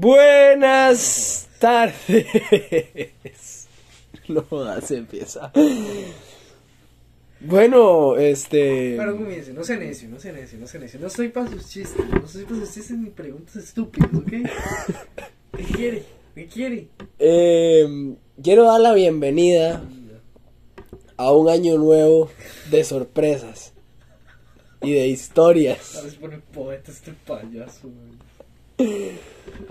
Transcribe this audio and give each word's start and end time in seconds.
Buenas 0.00 1.48
tardes. 1.58 2.26
No, 4.28 4.44
se 4.82 4.98
empieza. 4.98 5.50
Bueno, 7.40 8.16
este. 8.18 8.94
Pero 8.98 9.16
comience, 9.16 9.54
no 9.54 9.64
sea 9.64 9.76
necio, 9.78 10.06
no 10.10 10.20
sea 10.20 10.32
necio, 10.32 10.58
no 10.58 10.66
sea 10.66 10.80
necio. 10.80 11.00
No 11.00 11.06
estoy 11.06 11.28
para 11.30 11.50
sus 11.50 11.66
chistes, 11.66 12.06
no 12.10 12.26
estoy 12.26 12.44
para 12.44 12.56
sus 12.60 12.74
chistes 12.74 12.98
ni 12.98 13.08
preguntas 13.08 13.56
estúpidas, 13.56 14.10
¿ok? 14.12 14.30
¿Qué 15.56 15.64
quiere? 15.74 16.04
¿Qué 16.34 16.46
quiere? 16.46 16.88
eh, 17.18 18.14
quiero 18.42 18.64
dar 18.64 18.80
la 18.82 18.92
bienvenida 18.92 19.82
a 21.16 21.32
un 21.32 21.48
año 21.48 21.78
nuevo 21.78 22.30
de 22.70 22.84
sorpresas 22.84 23.72
y 24.82 24.92
de 24.92 25.08
historias. 25.08 25.96
Ahora 25.96 26.10
se 26.10 26.16
pone 26.18 26.38
poeta 26.52 26.92
este 26.92 27.14
payaso, 27.26 27.88
güey. 27.88 28.18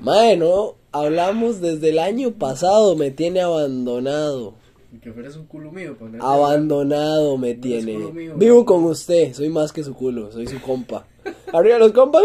Mae, 0.01 0.37
no 0.37 0.75
hablamos 0.91 1.61
desde 1.61 1.89
el 1.89 1.99
año 1.99 2.31
pasado, 2.31 2.95
me 2.95 3.11
tiene 3.11 3.41
abandonado. 3.41 4.55
Que 5.01 5.11
fueras 5.11 5.35
un 5.35 5.45
culo 5.45 5.71
mío, 5.71 5.97
poner. 5.97 6.21
Abandonado 6.21 7.37
me 7.37 7.53
tiene. 7.53 7.97
mío, 7.97 8.35
Vivo 8.35 8.65
con 8.65 8.83
usted, 8.85 9.33
soy 9.33 9.49
más 9.49 9.71
que 9.71 9.83
su 9.83 9.93
culo, 9.93 10.31
soy 10.31 10.47
su 10.47 10.59
compa. 10.61 11.05
Arriba 11.53 11.77
los 11.77 11.91
compas. 11.91 12.23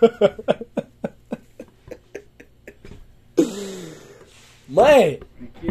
Mae. 4.68 5.20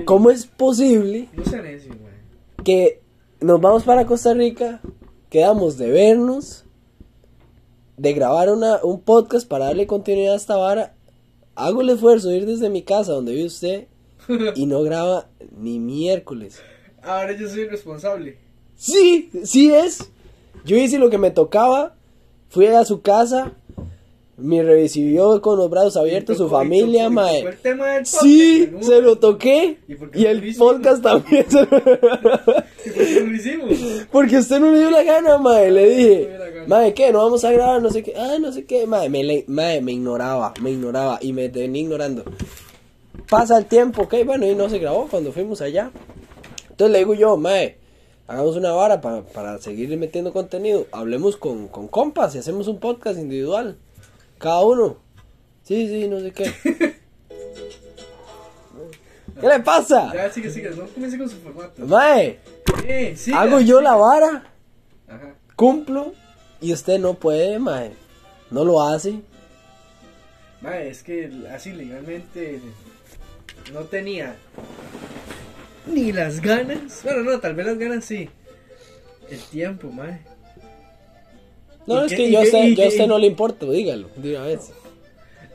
¿cómo 0.06 0.30
es 0.30 0.46
posible 0.46 1.30
No 1.34 1.44
necio, 1.62 1.94
que 2.64 3.02
nos 3.42 3.62
vamos 3.62 3.84
para 3.84 4.06
Costa 4.06 4.34
Rica, 4.34 4.82
quedamos 5.30 5.78
de 5.78 5.90
vernos, 5.90 6.66
de 8.00 8.14
grabar 8.14 8.50
una, 8.50 8.80
un 8.82 9.02
podcast 9.02 9.46
para 9.46 9.66
darle 9.66 9.86
continuidad 9.86 10.34
a 10.34 10.38
esta 10.38 10.56
vara? 10.56 10.96
Hago 11.56 11.82
el 11.82 11.90
esfuerzo 11.90 12.30
de 12.30 12.38
ir 12.38 12.46
desde 12.46 12.70
mi 12.70 12.82
casa 12.82 13.12
donde 13.12 13.34
vive 13.34 13.48
usted 13.48 13.88
y 14.56 14.66
no 14.66 14.82
graba 14.84 15.28
ni 15.58 15.80
miércoles. 15.80 16.62
Ahora 17.02 17.36
yo 17.36 17.50
soy 17.50 17.62
el 17.62 17.70
responsable. 17.70 18.38
Sí, 18.76 19.30
sí 19.44 19.74
es. 19.74 20.10
Yo 20.64 20.78
hice 20.78 20.98
lo 20.98 21.10
que 21.10 21.18
me 21.18 21.32
tocaba. 21.32 21.96
Fui 22.48 22.68
a 22.68 22.86
su 22.86 23.02
casa. 23.02 23.54
Me 24.40 24.64
recibió 24.64 25.42
con 25.42 25.58
los 25.58 25.70
brazos 25.70 25.98
abiertos 25.98 26.38
su 26.38 26.50
familia, 26.50 27.10
mae. 27.10 27.42
el 27.42 27.58
tema 27.58 27.88
del 27.88 28.04
podcast, 28.04 28.22
Sí, 28.24 28.70
¿no? 28.72 28.84
se 28.84 29.02
lo 29.02 29.18
toqué. 29.18 29.78
¿Y 29.88 29.96
por 29.96 30.12
qué 30.12 30.20
Y 30.20 30.24
no 30.24 30.30
el 30.30 30.44
hicimos? 30.46 30.72
podcast 30.74 31.04
también 31.04 31.46
se 31.50 31.62
lo... 31.62 31.68
¿Y 32.86 32.90
por 32.90 33.04
qué 33.06 33.20
no 33.22 33.26
lo 33.30 33.36
hicimos? 33.36 33.70
Porque 34.12 34.38
usted 34.38 34.60
no 34.60 34.72
le 34.72 34.80
dio 34.80 34.92
la 34.92 35.04
gana, 35.04 35.38
mae. 35.38 35.72
Le 35.72 35.90
dije, 35.90 36.30
mae, 36.68 36.94
¿qué? 36.94 37.12
No 37.12 37.20
vamos 37.24 37.44
a 37.44 37.52
grabar, 37.52 37.82
no 37.82 37.90
sé 37.90 38.04
qué. 38.04 38.14
Ah, 38.18 38.38
no 38.40 38.52
sé 38.52 38.66
qué. 38.66 38.86
Mae, 38.88 39.10
me, 39.10 39.24
le- 39.24 39.46
mae, 39.48 39.82
me 39.82 39.92
ignoraba, 39.92 40.54
me 40.62 40.72
ignoraba 40.72 41.20
y 41.22 41.34
me 41.34 41.48
venía 41.50 41.82
ignorando. 41.82 42.24
Pasa 43.30 43.58
el 43.58 43.66
tiempo, 43.66 44.04
ok, 44.04 44.16
bueno, 44.26 44.46
y 44.48 44.56
no 44.56 44.70
se 44.70 44.80
grabó 44.80 45.08
cuando 45.10 45.32
fuimos 45.32 45.62
allá. 45.62 45.92
Entonces 46.70 46.92
le 46.92 47.00
digo 47.00 47.14
yo, 47.14 47.38
mae, 47.38 47.78
hagamos 48.28 48.56
una 48.56 48.72
vara 48.72 49.02
para, 49.02 49.22
para 49.24 49.58
seguir 49.60 49.96
metiendo 49.98 50.34
contenido. 50.34 50.88
Hablemos 50.92 51.36
con, 51.38 51.68
con 51.68 51.88
compas 51.88 52.34
y 52.36 52.40
hacemos 52.40 52.68
un 52.68 52.80
podcast 52.80 53.20
individual. 53.20 53.76
Cada 54.40 54.62
uno. 54.62 54.98
Sí, 55.64 55.88
sí, 55.88 56.08
no 56.08 56.20
sé 56.20 56.32
qué. 56.32 56.52
¿Qué 59.40 59.48
le 59.48 59.60
pasa? 59.62 60.12
Ya, 60.14 60.30
sigue, 60.32 60.50
sigue. 60.52 60.70
No 60.72 60.86
comience 60.88 61.18
con 61.18 61.30
su 61.30 61.38
formato. 61.38 61.86
Mae, 61.86 62.40
Eh, 62.86 63.16
siga, 63.16 63.42
hago 63.42 63.60
yo 63.62 63.80
la 63.82 63.96
vara. 63.96 64.52
Ajá. 65.08 65.36
cumplo 65.56 66.14
y 66.62 66.74
usted 66.74 67.00
no 67.00 67.14
puede, 67.14 67.58
mae. 67.60 67.94
No 68.52 68.66
lo 68.66 68.82
hace. 68.84 69.22
Mae, 70.62 70.90
es 70.90 71.04
que 71.04 71.32
así 71.54 71.72
legalmente 71.72 72.60
no 73.72 73.82
tenía 73.82 74.36
ni 75.86 76.12
las 76.12 76.42
ganas. 76.42 77.02
Bueno, 77.04 77.24
no, 77.24 77.40
tal 77.40 77.56
vez 77.56 77.66
las 77.66 77.78
ganas 77.78 78.04
sí. 78.06 78.30
El 79.30 79.40
tiempo, 79.44 79.90
mae. 79.90 80.22
No, 81.90 82.04
¿Y 82.04 82.06
es 82.06 82.12
qué- 82.12 82.18
que 82.18 82.32
yo 82.32 82.40
a 82.40 82.42
qué- 82.44 82.48
usted, 82.48 82.64
y 82.64 82.76
yo 82.76 82.82
a 82.82 82.86
qué- 82.86 82.90
usted 82.90 83.08
no 83.08 83.18
le 83.20 83.28
importa, 83.28 83.66
dígalo, 83.66 84.08
de 84.16 84.36
una 84.36 84.46
vez. 84.46 84.72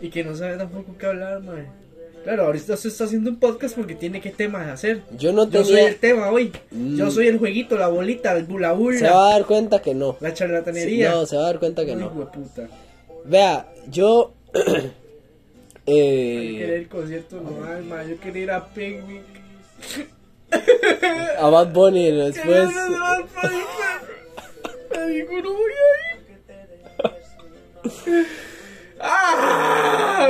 Y 0.01 0.11
que 0.11 0.23
no 0.25 0.35
sabe 0.37 0.57
tampoco 0.59 0.95
qué 0.99 1.07
hablar, 1.07 1.41
mae. 1.43 1.67
Claro, 2.25 2.47
ahorita 2.47 2.77
se 2.77 2.89
está 2.89 3.05
haciendo 3.05 3.31
un 3.31 3.37
podcast 3.39 3.77
porque 3.77 3.95
tiene 3.95 4.21
que 4.21 4.31
temas 4.31 4.67
hacer. 4.69 5.03
Yo 5.19 5.33
no 5.33 5.49
Yo 5.49 5.63
soy 5.63 5.75
tenía... 5.75 5.89
el 5.91 5.97
tema 5.97 6.31
hoy. 6.31 6.53
Mm. 6.71 6.97
Yo 6.97 7.11
soy 7.11 7.27
el 7.29 7.39
jueguito, 7.39 7.77
la 7.77 7.89
bolita, 7.89 8.35
el 8.37 8.45
bula 8.45 8.73
bula, 8.73 8.99
Se 8.99 9.05
va 9.11 9.29
a 9.29 9.33
dar 9.35 9.45
cuenta 9.47 9.81
que 9.83 9.95
no. 9.95 10.17
la 10.21 10.31
Sí, 10.31 10.37
charlatanería. 10.37 11.11
No, 11.11 11.27
se 11.27 11.37
va 11.37 11.43
a 11.43 11.47
dar 11.47 11.59
cuenta 11.59 11.85
que 11.85 11.91
Ay, 11.93 11.97
no. 11.99 12.09
hueputa. 12.09 12.69
Vea, 13.27 13.67
yo... 13.91 14.33
Yo 14.55 14.63
quería 15.85 16.67
eh, 16.67 16.77
el 16.77 16.89
concierto 16.89 17.37
normal, 17.43 17.85
mae. 17.85 18.09
Yo 18.09 18.19
quería 18.21 18.43
ir 18.45 18.51
a 18.53 18.67
Picnic. 18.69 19.23
a 21.39 21.49
Bad 21.51 21.73
Bunny 21.73 22.11
después... 22.17 22.69
Me 24.91 25.07
dijo, 25.11 25.33
no 25.43 25.53
voy 25.53 25.73
a 25.73 26.14
ir. 26.14 26.14
¡Ah! 29.01 30.29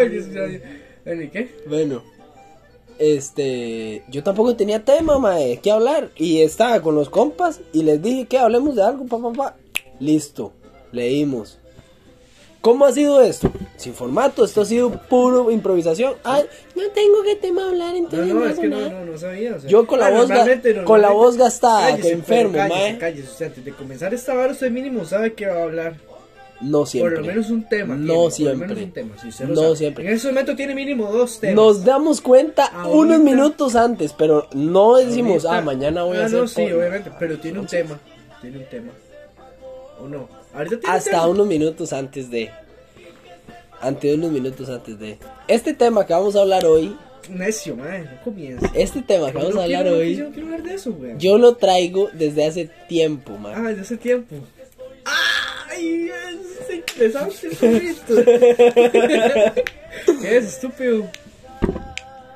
Bueno, 1.05 1.23
¿y 1.23 1.29
qué? 1.29 1.55
Bueno, 1.67 2.03
este, 2.99 4.05
yo 4.09 4.23
tampoco 4.23 4.57
tenía 4.57 4.85
tema, 4.85 5.19
mae, 5.19 5.59
que 5.59 5.71
hablar. 5.71 6.11
Y 6.17 6.41
estaba 6.41 6.81
con 6.81 6.95
los 6.95 7.11
compas 7.11 7.61
y 7.73 7.83
les 7.83 8.03
dije 8.03 8.27
que 8.27 8.39
hablemos 8.39 8.77
de 8.77 8.83
algo, 8.83 9.07
pa, 9.07 9.19
pa, 9.21 9.33
pa. 9.33 9.57
Listo, 10.01 10.53
leímos. 10.93 11.59
¿Cómo 12.61 12.87
ha 12.87 12.93
sido 12.93 13.21
esto? 13.21 13.53
Sin 13.77 13.93
formato, 13.93 14.43
esto 14.43 14.63
ha 14.63 14.65
sido 14.65 14.91
puro 14.91 15.51
improvisación. 15.51 16.15
Ay, 16.25 16.45
no 16.75 16.83
tengo 16.95 17.23
que 17.23 17.37
tema 17.37 17.69
hablar, 17.69 17.95
entonces 17.95 18.33
no, 18.33 18.41
no, 18.41 18.47
es 18.47 18.59
que 18.59 18.69
no, 18.69 18.89
no, 18.89 19.05
no 19.05 19.19
sabía. 19.19 19.57
o 19.57 19.61
sea, 19.61 19.69
Yo 19.69 19.87
con 19.87 20.01
la 20.01 20.07
ah, 20.07 20.11
voz 20.11 20.31
con 20.85 21.03
la 21.03 21.11
voz 21.11 21.37
gastada, 21.37 21.91
Cállese, 21.91 22.09
que 22.09 22.15
enfermo, 22.15 22.55
cállese, 22.55 22.81
mae. 22.81 22.99
cállese, 22.99 23.45
antes 23.45 23.65
de 23.67 23.73
comenzar 23.73 24.15
esta 24.15 24.33
vara, 24.33 24.53
usted 24.53 24.71
mínimo 24.71 25.05
sabe 25.05 25.35
que 25.35 25.47
va 25.47 25.59
a 25.59 25.63
hablar. 25.65 25.97
No 26.61 26.87
siempre. 26.87 27.17
Por 27.17 27.21
lo 27.27 27.33
menos 27.33 27.51
un 27.51 27.69
tema. 27.69 27.95
No 27.97 28.05
tiene, 28.07 28.17
Por 28.23 28.33
siempre. 28.33 28.55
lo 28.69 28.75
menos 28.75 28.85
un 28.85 28.93
tema, 28.93 29.15
si 29.21 29.45
No 29.45 29.55
sabe. 29.57 29.77
siempre. 29.77 30.07
En 30.09 30.13
ese 30.15 30.29
momento 30.29 30.57
tiene 30.57 30.75
mínimo 30.75 31.11
dos 31.13 31.41
temas. 31.41 31.57
Nos 31.57 31.85
damos 31.85 32.21
cuenta 32.21 32.67
Ahorita- 32.67 32.91
unos 32.97 33.21
minutos 33.21 33.75
antes, 33.77 34.13
pero 34.13 34.49
no 34.55 34.97
decimos, 34.97 35.45
Ahorita- 35.45 35.59
ah, 35.59 35.61
mañana 35.63 36.05
voy 36.05 36.17
a 36.17 36.23
Ah, 36.23 36.27
hacer. 36.27 36.39
no, 36.41 36.49
sí, 36.49 36.63
por-". 36.63 36.73
obviamente, 36.75 37.11
pero 37.19 37.39
tiene 37.39 37.59
un 37.59 37.67
tema. 37.67 37.99
Tiene 38.41 38.59
un 38.59 38.65
tema. 38.67 38.93
¿O 40.01 40.09
no? 40.09 40.29
Ahorita 40.55 40.77
tiene 40.79 40.91
un 40.91 40.97
Hasta 40.97 41.11
tema. 41.11 41.27
unos 41.29 41.47
minutos 41.47 41.93
antes 41.93 42.31
de. 42.31 42.51
Ante 43.81 44.15
unos 44.15 44.31
minutos 44.31 44.69
antes 44.71 44.99
de. 44.99 45.19
Este 45.49 45.75
tema 45.75 46.07
que 46.07 46.13
vamos 46.15 46.37
a 46.37 46.41
hablar 46.41 46.65
hoy. 46.65 46.97
Necio, 47.29 47.75
madre, 47.77 48.01
no 48.05 48.23
comienza. 48.23 48.71
Este 48.75 49.03
tema 49.03 49.31
que 49.31 49.39
vamos 49.39 49.55
no 49.55 49.61
a 49.61 49.65
hablar 49.65 49.83
quiero- 49.85 49.99
hoy. 49.99 50.17
Yo 50.17 50.25
no 50.25 50.31
quiero 50.31 50.47
hablar 50.47 50.63
de 50.63 50.75
eso, 50.75 50.93
güey. 50.93 51.15
Yo 51.19 51.37
lo 51.39 51.57
traigo 51.57 52.09
desde 52.13 52.45
hace 52.47 52.71
tiempo, 52.89 53.37
man. 53.39 53.53
Ah, 53.57 53.69
desde 53.69 53.83
hace 53.83 53.97
tiempo. 53.97 54.37
¡Ay! 55.75 56.11
Es 56.61 56.75
interesante 56.75 57.89
esto. 57.91 58.15
¿Qué 60.21 60.37
es, 60.37 60.45
estúpido? 60.45 61.09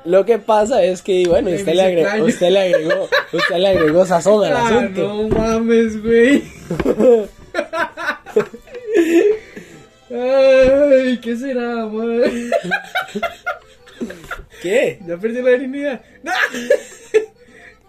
Lo 0.05 0.25
que 0.25 0.39
pasa 0.39 0.81
es 0.83 1.01
que, 1.01 1.25
bueno, 1.27 1.51
usted 1.51 1.73
le, 1.73 1.81
agregó, 1.81 2.25
usted 2.25 2.49
le 2.49 2.59
agregó, 2.59 3.09
usted 3.33 3.55
le 3.57 3.67
agregó 3.67 4.05
sazón 4.05 4.45
al 4.45 4.53
Ah, 4.55 4.67
asunto. 4.67 5.01
no 5.01 5.27
mames, 5.29 6.01
güey. 6.01 6.43
Ay, 10.11 11.19
¿qué 11.21 11.35
será, 11.35 11.85
madre? 11.85 12.49
¿Qué? 14.61 14.99
Ya 15.07 15.17
perdí 15.17 15.41
la 15.41 15.51
dignidad. 15.51 16.01
¡No! 16.23 16.31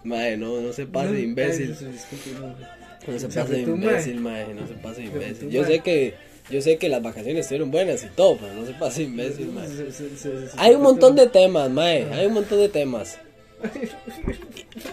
Mae, 0.03 0.37
no, 0.37 0.61
no 0.61 0.73
se 0.73 0.85
pase 0.85 1.11
No, 1.11 1.19
imbécil. 1.19 1.75
ay, 1.79 1.97
no. 3.07 3.13
Se 3.13 3.19
Se 3.31 3.39
pase 3.39 3.53
de 3.53 3.61
imbécil, 3.61 4.19
mae. 4.19 4.53
No 4.53 4.67
se 4.67 4.73
pase 4.75 5.01
de 5.01 5.07
imbécil. 5.07 5.49
Yo 5.49 5.65
sé 5.65 5.79
que, 5.79 6.13
yo 6.49 6.61
sé 6.61 6.77
que 6.77 6.89
las 6.89 7.01
vacaciones 7.01 7.41
estuvieron 7.41 7.71
buenas 7.71 8.03
y 8.03 8.07
todo, 8.07 8.37
pero 8.37 8.53
no 8.53 8.65
se 8.65 8.73
pase 8.73 9.03
imbécil, 9.03 9.47
mae. 9.51 9.67
Hay 10.57 10.75
un 10.75 10.81
montón 10.81 11.15
de 11.15 11.27
temas, 11.27 11.69
mae. 11.69 12.05
Hay 12.13 12.25
un 12.27 12.33
montón 12.33 12.59
de 12.59 12.69
temas. 12.69 13.17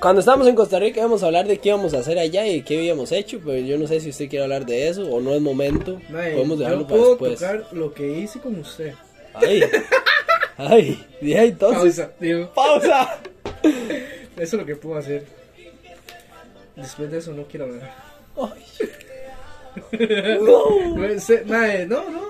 Cuando 0.00 0.20
estábamos 0.20 0.46
en 0.46 0.54
Costa 0.54 0.78
Rica 0.78 1.00
íbamos 1.00 1.22
a 1.22 1.26
hablar 1.26 1.46
de 1.46 1.56
qué 1.58 1.70
íbamos 1.70 1.94
a 1.94 2.00
hacer 2.00 2.18
allá 2.18 2.46
y 2.46 2.60
qué 2.62 2.76
habíamos 2.76 3.12
hecho, 3.12 3.40
pero 3.44 3.58
yo 3.58 3.78
no 3.78 3.86
sé 3.86 3.98
si 4.00 4.10
usted 4.10 4.28
quiere 4.28 4.42
hablar 4.44 4.66
de 4.66 4.88
eso 4.88 5.08
o 5.10 5.20
no 5.22 5.34
es 5.34 5.40
momento. 5.40 5.98
Mae, 6.10 6.32
Podemos 6.34 6.58
dejarlo 6.58 6.80
yo 6.80 6.86
para 6.86 6.98
puedo 6.98 7.10
después. 7.12 7.34
tocar 7.40 7.66
lo 7.72 7.94
que 7.94 8.18
hice 8.18 8.40
con 8.40 8.56
usted. 8.58 8.92
Ay, 9.34 9.62
ay, 10.58 11.04
ya 11.22 11.44
entonces. 11.44 11.96
Pausa, 11.96 12.12
digo. 12.20 12.52
Pausa. 12.52 13.18
Eso 13.62 14.02
es 14.36 14.52
lo 14.52 14.66
que 14.66 14.76
puedo 14.76 14.98
hacer. 14.98 15.24
Después 16.78 17.10
de 17.10 17.18
eso 17.18 17.32
no 17.34 17.44
quiero 17.44 17.66
hablar. 17.66 17.94
No. 19.90 20.96
No, 20.96 21.14
usted- 21.14 21.44
no, 21.86 22.10
no. 22.10 22.20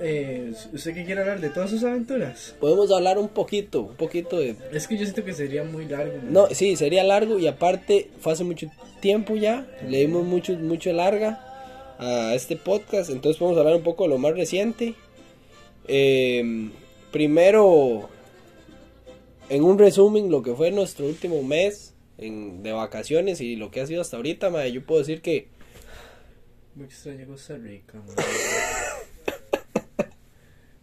Eh, 0.00 0.52
¿Usted 0.72 0.94
qué 0.94 1.04
quiere 1.04 1.20
hablar 1.20 1.40
de 1.40 1.50
todas 1.50 1.68
sus 1.70 1.82
aventuras? 1.84 2.54
Podemos 2.60 2.90
hablar 2.92 3.18
un 3.18 3.28
poquito, 3.28 3.82
un 3.82 3.96
poquito 3.96 4.38
de... 4.38 4.56
Es 4.72 4.86
que 4.86 4.96
yo 4.96 5.04
siento 5.04 5.24
que 5.24 5.32
sería 5.32 5.64
muy 5.64 5.86
largo. 5.86 6.14
No, 6.22 6.46
sí, 6.52 6.76
sería 6.76 7.02
largo 7.04 7.38
y 7.38 7.46
aparte 7.48 8.10
fue 8.20 8.32
hace 8.32 8.44
mucho 8.44 8.68
tiempo 9.00 9.34
ya, 9.36 9.66
le 9.88 9.98
dimos 9.98 10.24
mucho, 10.24 10.54
mucho 10.54 10.92
larga 10.92 11.40
a 11.98 12.34
este 12.34 12.56
podcast, 12.56 13.10
entonces 13.10 13.38
podemos 13.38 13.58
hablar 13.58 13.76
un 13.76 13.82
poco 13.82 14.04
de 14.04 14.10
lo 14.10 14.18
más 14.18 14.34
reciente 14.34 14.94
Eh, 15.86 16.70
primero, 17.10 18.08
en 19.48 19.62
un 19.64 19.78
resumen, 19.78 20.30
lo 20.30 20.42
que 20.42 20.54
fue 20.54 20.70
nuestro 20.70 21.06
último 21.06 21.42
mes 21.42 21.93
en- 22.26 22.62
de 22.62 22.72
vacaciones 22.72 23.40
y 23.40 23.56
lo 23.56 23.70
que 23.70 23.80
ha 23.80 23.86
sido 23.86 24.00
hasta 24.02 24.16
ahorita, 24.16 24.50
mae, 24.50 24.72
yo 24.72 24.84
puedo 24.84 25.00
decir 25.00 25.20
que 25.22 25.48
Me 26.74 26.84
extraña 26.84 27.24
Costa 27.26 27.56
Rica, 27.56 27.94
man. 27.98 28.16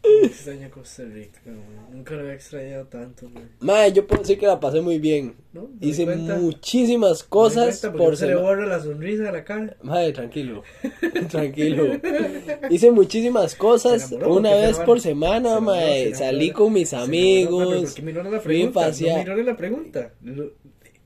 Me 0.03 0.27
extraña 0.27 0.69
Costa 0.69 1.03
Rica, 1.03 1.39
man. 1.45 1.87
Nunca 1.91 2.15
lo 2.15 2.21
había 2.21 2.33
extrañado 2.33 2.85
tanto, 2.85 3.29
man. 3.29 3.49
Mae, 3.59 3.91
yo 3.93 4.05
puedo 4.07 4.21
decir 4.21 4.37
que 4.39 4.47
la 4.47 4.59
pasé 4.59 4.81
muy 4.81 4.97
bien. 4.99 5.35
¿No? 5.53 5.69
¿Me 5.79 5.87
Hice 5.87 6.05
cuenta? 6.05 6.35
muchísimas 6.37 7.19
¿Me 7.19 7.23
doy 7.23 7.29
cosas 7.29 7.79
por 7.97 8.11
no 8.11 8.15
se 8.15 8.27
le 8.27 8.35
borra 8.35 8.65
la 8.65 8.79
sonrisa 8.81 9.23
de 9.23 9.31
la 9.31 9.43
cara. 9.43 9.77
Mae, 9.83 10.11
tranquilo. 10.11 10.63
tranquilo. 11.29 11.99
Hice 12.69 12.91
muchísimas 12.91 13.55
cosas 13.55 14.09
Se 14.09 14.15
enamoró, 14.15 14.35
una 14.39 14.49
se 14.49 14.55
vez 14.55 14.63
enamoró. 14.69 14.85
por 14.85 14.99
Se 15.01 15.09
semana, 15.09 15.37
enamoró, 15.37 15.59
se 15.59 15.81
mae. 15.81 16.01
enamoró. 16.01 16.17
Salí 16.17 16.51
con 16.51 16.73
mis 16.73 16.89
Se 16.89 16.95
enamoró, 16.95 17.13
amigos. 17.17 17.81
¿Por 17.85 17.93
qué 17.93 18.01
me 18.01 18.11
ignora 18.11 18.29
la 18.31 18.39
Fui 18.39 18.61
a? 18.61 18.65
No 18.65 18.71
pasear. 18.73 19.21
ignore 19.21 19.43
la 19.43 19.57
pregunta. 19.57 20.13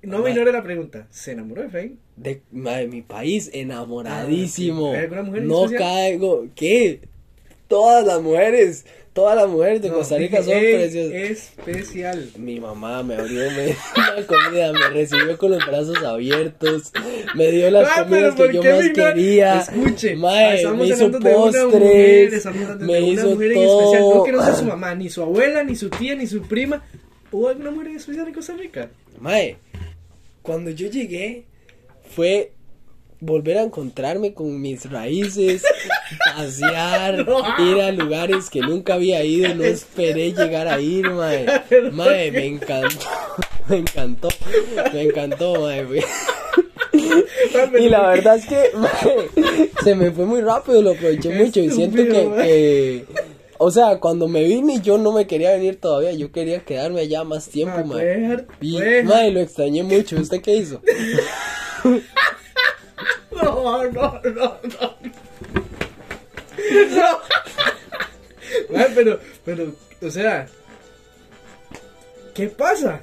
No 0.06 0.20
me 0.20 0.32
ignore 0.32 0.52
la 0.52 0.64
pregunta. 0.64 1.08
¿Se 1.12 1.32
enamoró 1.32 1.62
de 1.62 1.68
Efraín? 1.68 2.00
De, 2.16 2.42
mae, 2.52 2.88
mi 2.88 3.02
país 3.02 3.50
enamoradísimo. 3.54 4.88
Ah, 4.88 4.90
ok. 4.90 4.96
¿Hay 4.96 5.02
alguna 5.04 5.24
mujer 5.24 5.44
no 5.44 5.66
especial? 5.66 5.90
caigo. 5.90 6.48
¿Qué? 6.56 7.00
Todas 7.68 8.06
las 8.06 8.22
mujeres, 8.22 8.86
todas 9.12 9.36
las 9.36 9.48
mujeres 9.50 9.82
de 9.82 9.90
No, 9.90 9.96
Costa 9.96 10.18
Rica 10.20 10.44
son 10.44 10.54
"Ey, 10.54 10.76
preciosas. 10.76 11.14
Especial. 11.14 12.30
Mi 12.38 12.60
mamá 12.60 13.02
me 13.02 13.16
abrió 13.16 13.42
me- 13.52 13.76
una 13.96 14.28
comida, 14.28 14.72
me 14.72 14.90
recibió 14.90 15.36
con 15.38 15.50
los 15.52 15.66
brazos 15.66 15.98
abiertos, 16.04 16.92
me 17.34 17.50
dio 17.52 17.72
las 17.72 17.88
Ah, 17.90 18.04
comidas 18.04 18.36
que 18.36 18.44
¿por 18.44 18.52
yo 18.54 18.64
más 18.64 18.90
quería. 18.90 19.60
Escuche, 19.62 20.14
ah, 20.14 20.18
Mae, 20.18 20.56
estamos 20.58 20.88
me 20.88 20.94
hizo 20.94 21.10
de 21.10 21.20
mujer, 21.20 21.34
postres, 21.36 22.46
hablando 22.46 22.86
me 22.86 22.94
de 22.94 23.02
una 23.02 23.12
hizo 23.14 23.30
mujer 23.32 23.52
en 23.52 23.58
especial. 23.58 24.02
No 24.04 24.10
todo. 24.12 24.24
que 24.26 24.32
no 24.32 24.44
sea 24.46 24.56
su 24.56 24.66
mamá, 24.66 24.96
ni 24.96 25.10
su 25.10 25.22
abuela, 25.24 25.64
ni 25.64 25.76
su 25.76 25.90
tía, 25.90 26.16
ni 26.16 26.28
su 26.28 26.42
prima. 26.44 26.84
¿Hubo 27.32 27.50
alguna 27.50 27.72
mujer 27.72 27.88
en 27.88 27.96
especial 27.98 28.28
en 28.28 28.34
Costa 28.34 28.54
Rica? 28.54 28.90
Mae, 29.20 29.58
cuando 30.46 30.70
yo 30.72 30.88
llegué 30.90 31.46
fue 32.16 32.52
volver 33.20 33.58
a 33.58 33.64
encontrarme 33.64 34.34
con 34.34 34.62
mis 34.62 34.90
raíces, 34.90 35.64
pasear, 36.36 37.26
ir 37.60 37.82
a 37.82 37.92
lugares 37.92 38.50
que 38.50 38.60
nunca 38.60 38.94
había 38.94 39.24
ido, 39.24 39.56
no 39.56 39.64
esperé 39.64 40.32
llegar 40.38 40.68
a 40.68 40.80
ir, 40.80 41.10
mae. 41.10 41.46
Mae, 41.92 42.32
me 42.32 42.46
encantó, 42.46 43.06
me 43.70 43.78
encantó, 43.78 44.28
me 44.94 45.02
encantó, 45.02 45.62
mae. 45.62 45.86
Y 47.80 47.90
la 47.90 48.08
verdad 48.10 48.36
es 48.38 48.46
que 48.46 48.70
mae, 48.76 49.30
se 49.84 49.96
me 49.96 50.12
fue 50.12 50.26
muy 50.26 50.42
rápido, 50.42 50.82
lo 50.82 50.92
aproveché 50.92 51.30
mucho 51.30 51.60
y 51.62 51.72
siento 51.72 51.98
que- 52.04 53.06
o 53.66 53.72
sea, 53.72 54.00
cuando 54.00 54.28
me 54.28 54.44
vine 54.44 54.80
yo 54.82 54.98
no 55.00 55.12
me 55.12 55.26
quería 55.26 55.52
venir 55.54 55.80
todavía, 55.80 56.12
yo 56.12 56.32
quería 56.32 56.64
quedarme 56.64 57.02
allá 57.02 57.24
más 57.24 57.48
tiempo, 57.50 57.78
Ma, 57.78 57.84
mae. 57.84 57.92
puede 57.94 58.20
dejar- 58.20 58.46
Y, 58.62 58.78
mae, 59.04 59.32
lo 59.32 59.40
extrañé 59.40 59.82
mucho. 59.84 60.18
¿Usted 60.20 60.42
qué 60.42 60.56
hizo? 60.58 60.82
No, 63.32 63.84
no, 63.92 64.22
no, 64.24 64.32
no. 64.32 64.96
No. 66.96 67.20
Ay, 68.76 68.92
pero, 68.96 69.20
pero, 69.44 69.74
o 70.02 70.10
sea, 70.10 70.48
¿qué 72.34 72.48
pasa? 72.48 73.02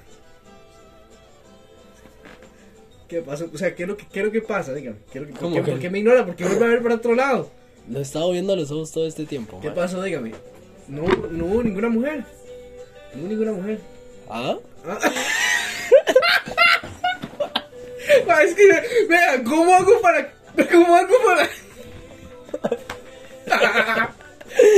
¿Qué 3.09 3.21
pasa? 3.21 3.45
O 3.53 3.59
sea, 3.59 3.75
¿qué 3.75 3.83
es 3.83 3.89
lo 3.89 3.97
que, 3.97 4.07
qué 4.07 4.21
es 4.21 4.25
lo 4.27 4.33
que 4.33 4.41
pasa? 4.43 4.73
Dígame, 4.73 4.97
¿qué 5.13 5.19
es 5.19 5.23
lo 5.23 5.27
que, 5.29 5.33
¿por, 5.35 5.41
¿Cómo 5.43 5.55
qué, 5.57 5.63
que? 5.63 5.71
por 5.73 5.81
qué 5.81 5.91
me 5.91 5.99
ignora? 5.99 6.25
¿Por 6.25 6.35
qué 6.35 6.45
vuelve 6.45 6.65
a 6.65 6.69
ver 6.69 6.83
para 6.83 6.95
otro 6.95 7.15
lado? 7.15 7.51
Lo 7.89 7.99
he 7.99 8.03
estado 8.03 8.31
viendo 8.33 8.53
a 8.55 8.57
los 8.57 8.71
ojos 8.71 8.91
todo 8.93 9.07
este 9.07 9.27
tiempo, 9.27 9.61
¿Qué 9.61 9.71
pasó? 9.71 10.03
Dígame. 10.03 10.33
No, 10.93 11.05
no 11.07 11.47
hubo 11.47 11.63
ninguna 11.63 11.89
mujer. 11.89 12.23
No 13.15 13.27
ninguna 13.27 13.53
mujer. 13.53 13.81
¿Ah? 14.29 14.59
Ah. 14.87 14.99
Ma, 18.27 18.43
es 18.43 18.55
que, 18.55 19.07
vea, 19.09 19.43
¿cómo 19.43 19.75
hago 19.75 20.03
para, 20.03 20.31
cómo 20.71 20.95
hago 20.95 21.15
para, 21.25 21.49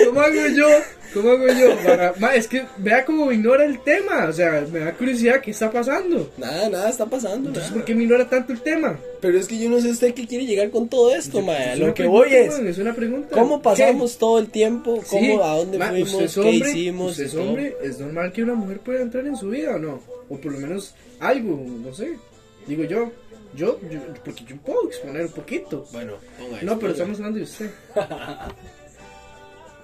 cómo 0.05 0.21
hago 0.21 0.47
yo, 0.55 0.69
cómo 1.15 1.31
hago 1.31 1.47
yo 1.47 1.77
para, 1.85 2.13
ma, 2.19 2.35
es 2.35 2.49
que, 2.49 2.65
vea 2.79 3.05
cómo 3.05 3.31
ignora 3.33 3.65
el 3.65 3.79
tema, 3.81 4.27
o 4.29 4.33
sea, 4.33 4.67
me 4.71 4.81
da 4.81 4.93
curiosidad, 4.93 5.41
¿qué 5.41 5.53
está 5.53 5.71
pasando? 5.71 6.31
Nada, 6.37 6.69
nada 6.69 6.91
está 6.91 7.07
pasando. 7.07 7.49
Entonces, 7.49 7.71
nada. 7.71 7.75
¿por 7.75 7.85
qué 7.85 7.95
me 7.95 8.03
ignora 8.03 8.29
tanto 8.29 8.53
el 8.53 8.61
tema? 8.61 8.99
Pero 9.21 9.39
es 9.39 9.47
que 9.47 9.59
yo 9.59 9.71
no 9.71 9.81
sé 9.81 9.91
usted 9.91 10.13
qué 10.13 10.27
quiere 10.27 10.45
llegar 10.45 10.71
con 10.71 10.89
todo 10.89 11.15
esto, 11.15 11.41
mae. 11.41 11.75
Es 11.75 11.79
Lo 11.79 11.87
que 11.95 12.03
pregunta, 12.03 12.29
voy 12.29 12.35
es, 12.35 12.59
es 12.59 12.79
una 12.79 12.95
pregunta. 12.95 13.29
¿cómo 13.31 13.63
pasamos 13.63 14.19
todo 14.19 14.39
el 14.39 14.49
tiempo? 14.49 15.01
¿Qué? 15.01 15.07
¿Cómo, 15.07 15.21
Sí, 15.25 15.41
a 15.43 15.57
dónde 15.57 15.79
ma, 15.79 15.89
fuimos? 15.89 16.13
usted 16.13 16.25
es 16.25 16.35
¿Qué 16.35 16.41
hombre, 16.41 16.71
hicimos? 16.71 17.11
Usted 17.13 17.25
es 17.25 17.35
hombre, 17.35 17.77
es 17.83 17.99
normal 18.01 18.33
que 18.33 18.43
una 18.43 18.55
mujer 18.55 18.81
pueda 18.81 19.01
entrar 19.01 19.27
en 19.27 19.37
su 19.37 19.49
vida 19.49 19.77
o 19.77 19.79
no, 19.79 20.01
o 20.29 20.37
por 20.37 20.53
lo 20.53 20.59
menos 20.59 20.95
algo, 21.21 21.65
no 21.85 21.95
sé, 21.95 22.19
digo 22.67 22.85
yo, 22.85 23.13
yo, 23.57 23.79
yo 23.89 24.01
porque 24.25 24.45
yo 24.45 24.57
puedo 24.57 24.89
exponer 24.89 25.27
un 25.27 25.33
poquito. 25.33 25.87
Bueno, 25.93 26.15
ponga 26.39 26.61
No, 26.63 26.79
pero 26.79 26.93
estamos 26.93 27.19
hablando 27.19 27.39
de 27.39 27.45
usted. 27.45 27.71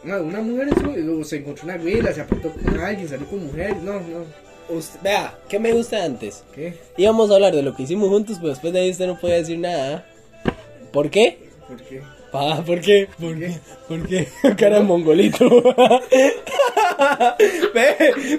No, 0.03 0.23
una 0.23 0.41
mujer 0.41 0.69
o 1.11 1.25
se 1.25 1.37
encontró 1.37 1.65
una 1.65 1.77
güila, 1.77 2.13
se 2.13 2.23
apartó 2.23 2.51
con 2.53 2.81
alguien, 2.81 3.09
salió 3.09 3.27
con 3.27 3.47
mujeres. 3.47 3.77
No, 3.83 3.95
no. 3.95 4.25
Usted- 4.69 5.01
vea, 5.03 5.39
¿qué 5.49 5.59
me 5.59 5.73
gusta 5.73 6.05
antes? 6.05 6.45
¿Qué? 6.55 6.75
Íbamos 6.97 7.31
a 7.31 7.35
hablar 7.35 7.55
de 7.55 7.63
lo 7.63 7.75
que 7.75 7.83
hicimos 7.83 8.09
juntos, 8.09 8.37
pero 8.39 8.51
después 8.51 8.73
de 8.73 8.81
ahí 8.81 8.91
usted 8.91 9.07
no 9.07 9.19
podía 9.19 9.37
decir 9.37 9.59
nada. 9.59 10.07
¿Por 10.93 11.11
qué? 11.11 11.51
¿Por 11.69 11.83
qué? 11.83 12.03
Pa, 12.33 12.63
¿por 12.65 12.81
qué? 12.81 13.09
¿Por 13.19 13.37
qué? 13.39 13.59
¿Por 13.89 14.07
qué? 14.07 14.29
Cara 14.57 14.77
de 14.79 14.85
mongolito. 14.85 15.49
ve, 17.75 17.97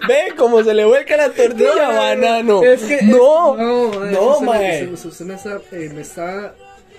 ve 0.07 0.33
cómo 0.37 0.63
se 0.63 0.73
le 0.73 0.85
vuelca 0.85 1.17
la 1.17 1.29
tortilla, 1.29 1.89
banano. 1.89 2.63
Es 2.63 2.83
que. 2.83 3.01
no, 3.03 3.57
no, 3.57 3.91
no, 4.05 4.39
está, 5.35 5.59
eh, 5.71 5.89
me 5.93 6.01
está. 6.01 6.55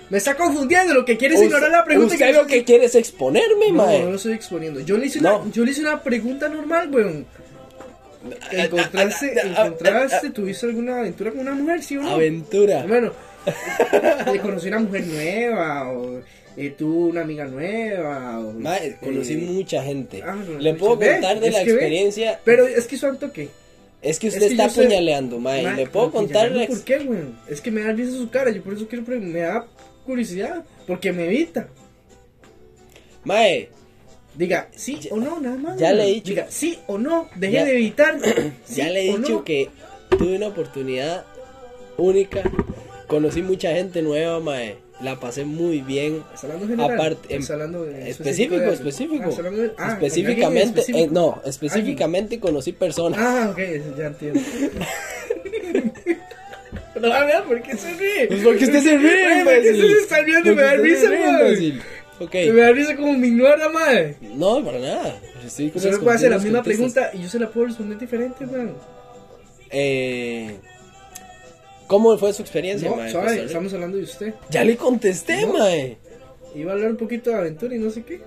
Me 0.09 0.17
está 0.17 0.35
confundiendo. 0.35 0.93
Lo 0.93 1.05
que 1.05 1.17
quiere 1.17 1.35
es 1.35 1.41
ignorar 1.43 1.71
la 1.71 1.83
pregunta. 1.83 2.13
Usted 2.13 2.25
que 2.27 2.33
lo 2.33 2.45
que 2.45 2.63
quiere 2.63 2.85
es 2.85 2.95
exponerme, 2.95 3.67
No, 3.69 3.73
mae. 3.85 3.99
no 4.01 4.09
lo 4.11 4.15
estoy 4.17 4.33
exponiendo. 4.33 4.79
Yo 4.81 4.97
le 4.97 5.07
hice, 5.07 5.19
una, 5.19 5.31
No. 5.31 5.51
yo 5.51 5.65
le 5.65 5.71
hice 5.71 5.81
una 5.81 6.01
pregunta 6.03 6.47
normal, 6.49 6.89
weón. 6.93 7.25
¿Encontraste, 8.51 9.33
Ah, 9.37 9.41
ah, 9.43 9.53
ah, 9.57 9.65
encontraste, 9.67 10.29
tuviste 10.29 10.65
alguna 10.65 10.99
aventura 10.99 11.31
con 11.31 11.41
una 11.41 11.53
mujer, 11.53 11.83
sí 11.83 11.97
o 11.97 12.01
no? 12.01 12.09
Aventura. 12.11 12.85
Bueno, 12.87 13.11
eh, 14.33 14.39
conocí 14.41 14.67
una 14.69 14.79
mujer 14.79 15.05
nueva, 15.07 15.91
o 15.91 16.21
eh, 16.55 16.69
tuvo 16.77 17.07
una 17.07 17.21
amiga 17.21 17.45
nueva, 17.45 18.39
o, 18.39 18.53
Mae, 18.53 18.95
conocí 19.01 19.33
eh, 19.33 19.37
mucha 19.37 19.83
gente. 19.83 20.21
ah, 20.23 20.35
no, 20.35 20.57
Le 20.59 20.71
no, 20.73 20.77
puedo 20.79 20.95
ve, 20.97 21.11
contar 21.13 21.39
de 21.41 21.51
la 21.51 21.59
que 21.59 21.65
ve. 21.65 21.71
experiencia. 21.73 22.39
Pero 22.45 22.65
es 22.67 22.87
que 22.87 22.97
son 22.97 23.17
toque. 23.19 23.49
Es 24.01 24.19
que 24.19 24.27
es 24.27 24.33
usted 24.35 24.47
que 24.47 24.53
está 24.53 24.65
apuñaleando, 24.65 25.39
mae. 25.39 25.63
Ma, 25.63 25.73
Le 25.73 25.87
puedo 25.87 26.11
contar 26.11 26.51
¿Por 26.67 26.83
qué, 26.83 26.97
weón? 26.99 27.37
Es 27.49 27.59
que 27.61 27.71
me 27.71 27.81
da 27.81 27.91
risa 27.93 28.11
su 28.11 28.29
cara, 28.29 28.51
yo 28.51 28.61
por 28.61 28.73
eso 28.73 28.87
quiero 28.87 29.03
preguntar, 29.03 29.33
me 29.33 29.39
da 29.41 29.65
curiosidad, 30.03 30.63
porque 30.87 31.11
me 31.13 31.25
evita. 31.25 31.67
Mae, 33.23 33.69
Diga 34.35 34.67
sí 34.75 34.99
o 35.11 35.17
no, 35.17 35.39
nada 35.39 35.55
más. 35.57 35.77
ya 35.79 35.93
le 35.93 36.05
he 36.07 36.13
dicho. 36.15 36.29
Diga 36.31 36.47
sí 36.49 36.79
o 36.87 36.97
no, 36.97 37.29
deje 37.35 37.53
Ya- 37.53 37.65
de 37.65 37.71
evitar. 37.73 38.17
ya 38.69 38.89
le 38.89 39.01
he 39.09 39.17
dicho 39.17 39.31
no. 39.33 39.43
que 39.43 39.69
tuve 40.09 40.35
una 40.37 40.47
oportunidad 40.47 41.25
única. 41.97 42.41
Conocí 43.07 43.43
mucha 43.43 43.71
gente 43.73 44.01
nueva, 44.01 44.39
mae. 44.39 44.77
La 45.01 45.19
pasé 45.19 45.43
muy 45.45 45.81
bien. 45.81 46.23
¿Está 46.33 46.47
hablando 46.47 46.67
general? 46.67 46.93
Aparte, 46.93 47.35
em- 47.35 47.41
¿Está 47.41 47.53
hablando 47.53 47.83
de- 47.83 48.09
Específico, 48.09 48.55
de- 48.61 48.73
específico. 48.73 49.23
Ah, 49.25 49.29
¿está 49.29 49.39
hablando 49.41 49.61
de- 49.61 49.73
ah, 49.77 49.91
específicamente, 49.93 50.79
específico. 50.79 51.05
eh, 51.05 51.09
no, 51.11 51.41
específicamente 51.45 52.39
conocí 52.39 52.71
personas. 52.71 53.19
Ah, 53.21 53.49
ok, 53.51 53.59
ya 53.97 54.07
entiendo. 54.07 54.39
No, 57.03 57.13
a 57.13 57.25
ver, 57.25 57.43
¿por 57.43 57.61
qué 57.61 57.77
se 57.77 57.93
ríe? 57.93 58.27
Pues 58.27 58.41
porque 58.43 58.63
usted 58.65 58.79
se 58.81 58.97
ríe, 58.97 59.25
Ay, 59.25 59.43
¿por 59.43 59.53
qué 59.53 59.59
imbécil. 59.69 59.95
se 59.95 60.01
está 60.01 60.21
riendo? 60.21 60.49
Me 60.55 60.55
Porque 60.55 60.63
da 60.77 60.83
risa, 60.83 61.09
ríe, 61.09 61.29
imbécil. 61.29 61.81
Ok. 62.19 62.33
Me 62.33 62.61
da 62.61 62.71
risa 62.71 62.95
como 62.95 63.13
me 63.13 63.27
ignora, 63.27 63.69
madre. 63.69 64.15
No, 64.35 64.63
para 64.63 64.79
nada. 64.79 65.21
Estoy 65.45 65.65
me 65.65 65.97
puede 65.97 66.15
hacer 66.15 66.31
la 66.31 66.37
misma 66.37 66.63
contestas. 66.63 66.63
pregunta 66.63 67.11
y 67.13 67.21
yo 67.23 67.29
se 67.29 67.39
la 67.39 67.49
puedo 67.49 67.67
responder 67.67 67.97
diferente, 67.97 68.45
man. 68.45 68.73
Eh, 69.69 70.55
¿Cómo 71.87 72.17
fue 72.17 72.31
su 72.33 72.41
experiencia, 72.41 72.89
No, 72.89 72.95
mae, 72.95 73.43
estamos 73.43 73.73
hablando 73.73 73.97
de 73.97 74.03
usted. 74.03 74.33
Ya 74.49 74.63
le 74.63 74.77
contesté, 74.77 75.41
No. 75.41 75.53
mae. 75.53 75.97
Iba 76.55 76.71
a 76.71 76.75
hablar 76.75 76.91
un 76.91 76.97
poquito 76.97 77.31
de 77.31 77.35
aventura 77.35 77.75
y 77.75 77.79
no 77.79 77.89
sé 77.89 78.03
qué. 78.03 78.21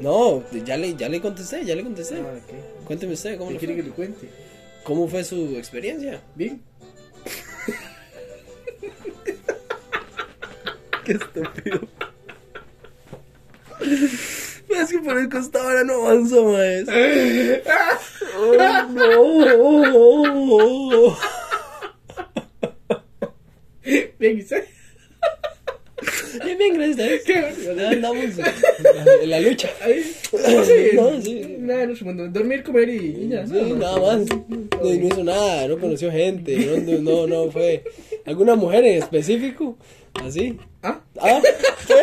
No, 0.00 0.42
ya 0.64 0.76
le, 0.76 0.94
ya 0.94 1.08
le 1.08 1.20
contesté, 1.20 1.64
ya 1.64 1.74
le 1.74 1.82
contesté. 1.84 2.16
Ah. 2.16 2.34
Cuénteme 2.84 3.14
usted, 3.14 3.38
¿cómo, 3.38 3.48
¿Qué 3.48 3.54
le 3.54 3.58
quiere 3.60 3.74
fue? 3.74 3.82
que 3.82 3.88
le 3.88 3.94
cuente? 3.94 4.28
¿Cómo 4.82 5.08
fue 5.08 5.24
su 5.24 5.56
experiencia? 5.56 6.20
Bien. 6.34 6.60
Qué 11.04 11.12
estúpido. 11.12 11.80
Es 13.80 14.90
que 14.90 14.98
por 14.98 15.16
el 15.18 15.28
costado 15.28 15.68
ahora 15.68 15.84
no 15.84 16.06
avanzo 16.06 16.44
más. 16.44 16.84
Oh, 18.36 18.56
no. 18.88 19.04
Bien. 24.18 24.44
Bien, 26.44 26.58
bien, 26.58 26.74
gracias. 26.74 27.22
Qué 27.24 27.36
andamos 27.88 28.24
en 29.22 29.30
la 29.30 29.40
lucha. 29.40 29.70
Sí. 29.84 30.16
No, 30.94 31.20
sí. 31.20 31.56
nada, 31.60 31.86
no, 31.86 32.28
dormir, 32.28 32.62
comer 32.62 32.88
y, 32.88 32.96
y 32.96 33.28
ya. 33.28 33.46
Sí, 33.46 33.74
nada 33.76 34.00
más. 34.00 34.22
No, 34.84 35.00
no 35.00 35.06
hizo 35.06 35.24
nada, 35.24 35.68
no 35.68 35.78
conoció 35.78 36.10
gente, 36.10 36.56
no, 36.84 36.98
no, 36.98 37.26
no 37.26 37.50
fue. 37.50 37.82
¿Alguna 38.24 38.54
mujer 38.54 38.84
en 38.84 39.02
específico? 39.02 39.76
¿Así? 40.14 40.58
¿Ah? 40.82 41.00
¿Ah? 41.20 41.40
¿Qué? 41.86 41.94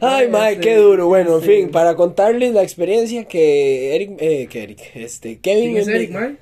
Ay, 0.00 0.28
mae, 0.28 0.58
qué 0.58 0.76
duro. 0.76 1.08
Bueno, 1.08 1.36
en 1.36 1.42
fin, 1.42 1.70
para 1.70 1.94
contarles 1.94 2.54
la 2.54 2.62
experiencia 2.62 3.24
que 3.24 3.94
Eric, 3.94 4.12
eh, 4.18 4.46
que 4.50 4.62
Eric, 4.62 4.80
este, 4.94 5.38
Kevin. 5.38 5.72
¿Quién 5.72 5.76
es 5.76 5.88
Eric, 5.88 6.10
man? 6.10 6.38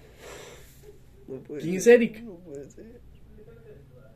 ¿Quién 1.61 1.75
es 1.75 1.87
Eric? 1.87 2.23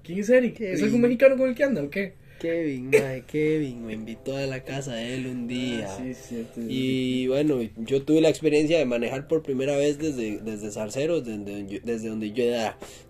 ¿Quién 0.05 0.19
es 0.19 0.31
Eric? 0.31 0.61
¿Es 0.61 0.83
algún 0.83 1.01
mexicano 1.01 1.37
con 1.37 1.49
el 1.49 1.55
que 1.55 1.65
anda 1.65 1.83
o 1.83 1.91
qué? 1.91 2.15
Kevin, 2.43 2.91
mae, 2.91 3.23
Kevin, 3.23 3.87
me 3.87 3.93
invitó 3.93 4.37
a 4.37 4.47
la 4.47 4.65
casa 4.65 4.95
de 4.95 5.15
él 5.15 5.29
un 5.29 5.47
día. 5.47 5.97
Sí. 5.97 6.45
Y 6.69 7.29
bueno, 7.29 7.61
yo 7.77 8.03
tuve 8.03 8.21
la 8.21 8.29
experiencia 8.29 8.79
de 8.79 8.85
manejar 8.85 9.29
por 9.29 9.45
primera 9.45 9.77
vez 9.77 9.99
desde, 9.99 10.39
desde 10.39 10.73
Zarceros, 10.73 11.25
desde, 11.25 11.81
desde, 11.85 12.09
donde 12.09 12.33
yo, 12.33 12.45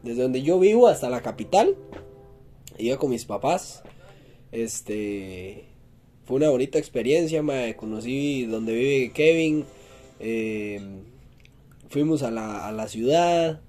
desde 0.02 0.22
donde 0.22 0.42
yo 0.42 0.60
vivo 0.60 0.86
hasta 0.86 1.08
la 1.08 1.22
capital. 1.22 1.74
Iba 2.76 2.98
con 2.98 3.08
mis 3.08 3.24
papás. 3.24 3.82
Este 4.50 5.64
fue 6.26 6.36
una 6.36 6.50
bonita 6.50 6.78
experiencia, 6.78 7.42
mae. 7.42 7.74
Conocí 7.74 8.44
donde 8.44 8.74
vive 8.74 9.12
Kevin. 9.12 9.64
eh, 10.20 10.78
fuimos 11.88 12.22
a 12.22 12.30
la, 12.30 12.68
a 12.68 12.72
la 12.72 12.86
ciudad. 12.86 13.62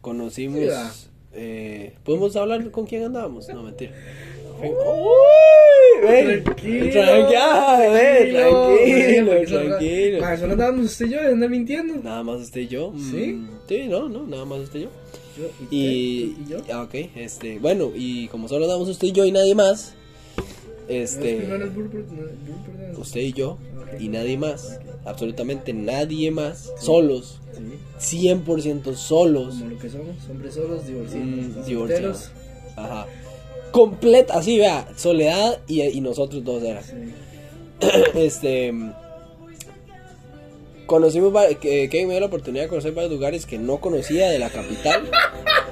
Conocimos. 0.00 1.09
Eh, 1.32 1.94
¿Podemos 2.04 2.34
hablar 2.36 2.70
con 2.70 2.86
quién 2.86 3.04
andábamos? 3.04 3.48
No, 3.48 3.62
mentira. 3.62 3.92
Uy, 4.60 6.02
ven. 6.02 6.44
Tranquilo. 6.44 6.84
Ven, 7.92 8.32
tranquilo, 8.32 9.32
tranquilo. 9.46 10.20
Ma, 10.20 10.36
solo 10.36 10.52
andábamos 10.52 10.84
usted 10.86 11.06
y 11.06 11.10
yo, 11.10 11.20
¿andar 11.20 11.50
mintiendo? 11.50 11.94
Nada 12.02 12.22
más 12.22 12.40
usted 12.42 12.60
y 12.62 12.68
yo. 12.68 12.92
¿Sí? 12.96 13.32
Mm, 13.32 13.48
Sí, 13.68 13.86
no, 13.88 14.08
no, 14.08 14.26
nada 14.26 14.44
más 14.44 14.58
usted 14.60 14.80
y 14.80 14.82
yo. 14.82 14.88
Yo, 15.38 15.46
Y, 15.70 16.34
yo. 16.48 16.58
ah, 16.72 16.82
ok, 16.82 16.94
este, 17.16 17.58
bueno, 17.58 17.90
y 17.94 18.26
como 18.28 18.48
solo 18.48 18.66
damos 18.66 18.88
usted 18.88 19.08
y 19.08 19.12
yo 19.12 19.24
y 19.24 19.32
nadie 19.32 19.54
más, 19.54 19.94
este, 20.90 21.46
No, 22.92 23.00
usted 23.00 23.20
y 23.20 23.32
yo 23.32 23.58
y 23.98 24.08
nadie 24.08 24.36
más, 24.36 24.78
absolutamente 25.04 25.72
nadie 25.72 26.30
más, 26.30 26.72
solos, 26.78 27.40
Sí, 27.98 28.28
100% 28.28 28.94
solos, 28.94 29.56
como 29.56 29.70
lo 29.70 29.78
que 29.78 29.90
somos, 29.90 30.16
hombres 30.30 30.54
solos, 30.54 30.86
divorciados. 30.86 31.26
Mm, 31.26 31.64
divorciados. 31.64 32.30
ajá, 32.76 33.06
completa, 33.72 34.34
así 34.34 34.58
vea, 34.58 34.88
soledad 34.96 35.60
y, 35.66 35.82
y 35.82 36.00
nosotros 36.00 36.42
dos 36.44 36.62
era. 36.62 36.82
Sí. 36.82 36.94
este 38.14 38.72
conocimos 40.86 41.32
que 41.60 41.88
me 41.92 42.12
dio 42.12 42.20
la 42.20 42.26
oportunidad 42.26 42.64
de 42.64 42.68
conocer 42.68 42.92
varios 42.92 43.12
lugares 43.12 43.46
que 43.46 43.58
no 43.58 43.80
conocía 43.80 44.28
de 44.28 44.38
la 44.40 44.50
capital 44.50 45.08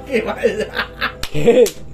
¡Qué! 1.32 1.64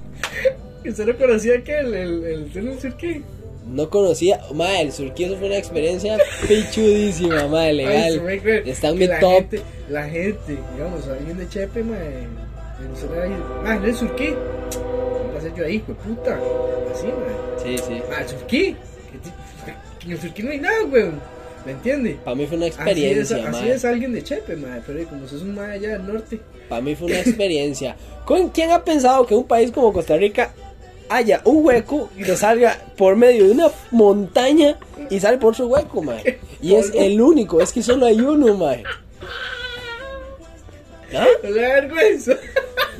¿Usted 0.89 1.05
no 1.07 1.17
conocía 1.17 1.63
que 1.63 1.79
el, 1.79 1.93
el, 1.93 2.23
el 2.23 2.51
túnel 2.51 2.79
surquí? 2.79 3.23
no 3.67 3.89
conocía 3.89 4.39
ma 4.53 4.79
el 4.79 4.91
surquí 4.91 5.23
eso 5.23 5.37
fue 5.37 5.47
una 5.47 5.57
experiencia 5.57 6.17
pichudísima 6.47 7.47
ma 7.47 7.61
Ay, 7.61 7.75
legal 7.75 8.39
cree 8.41 8.69
está 8.69 8.89
en 8.89 8.97
mi 8.99 9.07
la 9.07 9.19
top 9.19 9.39
Gente, 9.49 9.61
la 9.89 10.03
gente, 10.07 10.57
digamos, 10.73 11.07
alguien 11.07 11.37
de 11.37 11.49
Chepe, 11.49 11.83
ma, 11.83 11.95
eh, 11.97 12.27
usted 12.93 13.09
le 13.09 13.15
va 13.17 13.23
a 13.23 13.27
decir, 13.27 13.43
ma, 13.63 13.75
¿no 13.75 13.85
es 13.87 13.97
surquí? 13.97 14.25
¿Qué 14.25 15.33
pasa 15.33 15.55
yo 15.55 15.65
ahí, 15.65 15.75
hijo 15.75 15.87
de 15.87 15.93
puta? 15.95 16.39
Así, 16.93 17.07
ma. 17.07 17.63
sí 17.63 17.77
sí 17.77 18.01
Ah, 18.15 18.21
el 18.21 18.27
surquí. 18.29 18.75
¿Qué 19.11 19.17
ti- 19.23 20.05
En 20.05 20.11
el 20.11 20.17
surquí 20.21 20.43
no 20.43 20.51
hay 20.51 20.59
nada, 20.59 20.83
weón. 20.85 21.19
¿Me 21.65 21.71
entiende? 21.71 22.17
para 22.23 22.35
mí 22.35 22.45
fue 22.45 22.57
una 22.57 22.67
Así 22.67 22.75
es, 22.75 22.85
experiencia 22.85 23.49
así 23.49 23.69
es 23.69 23.85
alguien 23.85 24.13
de 24.13 24.23
Chepe, 24.23 24.55
ma, 24.57 24.79
pero 24.85 25.03
como 25.07 25.27
sos 25.27 25.41
un 25.41 25.55
ma 25.55 25.71
allá 25.71 25.93
del 25.97 26.05
norte. 26.05 26.39
para 26.69 26.81
mí 26.81 26.95
fue 26.95 27.07
una 27.07 27.19
experiencia 27.19 27.95
¿Con 28.25 28.49
quién 28.49 28.69
ha 28.71 28.83
pensado 28.83 29.25
que 29.25 29.33
un 29.33 29.45
país 29.45 29.71
como 29.71 29.91
Costa 29.91 30.15
Rica 30.15 30.53
haya 31.09 31.41
un 31.45 31.65
hueco 31.65 32.09
que 32.17 32.35
salga 32.35 32.77
por 32.97 33.15
medio 33.15 33.45
de 33.45 33.51
una 33.51 33.67
montaña 33.91 34.77
y 35.09 35.19
sale 35.19 35.37
por 35.37 35.53
otro 35.53 35.67
hueco, 35.67 36.01
ma? 36.01 36.17
Y 36.61 36.75
es 36.75 36.91
el 36.93 37.21
único, 37.21 37.61
es 37.61 37.71
que 37.71 37.83
solo 37.83 38.05
hay 38.05 38.19
uno, 38.19 38.55
ma. 38.55 38.75
¿Ah? 41.13 41.25
No 41.43 41.49
le 41.49 41.61
da 41.61 41.67
vergüenza. 41.81 42.33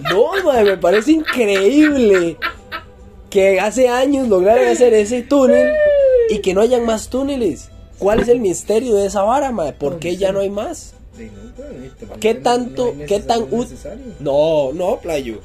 No, 0.10 0.44
madre, 0.44 0.72
me 0.72 0.78
parece 0.78 1.12
increíble 1.12 2.38
que 3.30 3.60
hace 3.60 3.90
años 3.90 4.28
lograron 4.28 4.68
hacer 4.68 4.94
ese 4.94 5.22
túnel 5.24 5.74
y 6.30 6.40
que 6.40 6.54
no 6.54 6.62
hayan 6.62 6.86
más 6.86 7.10
túneles. 7.10 7.70
¿Cuál 7.98 8.20
es 8.20 8.28
el 8.28 8.40
misterio 8.40 8.96
de 8.96 9.08
esa 9.08 9.24
vara, 9.24 9.52
madre? 9.52 9.74
¿Por 9.74 10.00
qué 10.00 10.18
ya 10.18 10.32
no 10.32 10.42
hay 10.42 10.50
más? 10.50 10.94
Y 11.18 11.28
también 11.56 12.20
¿Qué 12.20 12.36
tanto, 12.36 12.94
qué 13.08 13.20
tan 13.20 13.44
útil? 13.52 13.78
No, 14.20 14.74
no, 14.74 15.00
playo. 15.00 15.40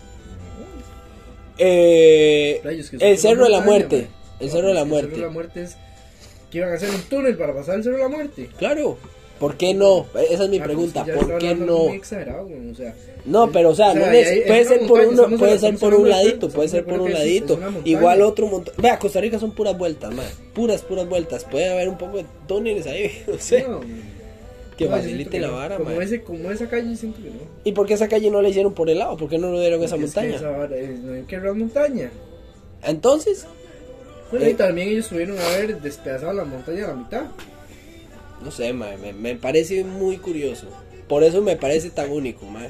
Eh, 1.61 2.61
el 3.01 3.19
Cerro 3.19 3.45
de 3.45 3.51
la 3.51 3.61
Muerte. 3.61 4.09
El 4.41 4.47
No, 4.47 4.53
Cerro 4.53 4.69
de 4.69 4.75
la 4.75 4.85
que 4.85 4.89
El 4.91 4.91
Cerro 4.91 5.03
de 5.03 5.03
Muerte. 5.03 5.19
la 5.21 5.29
Muerte 5.29 5.63
es 5.63 5.77
que 6.51 6.59
iban 6.59 6.73
a 6.73 6.75
hacer 6.75 6.91
un 6.91 7.03
túnel 7.03 7.37
para 7.37 7.55
pasar 7.55 7.77
el 7.77 7.85
Cerro 7.85 7.97
de 7.97 8.03
la 8.03 8.09
Muerte. 8.09 8.49
Claro. 8.59 8.97
¿Por 9.39 9.57
qué 9.57 9.73
no? 9.73 10.07
Esa 10.31 10.45
es 10.45 10.51
mi 10.51 10.59
Ah, 10.59 10.65
pregunta. 10.65 11.03
pues, 11.05 11.17
ya 11.17 11.23
¿Por 11.27 11.39
qué 11.39 11.55
no? 11.55 11.77
o 11.85 12.05
sea, 12.05 12.95
No, 13.25 13.51
pero 13.51 13.71
o 13.71 13.75
sea, 13.75 13.91
O 13.91 13.93
sea, 13.95 14.07
no 14.07 14.13
es- 14.13 14.43
puede 14.47 14.65
ser 14.67 14.81
por 14.87 15.07
montaña, 15.07 15.27
uno, 15.29 15.39
puede 15.39 15.59
ser 15.59 15.77
por 15.79 15.95
un 15.95 16.09
ladito, 16.11 16.49
puede 16.51 16.69
ser 16.69 16.85
por 16.85 17.01
un 17.01 17.13
ladito. 17.13 17.59
Igual 17.85 18.21
otro 18.23 18.47
montón. 18.49 18.75
Vea, 18.77 18.99
Costa 18.99 19.21
Rica 19.21 19.39
son 19.39 19.53
puras 19.55 19.77
vueltas, 19.79 20.15
man. 20.15 20.27
Puras, 20.53 20.83
puras 20.83 21.09
vueltas. 21.09 21.45
Puede 21.45 21.69
haber 21.71 21.89
un 21.89 21.97
poco 21.97 22.19
de 22.19 22.27
túneles 22.47 22.87
ahí, 22.87 23.11
no 23.27 23.39
sé. 23.39 23.63
no, 23.67 23.81
que 24.85 24.91
no, 24.91 24.97
facilite 24.97 25.31
que 25.31 25.41
la 25.41 25.51
vara, 25.51 25.77
como 25.77 25.91
man. 25.91 26.03
ese, 26.03 26.23
como 26.23 26.51
esa 26.51 26.69
calle 26.69 26.97
siento 26.97 27.23
que 27.23 27.31
no. 27.31 27.37
¿Y 27.65 27.73
por 27.73 27.87
qué 27.87 27.95
esa 27.95 28.09
calle 28.09 28.31
no 28.31 28.43
la 28.43 28.49
hicieron 28.49 28.75
por 28.75 28.91
el 28.91 28.99
lado? 28.99 29.17
¿Por 29.17 29.29
qué 29.29 29.39
no 29.39 29.51
lo 29.51 29.61
dieron 29.61 29.83
esa 29.83 29.97
Porque 29.97 30.07
es 30.07 30.15
que 30.15 30.21
montaña? 30.21 30.37
esa 30.37 30.51
vara 30.59 30.77
es- 30.77 31.01
no 31.01 31.13
hay 31.13 31.23
que 31.23 31.39
ver 31.39 31.55
montaña. 31.55 32.11
Entonces, 32.83 33.47
Bueno, 34.31 34.47
Eh. 34.47 34.51
y 34.51 34.55
también 34.55 34.89
ellos 34.91 35.09
tuvieron 35.09 35.37
a 35.41 35.47
haber 35.55 35.81
despedazado 35.83 36.33
la 36.33 36.45
montaña 36.45 36.85
a 36.85 36.89
la 36.89 36.95
mitad. 36.95 37.25
no 38.45 38.51
sé, 38.53 38.73
man, 38.73 39.01
me, 39.03 39.13
me 39.13 39.35
parece 39.37 39.83
muy 39.85 40.17
curioso. 40.19 40.67
Por 41.09 41.25
eso 41.25 41.43
me 41.43 41.57
parece 41.57 41.91
tan 41.91 42.11
único, 42.11 42.47
man. 42.47 42.69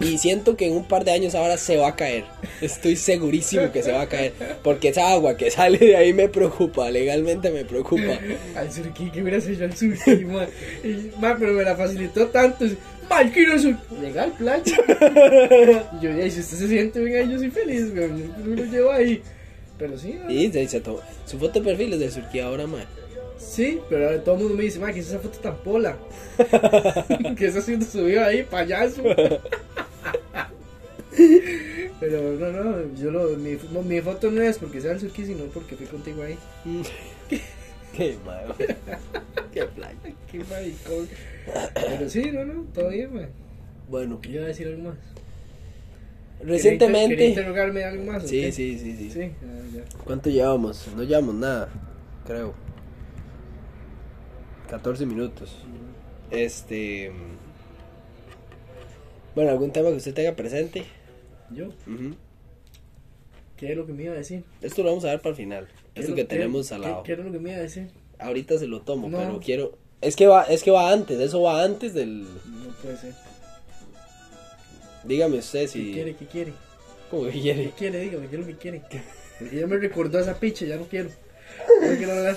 Y 0.00 0.16
siento 0.16 0.56
que 0.56 0.66
en 0.66 0.74
un 0.74 0.84
par 0.84 1.04
de 1.04 1.12
años 1.12 1.34
ahora 1.34 1.58
se 1.58 1.76
va 1.76 1.88
a 1.88 1.96
caer. 1.96 2.24
Estoy 2.60 2.96
segurísimo 2.96 3.70
que 3.70 3.82
se 3.82 3.92
va 3.92 4.02
a 4.02 4.08
caer. 4.08 4.32
Porque 4.62 4.88
esa 4.88 5.10
agua 5.10 5.36
que 5.36 5.50
sale 5.50 5.78
de 5.78 5.96
ahí 5.96 6.12
me 6.12 6.28
preocupa. 6.28 6.90
Legalmente 6.90 7.50
me 7.50 7.64
preocupa. 7.64 8.18
Al 8.56 8.72
surquí, 8.72 9.10
que 9.10 9.22
hubiera 9.22 9.40
sido 9.40 9.66
al 9.66 9.76
surquí, 9.76 10.24
man. 10.24 10.48
Y, 10.82 11.10
man, 11.20 11.36
pero 11.38 11.52
me 11.52 11.62
la 11.62 11.76
facilitó 11.76 12.26
tanto. 12.28 12.64
Mal, 13.10 13.30
quiero 13.30 13.58
sur. 13.58 13.76
Legal, 14.00 14.32
playa. 14.38 14.62
y 16.00 16.04
yo, 16.04 16.10
y 16.10 16.30
si 16.30 16.40
usted 16.40 16.56
se 16.56 16.68
siente 16.68 17.00
bien 17.00 17.16
ahí, 17.16 17.32
yo 17.32 17.38
soy 17.38 17.50
feliz, 17.50 17.94
güey. 17.94 18.08
Yo 18.08 18.44
me 18.44 18.56
lo 18.56 18.64
llevo 18.64 18.90
ahí. 18.92 19.22
Pero 19.76 19.98
sí, 19.98 20.14
¿no? 20.22 20.30
Y 20.30 20.50
se, 20.50 20.66
se 20.66 20.80
tomó. 20.80 21.00
Su 21.26 21.38
foto 21.38 21.60
de 21.60 21.66
perfil 21.66 21.92
es 21.94 22.00
de 22.00 22.10
Surquía 22.10 22.46
ahora, 22.46 22.66
man. 22.66 22.84
Sí, 23.38 23.80
pero 23.88 24.06
ahora 24.06 24.22
todo 24.22 24.34
el 24.36 24.40
mundo 24.42 24.56
me 24.56 24.64
dice, 24.64 24.78
ma, 24.78 24.92
que 24.92 25.00
es 25.00 25.08
esa 25.08 25.18
foto 25.18 25.38
tan 25.38 25.56
pola. 25.58 25.96
que 27.36 27.46
está 27.46 27.58
haciendo 27.58 27.84
subido 27.84 28.24
ahí, 28.24 28.42
payaso. 28.44 29.02
pero 32.00 32.32
no, 32.38 32.50
no, 32.50 32.94
yo 32.96 33.10
lo, 33.10 33.36
mi, 33.36 33.58
no, 33.72 33.82
mi 33.82 34.00
foto 34.00 34.30
no 34.30 34.40
es 34.42 34.58
porque 34.58 34.80
sea 34.80 34.92
el 34.92 35.00
Suki, 35.00 35.26
sino 35.26 35.44
porque 35.46 35.76
fui 35.76 35.86
contigo 35.86 36.22
ahí. 36.22 36.38
Qué 37.96 38.16
malo. 38.24 38.54
Qué 39.52 39.64
playa. 39.64 39.96
Qué 40.30 40.44
maricón. 40.44 41.08
Pero 41.74 42.08
sí, 42.08 42.30
no, 42.32 42.44
no, 42.44 42.62
todo 42.72 42.88
bien, 42.90 43.12
man. 43.12 43.28
Bueno, 43.88 44.20
Yo 44.22 44.30
iba 44.30 44.44
a 44.44 44.48
decir 44.48 44.68
algo 44.68 44.90
más. 44.90 44.98
¿Quería 46.38 46.54
recientemente. 46.54 47.28
interrogarme 47.28 47.84
algo 47.84 48.04
más? 48.04 48.22
Sí, 48.22 48.50
sí, 48.52 48.78
sí, 48.78 48.96
sí. 48.96 49.10
Sí, 49.10 49.20
ah, 49.22 49.62
ya. 49.74 49.98
¿Cuánto 50.04 50.30
llevamos? 50.30 50.88
No 50.96 51.02
llevamos 51.02 51.34
nada, 51.34 51.68
creo. 52.26 52.54
14 54.70 55.04
minutos. 55.04 55.58
Este. 56.30 57.10
Bueno, 59.34 59.50
algún 59.50 59.72
tema 59.72 59.90
que 59.90 59.96
usted 59.96 60.14
tenga 60.14 60.34
presente. 60.34 60.84
Yo. 61.50 61.68
¿qué 63.56 63.72
es 63.72 63.76
lo 63.76 63.86
que 63.86 63.92
me 63.92 64.04
iba 64.04 64.14
a 64.14 64.16
decir? 64.18 64.42
Esto 64.62 64.82
lo 64.82 64.88
vamos 64.90 65.04
a 65.04 65.08
ver 65.08 65.20
para 65.20 65.30
el 65.30 65.36
final. 65.36 65.68
¿Qué 65.94 66.00
Esto 66.00 66.12
es 66.12 66.16
que 66.16 66.22
lo- 66.22 66.28
tenemos 66.28 66.68
qué- 66.68 66.74
al 66.74 66.80
qué- 66.80 66.88
lado. 66.88 67.02
¿Qué 67.02 67.12
era 67.12 67.24
lo 67.24 67.32
que 67.32 67.38
me 67.38 67.50
iba 67.50 67.58
a 67.58 67.62
decir? 67.62 67.88
Ahorita 68.18 68.58
se 68.58 68.66
lo 68.66 68.80
tomo, 68.82 69.08
No. 69.08 69.18
pero 69.18 69.40
quiero. 69.40 69.78
Es 70.00 70.16
que 70.16 70.26
va, 70.26 70.44
es 70.44 70.62
que 70.62 70.70
va 70.70 70.90
antes, 70.92 71.18
eso 71.20 71.42
va 71.42 71.62
antes 71.62 71.92
del. 71.94 72.22
No 72.22 72.70
puede 72.82 72.96
ser. 72.96 73.14
Dígame 75.04 75.38
usted 75.38 75.60
¿Qué 75.62 75.68
si. 75.68 75.92
quiere? 75.92 76.14
¿Qué 76.16 76.26
quiere? 76.26 76.52
¿Cómo 77.10 77.24
que 77.24 77.32
¿Qué 77.32 77.40
quiere? 77.40 77.70
quiere? 77.76 78.00
Dígame, 78.00 78.28
¿qué 78.28 78.36
es 78.36 78.40
lo 78.40 78.46
que 78.46 78.56
quiere? 78.56 78.82
Porque 79.38 79.56
ya 79.60 79.66
me 79.66 79.76
recordó 79.78 80.18
esa 80.18 80.38
picha, 80.38 80.64
ya 80.66 80.76
no 80.76 80.84
quiero. 80.84 81.10
No 81.82 81.96
quiero 81.96 82.12
hablar. 82.12 82.36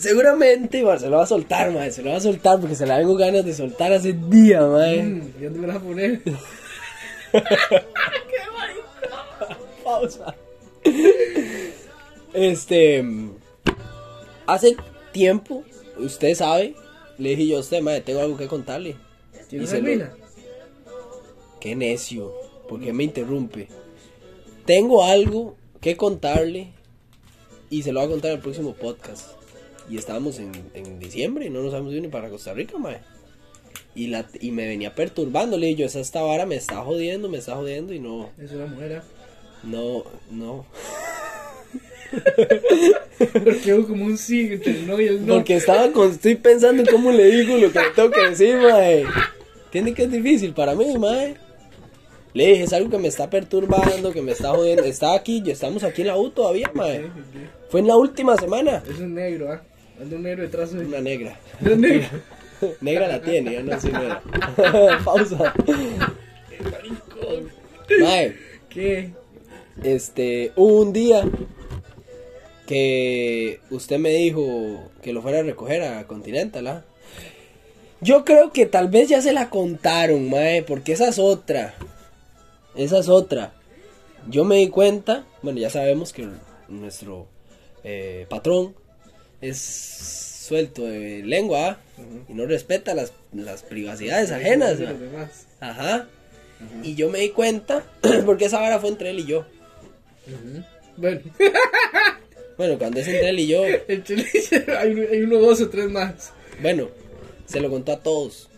Seguramente 0.00 0.82
se 0.98 1.08
lo 1.10 1.18
va 1.18 1.24
a 1.24 1.26
soltar, 1.26 1.70
mae. 1.72 1.90
Se 1.92 2.02
lo 2.02 2.10
va 2.10 2.16
a 2.16 2.20
soltar 2.20 2.58
porque 2.58 2.74
se 2.74 2.86
la 2.86 2.96
vengo 2.98 3.16
ganas 3.16 3.44
de 3.44 3.52
soltar 3.52 3.92
hace 3.92 4.14
día, 4.14 4.62
mae. 4.66 5.02
Mm, 5.02 5.32
¿Y 5.38 5.44
dónde 5.44 5.58
me 5.58 5.66
la 5.66 5.74
vas 5.74 5.82
a 5.82 5.86
poner? 5.86 6.22
pausa. 9.84 10.34
Este. 12.32 13.04
Hace 14.46 14.76
tiempo, 15.12 15.64
usted 15.98 16.34
sabe, 16.34 16.74
Le 17.18 17.30
dije 17.30 17.48
yo 17.48 17.58
a 17.58 17.60
usted, 17.60 17.82
madre, 17.82 18.00
tengo 18.00 18.20
algo 18.20 18.36
que 18.36 18.48
contarle. 18.48 18.96
¿Tiene 19.48 19.66
lo- 19.66 19.82
mina? 19.82 20.14
Qué 21.60 21.76
necio, 21.76 22.32
¿por 22.68 22.80
qué 22.80 22.92
me 22.94 23.04
interrumpe? 23.04 23.68
Tengo 24.64 25.04
algo 25.04 25.56
que 25.80 25.96
contarle 25.96 26.72
y 27.68 27.82
se 27.82 27.92
lo 27.92 28.00
voy 28.00 28.08
a 28.08 28.12
contar 28.12 28.30
en 28.30 28.36
el 28.38 28.42
próximo 28.42 28.72
podcast. 28.72 29.39
Y 29.90 29.98
estábamos 29.98 30.38
en, 30.38 30.52
en 30.74 31.00
diciembre 31.00 31.46
y 31.46 31.50
no 31.50 31.62
nos 31.62 31.74
habíamos 31.74 31.92
ido 31.92 32.02
ni 32.02 32.08
para 32.08 32.30
Costa 32.30 32.54
Rica, 32.54 32.78
mae. 32.78 32.98
Y, 33.94 34.06
la, 34.06 34.24
y 34.40 34.52
me 34.52 34.68
venía 34.68 34.94
perturbando, 34.94 35.58
le 35.58 35.66
dije 35.66 35.80
yo, 35.80 35.86
esa 35.86 35.98
esta 35.98 36.22
vara 36.22 36.46
me 36.46 36.54
está 36.54 36.76
jodiendo, 36.76 37.28
me 37.28 37.38
está 37.38 37.56
jodiendo 37.56 37.92
y 37.92 37.98
no, 37.98 38.30
Es 38.38 38.52
una 38.52 38.66
mujer, 38.66 38.98
¿ah? 38.98 39.04
no, 39.64 40.04
no. 40.30 40.64
Porque 43.44 43.74
hubo 43.74 43.88
como 43.88 44.04
un 44.04 44.16
sí 44.16 44.52
entre 44.52 44.82
no 44.82 45.00
y 45.00 45.06
el 45.06 45.26
no. 45.26 45.34
Porque 45.34 45.56
estaba 45.56 45.90
con, 45.92 46.10
estoy 46.10 46.36
pensando 46.36 46.82
en 46.82 46.88
cómo 46.88 47.10
le 47.10 47.24
digo 47.24 47.56
lo 47.56 47.72
que 47.72 47.80
le 47.80 47.90
tengo 47.90 48.10
que 48.10 48.28
decir, 48.28 48.56
mae. 48.56 49.04
Tiene 49.70 49.92
que 49.92 50.04
es 50.04 50.10
difícil 50.10 50.52
para 50.54 50.74
mí, 50.74 50.96
mae. 50.98 51.36
Le 52.32 52.46
dije, 52.46 52.62
es 52.62 52.72
algo 52.72 52.90
que 52.90 52.98
me 52.98 53.08
está 53.08 53.28
perturbando, 53.28 54.12
que 54.12 54.22
me 54.22 54.32
está 54.32 54.50
jodiendo. 54.50 54.84
Está 54.84 55.14
aquí, 55.14 55.42
ya 55.42 55.52
estamos 55.52 55.82
aquí 55.82 56.02
en 56.02 56.08
la 56.08 56.16
U 56.16 56.30
todavía, 56.30 56.70
mae. 56.74 57.10
Fue 57.68 57.80
en 57.80 57.88
la 57.88 57.96
última 57.96 58.36
semana. 58.36 58.82
Es 58.88 58.98
un 58.98 59.14
negro, 59.14 59.52
¿ah? 59.52 59.62
Anda 60.00 60.16
un 60.16 60.22
negro 60.22 60.42
detrás 60.42 60.72
de 60.72 60.84
Una 60.84 61.00
negra. 61.00 61.38
¿Es 61.64 61.78
negro? 61.78 62.08
Negra 62.80 63.08
la 63.08 63.22
tiene, 63.22 63.54
yo 63.54 63.62
no 63.62 63.80
soy 63.80 63.92
negra. 63.92 64.22
Pausa. 65.04 65.54
Mae, 68.00 68.36
¿Qué? 68.68 69.12
este, 69.82 70.52
hubo 70.56 70.82
un 70.82 70.92
día 70.92 71.22
que 72.66 73.60
usted 73.70 73.98
me 73.98 74.10
dijo 74.10 74.90
que 75.02 75.14
lo 75.14 75.22
fuera 75.22 75.38
a 75.38 75.42
recoger 75.42 75.82
a 75.82 76.06
Continental, 76.06 76.66
¿ah? 76.66 76.84
Yo 78.02 78.24
creo 78.26 78.52
que 78.52 78.66
tal 78.66 78.88
vez 78.88 79.08
ya 79.08 79.22
se 79.22 79.32
la 79.32 79.48
contaron, 79.48 80.28
mae, 80.28 80.62
porque 80.62 80.92
esa 80.92 81.08
es 81.08 81.18
otra. 81.18 81.74
Esa 82.74 82.98
es 82.98 83.08
otra. 83.08 83.54
Yo 84.28 84.44
me 84.44 84.56
di 84.56 84.68
cuenta, 84.68 85.26
bueno, 85.42 85.60
ya 85.60 85.70
sabemos 85.70 86.12
que 86.12 86.28
nuestro 86.68 87.26
eh, 87.84 88.26
patrón 88.28 88.74
es 89.40 89.58
suelto 89.58 90.84
de 90.86 91.22
lengua 91.24 91.78
y 92.28 92.32
no 92.34 92.46
respeta 92.46 92.94
las, 92.94 93.12
las 93.32 93.62
privacidades 93.62 94.30
ajenas. 94.30 94.78
De 94.78 94.86
los 94.86 95.00
demás. 95.00 95.46
Ajá. 95.60 96.08
Y 96.82 96.94
yo 96.94 97.08
me 97.08 97.20
di 97.20 97.30
cuenta, 97.30 97.84
porque 98.26 98.46
esa 98.46 98.60
vara 98.60 98.78
fue 98.80 98.90
entre 98.90 99.10
él 99.10 99.20
y 99.20 99.26
yo. 99.26 99.46
Bueno, 100.96 101.20
Bueno, 102.58 102.78
cuando 102.78 103.00
es 103.00 103.08
entre 103.08 103.30
él 103.30 103.38
y 103.40 103.46
yo, 103.46 103.62
hay, 104.78 104.90
uno- 104.90 105.06
hay 105.10 105.22
uno, 105.22 105.38
dos 105.38 105.60
o 105.62 105.70
tres 105.70 105.88
más. 105.88 106.32
bueno, 106.60 106.88
se 107.46 107.60
lo 107.60 107.70
contó 107.70 107.92
a 107.92 108.00
todos. 108.00 108.48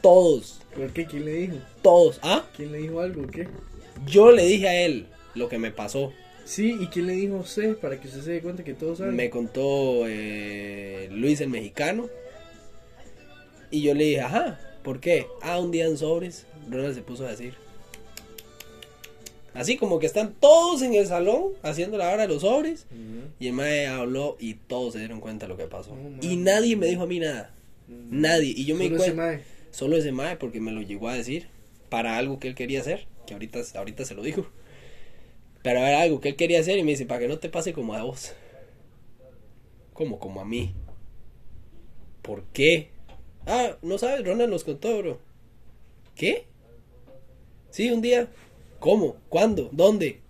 Todos, 0.00 0.60
¿Por 0.74 0.92
qué? 0.92 1.04
¿Quién 1.06 1.24
le 1.24 1.32
dijo? 1.32 1.56
todos. 1.82 2.20
Ah, 2.22 2.46
¿Quién 2.56 2.70
le 2.72 2.78
dijo 2.78 3.00
algo 3.00 3.26
qué? 3.26 3.48
yo 4.06 4.30
le 4.30 4.44
dije 4.46 4.68
a 4.68 4.80
él 4.86 5.06
lo 5.34 5.48
que 5.48 5.58
me 5.58 5.72
pasó. 5.72 6.12
Sí, 6.48 6.78
¿y 6.80 6.86
quién 6.86 7.06
le 7.06 7.12
dijo 7.12 7.36
a 7.36 7.40
usted 7.40 7.76
para 7.76 8.00
que 8.00 8.08
usted 8.08 8.22
se 8.22 8.30
dé 8.30 8.40
cuenta 8.40 8.64
que 8.64 8.72
todos 8.72 8.96
saben? 8.96 9.14
Me 9.14 9.28
contó 9.28 10.04
eh, 10.06 11.10
Luis 11.12 11.42
el 11.42 11.50
mexicano. 11.50 12.08
Y 13.70 13.82
yo 13.82 13.92
le 13.92 14.04
dije, 14.04 14.22
ajá, 14.22 14.58
¿por 14.82 14.98
qué? 14.98 15.26
Ah, 15.42 15.60
un 15.60 15.70
día 15.70 15.84
en 15.84 15.98
sobres, 15.98 16.46
Ronald 16.70 16.94
se 16.94 17.02
puso 17.02 17.26
a 17.26 17.30
decir. 17.32 17.52
Así 19.52 19.76
como 19.76 19.98
que 19.98 20.06
están 20.06 20.32
todos 20.40 20.80
en 20.80 20.94
el 20.94 21.06
salón 21.06 21.48
haciendo 21.62 21.98
la 21.98 22.08
hora 22.08 22.22
de 22.22 22.28
los 22.28 22.40
sobres. 22.40 22.86
Y 23.38 23.48
el 23.48 23.52
mae 23.52 23.86
habló 23.86 24.38
y 24.40 24.54
todos 24.54 24.94
se 24.94 25.00
dieron 25.00 25.20
cuenta 25.20 25.44
de 25.44 25.50
lo 25.50 25.58
que 25.58 25.64
pasó. 25.64 25.92
Oh, 25.92 26.24
y 26.24 26.36
nadie 26.36 26.76
me 26.76 26.86
dijo 26.86 27.02
a 27.02 27.06
mí 27.06 27.20
nada. 27.20 27.52
Nadie. 27.88 28.54
Y 28.56 28.64
yo 28.64 28.74
me 28.74 28.88
di 28.88 28.94
ese 28.94 28.96
cuenta. 28.96 29.16
mae. 29.16 29.42
Solo 29.70 29.98
ese 29.98 30.12
mae 30.12 30.36
porque 30.36 30.60
me 30.60 30.72
lo 30.72 30.80
llegó 30.80 31.10
a 31.10 31.14
decir. 31.14 31.48
Para 31.90 32.16
algo 32.16 32.38
que 32.38 32.48
él 32.48 32.54
quería 32.54 32.80
hacer. 32.80 33.06
Que 33.26 33.34
ahorita, 33.34 33.60
ahorita 33.74 34.06
se 34.06 34.14
lo 34.14 34.22
dijo. 34.22 34.46
Pero 35.62 35.80
era 35.80 36.02
algo 36.02 36.20
que 36.20 36.30
él 36.30 36.36
quería 36.36 36.60
hacer 36.60 36.78
y 36.78 36.82
me 36.82 36.92
dice, 36.92 37.06
para 37.06 37.20
que 37.20 37.28
no 37.28 37.38
te 37.38 37.48
pase 37.48 37.72
como 37.72 37.94
a 37.94 38.02
vos. 38.02 38.32
Como, 39.92 40.18
como 40.18 40.40
a 40.40 40.44
mí. 40.44 40.74
¿Por 42.22 42.44
qué? 42.52 42.90
Ah, 43.46 43.76
no 43.82 43.98
sabes, 43.98 44.24
Ronald 44.24 44.50
nos 44.50 44.64
contó, 44.64 44.96
bro. 44.98 45.18
¿Qué? 46.14 46.46
Sí, 47.70 47.90
un 47.90 48.02
día. 48.02 48.28
¿Cómo? 48.78 49.16
¿Cuándo? 49.28 49.70
¿Dónde? 49.72 50.20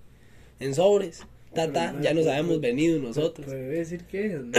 En 0.61 0.75
sobres. 0.75 1.23
Tata, 1.55 1.95
ya 2.01 2.15
nos 2.15 2.27
habíamos 2.27 2.61
venido 2.61 2.99
nosotros. 2.99 3.47
Puede 3.47 3.69
decir 3.69 4.05
es, 4.13 4.41
¿no? 4.41 4.53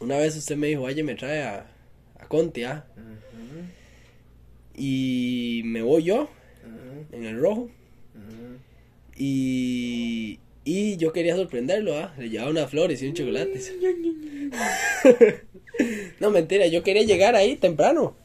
Una 0.00 0.18
vez 0.18 0.36
usted 0.36 0.56
me 0.56 0.68
dijo, 0.68 0.82
oye, 0.82 1.02
me 1.02 1.14
trae 1.14 1.42
a, 1.42 1.66
a 2.18 2.28
Conti, 2.28 2.64
¿ah? 2.64 2.86
Y 4.74 5.62
me 5.64 5.82
voy 5.82 6.04
yo 6.04 6.28
en 7.12 7.24
el 7.24 7.40
rojo. 7.40 7.70
ajá. 8.14 8.58
Y, 9.16 10.38
y 10.64 10.96
yo 10.96 11.12
quería 11.12 11.36
sorprenderlo, 11.36 11.96
¿ah? 11.96 12.14
Le 12.18 12.28
llevaba 12.28 12.50
unas 12.50 12.70
flores 12.70 13.02
y 13.02 13.08
un 13.08 13.14
chocolates. 13.14 13.72
no, 16.20 16.30
mentira, 16.30 16.66
yo 16.66 16.82
quería 16.82 17.02
llegar 17.02 17.34
ahí 17.34 17.56
temprano 17.56 18.16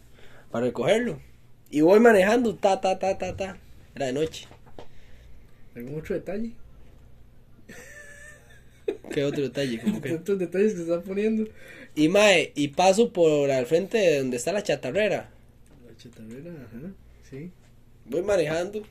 para 0.52 0.66
recogerlo. 0.66 1.22
Y 1.70 1.82
voy 1.82 2.00
manejando, 2.00 2.56
ta, 2.56 2.82
ta, 2.82 3.00
ta, 3.00 3.18
ta, 3.18 3.38
ta. 3.38 3.58
Era 3.96 4.08
de 4.08 4.14
noche. 4.14 4.48
¿Algún 5.76 6.00
otro 6.00 6.16
detalle? 6.16 6.52
¿Qué 9.12 9.24
otro 9.24 9.44
detalle? 9.44 9.80
Como 9.80 10.02
que... 10.02 10.14
Otros 10.16 10.40
detalles 10.40 10.72
que 10.72 10.78
se 10.78 10.84
están 10.84 11.04
poniendo. 11.04 11.50
Y 11.96 12.10
mae, 12.10 12.52
y 12.56 12.70
paso 12.70 13.14
por 13.14 13.52
al 13.52 13.66
frente 13.66 13.98
de 13.98 14.20
donde 14.20 14.38
está 14.38 14.52
la 14.52 14.64
chatarrera. 14.64 15.30
La 15.88 15.96
chatarrera, 15.96 16.52
ajá, 16.52 16.94
sí. 17.30 17.52
Voy 18.06 18.24
manejando 18.24 18.82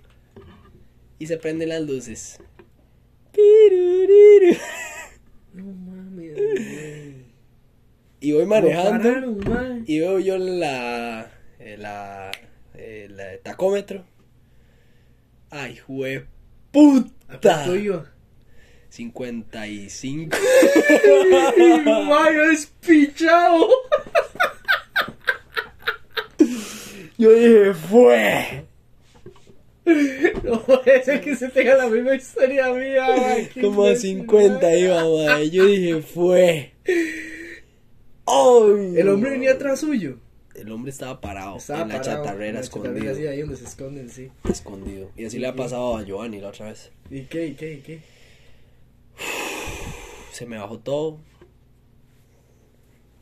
y 1.21 1.27
se 1.27 1.37
prenden 1.37 1.69
las 1.69 1.83
luces. 1.83 2.41
No 5.53 5.65
mames, 5.65 6.35
güey. 6.35 7.25
Y 8.21 8.33
voy 8.33 8.47
manejando 8.47 9.39
pararon, 9.45 9.85
y 9.87 10.01
veo 10.01 10.19
yo 10.19 10.39
la 10.39 11.31
eh, 11.59 11.77
la 11.79 12.31
el 12.75 13.21
tacómetro. 13.43 14.05
Ay, 15.51 15.77
jue 15.77 16.17
¿A 16.17 16.73
puta. 16.73 17.39
cuánto 17.41 17.77
iba? 17.77 18.13
55. 18.89 20.37
¡Mae, 22.09 22.33
despichado! 22.49 23.69
Yo 27.19 27.31
dije, 27.33 27.75
fue. 27.75 28.65
No 30.45 30.63
puede 30.63 31.03
ser 31.05 31.21
que 31.21 31.37
se 31.37 31.49
tenga 31.49 31.77
la 31.77 31.89
misma 31.89 32.15
historia 32.15 32.73
mía, 32.73 33.07
qué 33.53 33.61
Como 33.61 33.85
a 33.85 33.89
imbécil, 33.89 34.21
50 34.21 34.67
mae. 34.67 34.81
iba, 34.81 35.05
mae. 35.05 35.51
Yo 35.51 35.67
dije, 35.67 36.01
fue. 36.03 36.73
¡Ay! 38.27 38.95
El 38.97 39.09
hombre 39.09 39.31
venía 39.31 39.53
atrás 39.53 39.81
suyo. 39.81 40.19
El 40.55 40.71
hombre 40.73 40.91
estaba 40.91 41.21
parado 41.21 41.57
Estaba 41.57 41.83
en 41.83 41.89
la 41.89 42.01
parado, 42.01 42.23
chatarrera 42.25 42.49
en 42.49 42.55
la 42.55 42.61
escondido. 42.61 42.95
chatarrera, 42.95 43.15
sí, 43.17 43.27
ahí 43.27 43.41
donde 43.41 43.57
se 43.57 43.65
esconden, 43.65 44.11
sí. 44.11 44.29
Escondido. 44.49 45.11
Y 45.17 45.25
así 45.25 45.39
le 45.39 45.47
ha 45.47 45.55
pasado 45.55 45.97
a 45.97 46.03
Giovanni 46.05 46.41
la 46.41 46.49
otra 46.49 46.67
vez. 46.67 46.91
¿Y 47.11 47.23
qué, 47.23 47.47
y 47.47 47.55
qué, 47.55 47.73
y 47.75 47.79
qué? 47.79 48.01
Se 50.33 50.47
me 50.47 50.59
bajó 50.59 50.79
todo. 50.79 51.19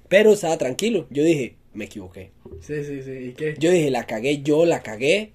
Pero 0.09 0.33
estaba 0.33 0.57
tranquilo. 0.59 1.07
Yo 1.11 1.23
dije, 1.23 1.57
me 1.75 1.85
equivoqué. 1.85 2.31
Sí, 2.61 2.83
sí, 2.85 3.03
sí, 3.03 3.11
¿y 3.13 3.33
qué? 3.35 3.55
Yo 3.59 3.71
dije, 3.71 3.91
la 3.91 4.07
cagué, 4.07 4.43
yo 4.43 4.65
la 4.65 4.83
cagué. 4.83 5.33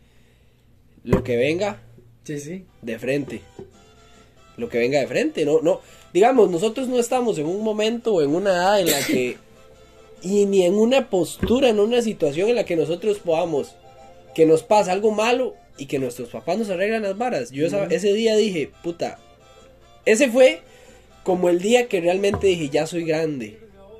Lo 1.03 1.23
que 1.23 1.35
venga 1.37 1.81
Sí, 2.23 2.39
sí. 2.39 2.65
de 2.81 2.97
frente. 2.99 3.41
Lo 4.57 4.69
que 4.69 4.77
venga 4.77 4.99
de 4.99 5.07
frente, 5.07 5.45
no, 5.45 5.61
no. 5.61 5.81
Digamos, 6.13 6.49
nosotros 6.49 6.87
no 6.87 6.99
estamos 6.99 7.37
en 7.39 7.45
un 7.47 7.63
momento 7.63 8.13
o 8.15 8.21
en 8.21 8.33
una 8.35 8.51
edad 8.51 8.79
en 8.79 8.91
la 8.91 9.05
que. 9.05 9.37
y 10.21 10.45
ni 10.45 10.63
en 10.65 10.75
una 10.75 11.09
postura, 11.09 11.69
en 11.69 11.79
una 11.79 12.01
situación 12.01 12.49
en 12.49 12.55
la 12.55 12.65
que 12.65 12.75
nosotros 12.75 13.19
podamos. 13.19 13.75
Que 14.35 14.45
nos 14.45 14.63
pasa 14.63 14.91
algo 14.91 15.11
malo 15.11 15.55
y 15.77 15.85
que 15.87 15.99
nuestros 15.99 16.29
papás 16.29 16.57
nos 16.57 16.69
arreglan 16.69 17.01
las 17.03 17.17
varas. 17.17 17.51
Yo 17.51 17.65
esa- 17.67 17.85
ese 17.85 18.13
día 18.13 18.35
dije, 18.35 18.71
puta. 18.83 19.19
Ese 20.05 20.29
fue 20.29 20.61
como 21.23 21.49
el 21.49 21.59
día 21.59 21.87
que 21.87 21.99
realmente 22.01 22.47
dije, 22.47 22.69
ya 22.69 22.85
soy 22.87 23.03
grande. 23.05 23.59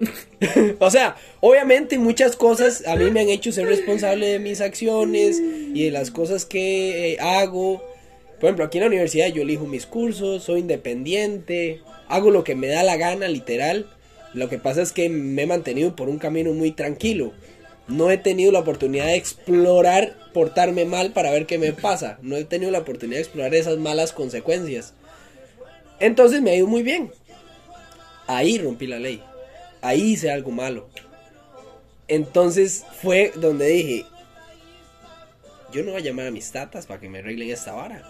o 0.80 0.92
sea, 0.92 1.16
obviamente 1.40 1.98
muchas 1.98 2.36
cosas 2.36 2.86
a 2.88 2.96
mí 2.96 3.12
me 3.12 3.22
han 3.22 3.30
hecho 3.30 3.52
ser 3.52 3.68
responsable 3.68 4.28
de 4.28 4.40
mis 4.40 4.62
acciones 4.62 5.40
y 5.40 5.86
de 5.86 5.92
las 5.92 6.12
cosas 6.12 6.46
que 6.46 7.14
eh, 7.14 7.20
hago. 7.20 7.84
Por 8.40 8.46
ejemplo, 8.46 8.66
aquí 8.66 8.78
en 8.78 8.84
la 8.84 8.88
universidad 8.88 9.28
yo 9.28 9.44
elijo 9.44 9.66
mis 9.66 9.86
cursos, 9.86 10.44
soy 10.44 10.60
independiente, 10.60 11.82
hago 12.10 12.30
lo 12.32 12.44
que 12.44 12.56
me 12.56 12.68
da 12.68 12.84
la 12.84 12.98
gana, 12.98 13.28
literal. 13.28 13.88
Lo 14.34 14.50
que 14.50 14.58
pasa 14.58 14.82
es 14.82 14.92
que 14.92 15.10
me 15.10 15.44
he 15.44 15.48
mantenido 15.48 15.96
por 15.96 16.10
un 16.10 16.18
camino 16.18 16.52
muy 16.54 16.72
tranquilo. 16.72 17.34
No 17.88 18.10
he 18.12 18.18
tenido 18.18 18.52
la 18.52 18.60
oportunidad 18.60 19.06
de 19.06 19.16
explorar 19.16 20.16
portarme 20.34 20.86
mal 20.86 21.12
para 21.12 21.32
ver 21.32 21.46
qué 21.46 21.58
me 21.58 21.74
pasa. 21.74 22.18
No 22.22 22.36
he 22.36 22.44
tenido 22.44 22.72
la 22.72 22.80
oportunidad 22.80 23.18
de 23.18 23.24
explorar 23.24 23.54
esas 23.54 23.78
malas 23.78 24.12
consecuencias. 24.12 24.94
Entonces 26.00 26.42
me 26.42 26.52
ha 26.52 26.56
ido 26.56 26.68
muy 26.68 26.82
bien. 26.84 27.12
Ahí 28.28 28.58
rompí 28.58 28.88
la 28.88 29.00
ley. 29.00 29.22
Ahí 29.84 30.14
hice 30.14 30.32
algo 30.32 30.50
malo. 30.50 30.90
Entonces 32.08 32.86
fue 33.02 33.32
donde 33.36 33.68
dije, 33.68 34.06
yo 35.74 35.84
no 35.84 35.92
voy 35.92 36.02
a 36.02 36.04
llamar 36.04 36.28
a 36.28 36.32
mis 36.32 36.52
tatas 36.52 36.86
para 36.86 37.00
que 37.00 37.10
me 37.10 37.20
arreglen 37.20 37.50
esta 37.50 37.74
vara. 37.74 38.04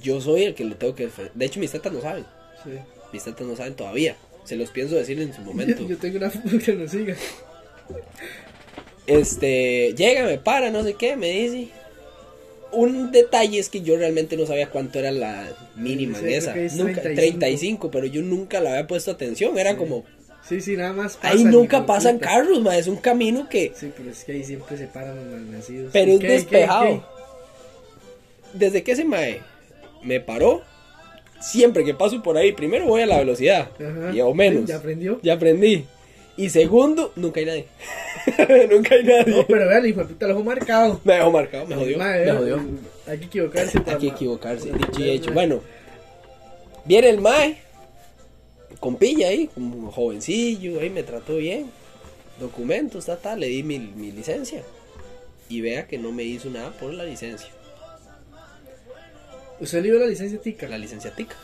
Yo 0.00 0.20
soy 0.20 0.44
el 0.44 0.54
que 0.54 0.64
le 0.64 0.74
tengo 0.74 0.94
que... 0.94 1.08
De 1.34 1.44
hecho, 1.44 1.60
mis 1.60 1.70
tatas 1.70 1.92
no 1.92 2.00
saben. 2.00 2.24
sí. 2.64 2.70
Mis 3.12 3.24
tatas 3.24 3.46
no 3.46 3.54
saben 3.54 3.74
todavía. 3.74 4.16
Se 4.44 4.56
los 4.56 4.70
pienso 4.70 4.94
decir 4.94 5.20
en 5.20 5.34
su 5.34 5.40
momento. 5.42 5.86
Yo, 5.86 5.98
tengo 5.98 6.16
una 6.16 6.30
foto 6.30 6.58
que 6.58 6.72
nos 6.72 6.90
siga. 6.90 7.14
Este, 9.06 9.94
llega, 9.94 10.24
me 10.24 10.38
para, 10.38 10.70
no 10.70 10.82
sé 10.82 10.94
qué, 10.94 11.16
me 11.16 11.30
dice. 11.30 11.68
Un 12.70 13.12
detalle 13.12 13.58
es 13.58 13.68
que 13.68 13.82
yo 13.82 13.98
realmente 13.98 14.36
no 14.38 14.46
sabía 14.46 14.70
cuánto 14.70 14.98
era 14.98 15.10
la 15.10 15.52
mínima 15.76 16.18
creo 16.18 16.38
esa. 16.38 16.56
es 16.56 16.74
Nunca, 16.74 17.02
35. 17.02 17.38
35, 17.38 17.90
pero 17.90 18.06
yo 18.06 18.22
nunca 18.22 18.60
le 18.60 18.70
había 18.70 18.86
puesto 18.86 19.10
atención. 19.10 19.58
Era 19.58 19.76
como, 19.76 20.06
Sí, 20.48 20.60
sí, 20.60 20.76
nada 20.76 20.92
más. 20.92 21.18
ahí 21.22 21.44
nunca 21.44 21.86
pasan 21.86 22.16
puta. 22.16 22.26
carros, 22.26 22.60
ma, 22.60 22.76
es 22.76 22.88
un 22.88 22.96
camino 22.96 23.48
que, 23.48 23.72
Sí, 23.76 23.92
pero 23.96 24.10
es 24.10 24.24
que 24.24 24.32
ahí 24.32 24.44
siempre 24.44 24.76
se 24.76 24.86
paran 24.86 25.16
los 25.16 25.24
malnacidos. 25.24 25.90
pero 25.92 26.10
¿Y 26.10 26.14
es 26.14 26.20
qué, 26.20 26.26
qué, 26.26 26.32
despejado. 26.32 27.06
Desde 28.52 28.82
que 28.82 28.92
ese 28.92 29.04
mae 29.04 29.40
me 30.02 30.20
paró, 30.20 30.62
siempre 31.40 31.84
que 31.84 31.94
paso 31.94 32.22
por 32.22 32.36
ahí, 32.36 32.52
primero 32.52 32.86
voy 32.86 33.02
a 33.02 33.06
la 33.06 33.18
velocidad, 33.18 33.70
qué? 33.78 33.86
Ajá. 33.86 34.12
y 34.12 34.20
o 34.20 34.34
menos. 34.34 34.66
¿Ya 34.66 34.76
aprendió? 34.76 35.20
Ya 35.22 35.34
aprendí. 35.34 35.86
Y 36.36 36.48
segundo, 36.48 37.12
nunca 37.16 37.40
hay 37.40 37.46
nadie. 37.46 37.66
nunca 38.70 38.94
hay 38.94 39.04
nadie. 39.04 39.36
No, 39.36 39.46
pero 39.46 39.68
vean, 39.68 39.86
hijo 39.86 40.00
de 40.00 40.06
puta, 40.06 40.26
lo 40.26 40.34
dejó 40.34 40.44
marcado. 40.44 41.00
Me 41.04 41.14
dejó 41.14 41.30
marcado, 41.30 41.66
me 41.66 41.76
jodió. 41.76 41.98
Madre, 41.98 42.24
me 42.24 42.38
jodió. 42.38 42.60
Hay 43.06 43.18
que 43.18 43.24
equivocarse. 43.26 43.78
Hay 43.86 43.96
que 43.96 44.06
equivocarse, 44.08 44.72
dicho 44.72 45.00
y 45.00 45.10
hecho. 45.10 45.32
Bueno, 45.32 45.60
viene 46.84 47.10
el 47.10 47.20
mae, 47.20 47.58
con 48.82 48.96
pilla 48.96 49.28
ahí, 49.28 49.46
como 49.46 49.92
jovencillo, 49.92 50.80
ahí 50.80 50.90
me 50.90 51.04
trató 51.04 51.36
bien. 51.36 51.70
Documentos, 52.40 53.06
ta, 53.06 53.16
ta, 53.16 53.36
le 53.36 53.46
di 53.46 53.62
mi, 53.62 53.78
mi 53.78 54.10
licencia. 54.10 54.64
Y 55.48 55.60
vea 55.60 55.86
que 55.86 55.98
no 55.98 56.10
me 56.10 56.24
hizo 56.24 56.50
nada 56.50 56.72
por 56.72 56.92
la 56.92 57.04
licencia, 57.04 57.48
¿Usted 59.60 59.82
le 59.82 59.90
dio 59.90 60.00
la 60.00 60.06
licencia 60.06 60.40
tica? 60.40 60.66
la 60.66 60.78
licencia 60.78 61.14
tica. 61.14 61.36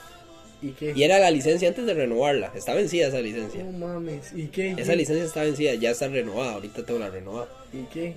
¿Y 0.60 0.70
qué? 0.72 0.92
Y 0.96 1.04
era 1.04 1.20
la 1.20 1.30
licencia 1.30 1.68
antes 1.68 1.86
de 1.86 1.94
renovarla, 1.94 2.50
está 2.56 2.74
vencida 2.74 3.06
esa 3.06 3.20
licencia. 3.20 3.62
No 3.62 3.86
mames. 3.86 4.32
¿Y 4.34 4.48
qué? 4.48 4.74
¿Y 4.76 4.80
Esa 4.80 4.96
licencia 4.96 5.24
está 5.24 5.42
vencida, 5.42 5.74
ya 5.74 5.90
está 5.90 6.08
renovada, 6.08 6.54
ahorita 6.54 6.84
tengo 6.84 6.98
la 6.98 7.10
renovada. 7.10 7.48
¿Y 7.72 7.84
qué? 7.84 8.14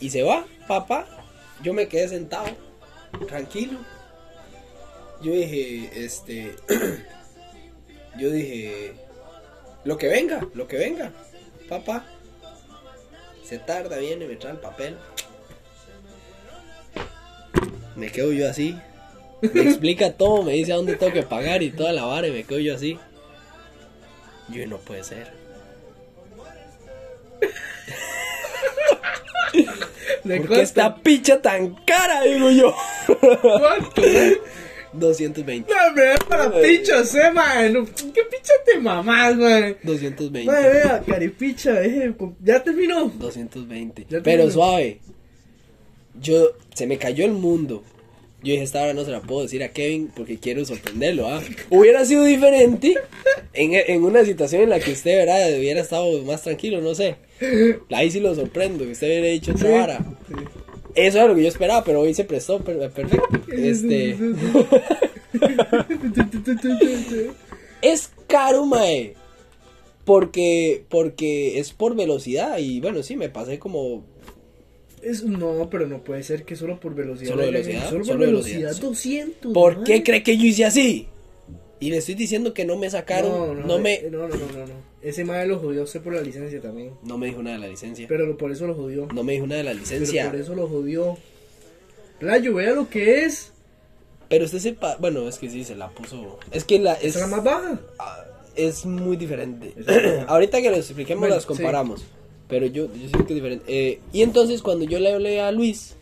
Y 0.00 0.10
se 0.10 0.22
va, 0.22 0.44
papá. 0.68 1.06
Yo 1.62 1.72
me 1.72 1.88
quedé 1.88 2.08
sentado, 2.08 2.48
tranquilo. 3.26 3.78
Yo 5.22 5.32
dije, 5.32 5.88
este. 5.94 6.50
yo 8.20 8.30
dije, 8.30 8.92
lo 9.84 9.96
que 9.96 10.08
venga, 10.08 10.46
lo 10.54 10.68
que 10.68 10.76
venga, 10.76 11.10
papá. 11.68 12.04
Se 13.44 13.58
tarda, 13.58 13.96
viene, 13.96 14.26
me 14.26 14.36
trae 14.36 14.52
el 14.52 14.58
papel. 14.58 14.98
Me 17.96 18.12
quedo 18.12 18.32
yo 18.32 18.48
así. 18.48 18.78
Me 19.40 19.62
explica 19.62 20.12
todo, 20.12 20.42
me 20.42 20.52
dice 20.52 20.74
a 20.74 20.76
dónde 20.76 20.96
tengo 20.96 21.14
que 21.14 21.22
pagar 21.22 21.62
y 21.62 21.70
toda 21.70 21.92
la 21.92 22.04
vara 22.04 22.28
y 22.28 22.32
me 22.32 22.44
quedo 22.44 22.58
yo 22.58 22.74
así. 22.74 22.98
Yo 24.48 24.66
no 24.66 24.76
puede 24.76 25.02
ser. 25.02 25.32
¿Le 30.24 30.40
¿Por 30.40 30.50
qué 30.50 30.60
esta 30.60 30.96
picha 30.96 31.40
tan 31.40 31.74
cara? 31.86 32.20
Digo 32.22 32.50
yo. 32.50 32.74
¿Cuánto? 33.40 34.02
Eh? 34.92 34.96
220. 34.98 35.72
No, 35.72 35.88
hombre, 35.88 36.04
para 36.28 36.52
pichos, 36.60 37.14
eh, 37.14 37.30
man. 37.32 37.86
¿Qué 38.14 38.22
picha 38.24 38.52
te 38.66 38.78
mamás, 38.78 39.36
man? 39.36 39.76
220. 39.82 40.44
Madre, 40.50 40.72
vea, 40.72 41.02
caripicha, 41.06 41.82
eh. 41.84 42.12
¿Ya 42.42 42.62
terminó? 42.62 43.08
220. 43.18 44.06
Ya 44.08 44.22
Pero 44.22 44.50
suave. 44.50 45.00
Yo, 46.20 46.50
se 46.74 46.86
me 46.86 46.98
cayó 46.98 47.24
el 47.24 47.32
mundo. 47.32 47.82
Yo 48.42 48.52
dije, 48.52 48.64
esta 48.64 48.82
hora 48.82 48.94
no 48.94 49.04
se 49.04 49.10
la 49.10 49.20
puedo 49.20 49.42
decir 49.42 49.62
a 49.62 49.68
Kevin 49.68 50.10
porque 50.16 50.38
quiero 50.38 50.64
sorprenderlo, 50.64 51.28
¿ah? 51.28 51.42
Hubiera 51.70 52.04
sido 52.06 52.24
diferente 52.24 52.94
en, 53.52 53.74
en 53.74 54.02
una 54.02 54.24
situación 54.24 54.62
en 54.62 54.70
la 54.70 54.80
que 54.80 54.92
usted, 54.92 55.14
¿verdad? 55.18 55.58
Hubiera 55.58 55.82
estado 55.82 56.22
más 56.24 56.42
tranquilo, 56.42 56.80
no 56.80 56.94
sé. 56.94 57.16
Ahí 57.90 58.10
sí 58.10 58.18
lo 58.18 58.34
sorprendo, 58.34 58.84
que 58.84 58.92
usted 58.92 59.06
hubiera 59.08 59.26
dicho 59.28 59.52
otra 59.52 59.66
Sí. 59.68 59.72
vara. 59.74 59.98
Eso 61.06 61.18
era 61.18 61.26
lo 61.28 61.34
que 61.34 61.42
yo 61.42 61.48
esperaba, 61.48 61.84
pero 61.84 62.00
hoy 62.00 62.14
se 62.14 62.24
prestó 62.24 62.58
per- 62.60 62.78
perfecto. 62.78 63.22
Este... 63.52 64.16
Es 67.82 68.10
caro, 68.26 68.66
mae. 68.66 69.14
Porque, 70.04 70.84
porque 70.88 71.58
es 71.58 71.72
por 71.72 71.94
velocidad. 71.96 72.58
Y 72.58 72.80
bueno, 72.80 73.02
sí, 73.02 73.16
me 73.16 73.28
pasé 73.28 73.58
como. 73.58 74.04
Es, 75.02 75.24
no, 75.24 75.68
pero 75.70 75.86
no 75.86 76.04
puede 76.04 76.22
ser 76.22 76.44
que 76.44 76.56
solo 76.56 76.78
por 76.78 76.94
velocidad. 76.94 77.30
Solo 77.30 77.42
velocidad, 77.44 77.88
Solo 77.88 78.04
por 78.04 78.18
velocidad, 78.18 78.58
velocidad. 78.60 78.82
200. 78.88 79.52
¿Por 79.54 79.84
qué 79.84 80.02
cree 80.02 80.22
que 80.22 80.36
yo 80.36 80.44
hice 80.44 80.64
así? 80.64 81.08
Y 81.78 81.90
le 81.90 81.98
estoy 81.98 82.14
diciendo 82.16 82.52
que 82.52 82.64
no 82.66 82.76
me 82.76 82.90
sacaron. 82.90 83.32
No, 83.32 83.54
No, 83.54 83.66
no, 83.66 83.78
me. 83.78 84.02
no, 84.10 84.28
no, 84.28 84.30
no, 84.36 84.36
no, 84.36 84.66
no. 84.66 84.89
Ese 85.02 85.24
madre 85.24 85.46
lo 85.46 85.58
jodió 85.58 85.82
usted 85.84 86.00
por 86.02 86.12
la 86.14 86.20
licencia 86.20 86.60
también. 86.60 86.92
No 87.02 87.16
me 87.16 87.26
dijo 87.26 87.42
nada 87.42 87.56
de 87.56 87.62
la 87.62 87.68
licencia. 87.68 88.06
Pero 88.08 88.36
por 88.36 88.50
eso 88.52 88.66
lo 88.66 88.74
jodió. 88.74 89.06
No 89.14 89.22
me 89.22 89.32
dijo 89.32 89.46
nada 89.46 89.58
de 89.58 89.64
la 89.64 89.70
Pero 89.70 89.80
licencia. 89.80 90.30
por 90.30 90.38
eso 90.40 90.54
lo 90.54 90.68
jodió. 90.68 91.16
Playo, 92.18 92.54
vea 92.54 92.72
lo 92.72 92.88
que 92.88 93.24
es. 93.24 93.52
Pero 94.28 94.44
usted 94.44 94.58
sepa. 94.58 94.96
Bueno, 95.00 95.26
es 95.28 95.38
que 95.38 95.48
sí, 95.48 95.64
se 95.64 95.74
la 95.74 95.88
puso. 95.88 96.38
Es 96.52 96.64
que 96.64 96.78
la. 96.78 96.94
Esa 96.94 97.06
Es, 97.06 97.14
es 97.16 97.20
la 97.22 97.26
más 97.28 97.42
baja. 97.44 97.80
ah, 97.98 98.24
es 98.54 98.84
muy 98.84 99.16
diferente. 99.16 99.72
Es. 99.76 99.86
Ahorita 100.28 100.60
que 100.60 100.70
lo 100.70 100.76
expliquemos, 100.76 101.20
Bueno, 101.20 101.34
las 101.34 101.46
comparamos. 101.46 102.04
Pero 102.48 102.66
yo, 102.66 102.86
yo 102.86 102.92
siento 103.08 103.18
que 103.26 103.32
es 103.32 103.36
diferente. 103.36 103.64
Eh, 103.68 104.00
y 104.12 104.22
entonces, 104.22 104.60
cuando 104.60 104.84
yo 104.84 104.98
le 104.98 105.12
hablé 105.12 105.40
a 105.40 105.50
Luis 105.52 105.96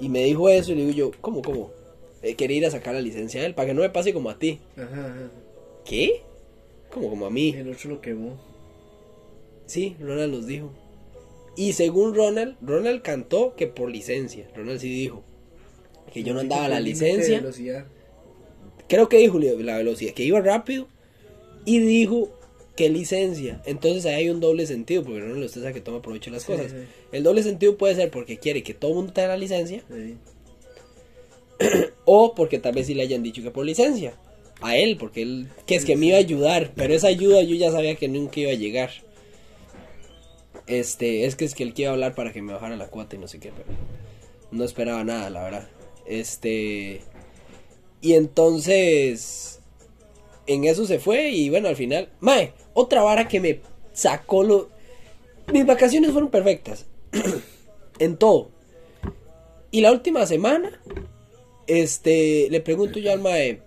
y 0.00 0.08
me 0.08 0.24
dijo 0.24 0.48
eso, 0.48 0.72
y 0.72 0.74
le 0.74 0.80
digo 0.86 0.92
yo, 0.92 1.10
¿cómo, 1.20 1.42
cómo? 1.42 1.70
Eh, 2.22 2.34
quería 2.34 2.56
ir 2.56 2.66
a 2.66 2.70
sacar 2.70 2.94
la 2.94 3.00
licencia 3.02 3.42
a 3.42 3.44
él 3.46 3.54
para 3.54 3.68
que 3.68 3.74
no 3.74 3.82
me 3.82 3.90
pase 3.90 4.12
como 4.14 4.30
a 4.30 4.38
ti. 4.38 4.58
Ajá, 4.76 4.86
ajá. 4.86 5.30
¿Qué? 5.84 6.22
Como 6.94 7.10
como 7.10 7.26
a 7.26 7.30
mí. 7.30 7.50
El 7.56 7.68
otro 7.70 7.90
lo 7.90 8.00
quemó. 8.00 8.38
Sí, 9.66 9.96
Ronald 10.00 10.32
los 10.32 10.46
dijo. 10.46 10.70
Y 11.56 11.72
según 11.74 12.14
Ronald, 12.14 12.56
Ronald 12.62 13.02
cantó 13.02 13.54
que 13.56 13.66
por 13.66 13.90
licencia. 13.90 14.48
Ronald 14.56 14.80
sí 14.80 14.88
dijo 14.88 15.22
que 16.12 16.22
yo 16.22 16.32
no 16.34 16.40
andaba 16.40 16.68
la 16.68 16.80
licencia. 16.80 17.44
Creo 18.88 19.08
que 19.08 19.18
dijo 19.18 19.38
la 19.38 19.76
velocidad, 19.78 20.12
que 20.14 20.22
iba 20.24 20.40
rápido. 20.40 20.86
Y 21.64 21.78
dijo 21.80 22.28
que 22.76 22.88
licencia. 22.90 23.62
Entonces 23.64 24.04
ahí 24.06 24.14
hay 24.24 24.30
un 24.30 24.40
doble 24.40 24.66
sentido, 24.66 25.02
porque 25.02 25.20
Ronald 25.20 25.44
usted 25.44 25.60
sabe 25.62 25.74
que 25.74 25.80
toma 25.80 26.02
provecho 26.02 26.30
de 26.30 26.36
las 26.36 26.42
Sí, 26.42 26.52
cosas. 26.52 26.70
sí. 26.70 26.76
El 27.12 27.22
doble 27.22 27.42
sentido 27.42 27.76
puede 27.76 27.94
ser 27.94 28.10
porque 28.10 28.38
quiere 28.38 28.62
que 28.62 28.74
todo 28.74 28.90
el 28.90 28.96
mundo 28.98 29.12
tenga 29.12 29.28
la 29.28 29.36
licencia. 29.36 29.82
Sí. 29.90 30.16
O 32.04 32.34
porque 32.34 32.58
tal 32.58 32.74
vez 32.74 32.86
sí 32.86 32.94
le 32.94 33.02
hayan 33.02 33.22
dicho 33.22 33.42
que 33.42 33.50
por 33.50 33.64
licencia. 33.64 34.14
A 34.64 34.76
él, 34.76 34.96
porque 34.98 35.22
él, 35.22 35.48
que 35.66 35.74
es 35.74 35.84
que 35.84 35.94
me 35.94 36.06
iba 36.06 36.16
a 36.16 36.20
ayudar. 36.20 36.72
Pero 36.74 36.94
esa 36.94 37.08
ayuda 37.08 37.42
yo 37.42 37.54
ya 37.54 37.70
sabía 37.70 37.96
que 37.96 38.08
nunca 38.08 38.40
iba 38.40 38.50
a 38.50 38.54
llegar. 38.54 38.90
Este, 40.66 41.26
es 41.26 41.36
que 41.36 41.44
es 41.44 41.54
que 41.54 41.62
él 41.62 41.74
quiere 41.74 41.90
hablar 41.90 42.14
para 42.14 42.32
que 42.32 42.40
me 42.40 42.54
bajara 42.54 42.76
la 42.76 42.88
cuota 42.88 43.16
y 43.16 43.18
no 43.18 43.28
sé 43.28 43.38
qué, 43.38 43.52
pero 43.54 43.68
no 44.50 44.64
esperaba 44.64 45.04
nada, 45.04 45.28
la 45.28 45.42
verdad. 45.42 45.68
Este, 46.06 47.02
y 48.00 48.14
entonces, 48.14 49.60
en 50.46 50.64
eso 50.64 50.86
se 50.86 50.98
fue 50.98 51.30
y 51.30 51.50
bueno, 51.50 51.68
al 51.68 51.76
final, 51.76 52.08
mae, 52.20 52.52
otra 52.72 53.02
vara 53.02 53.28
que 53.28 53.40
me 53.40 53.60
sacó 53.92 54.42
lo... 54.42 54.70
Mis 55.52 55.66
vacaciones 55.66 56.12
fueron 56.12 56.30
perfectas, 56.30 56.86
en 57.98 58.16
todo. 58.16 58.50
Y 59.70 59.82
la 59.82 59.92
última 59.92 60.24
semana, 60.24 60.80
este, 61.66 62.48
le 62.48 62.60
pregunto 62.60 62.98
yo 62.98 63.12
al 63.12 63.20
mae, 63.20 63.60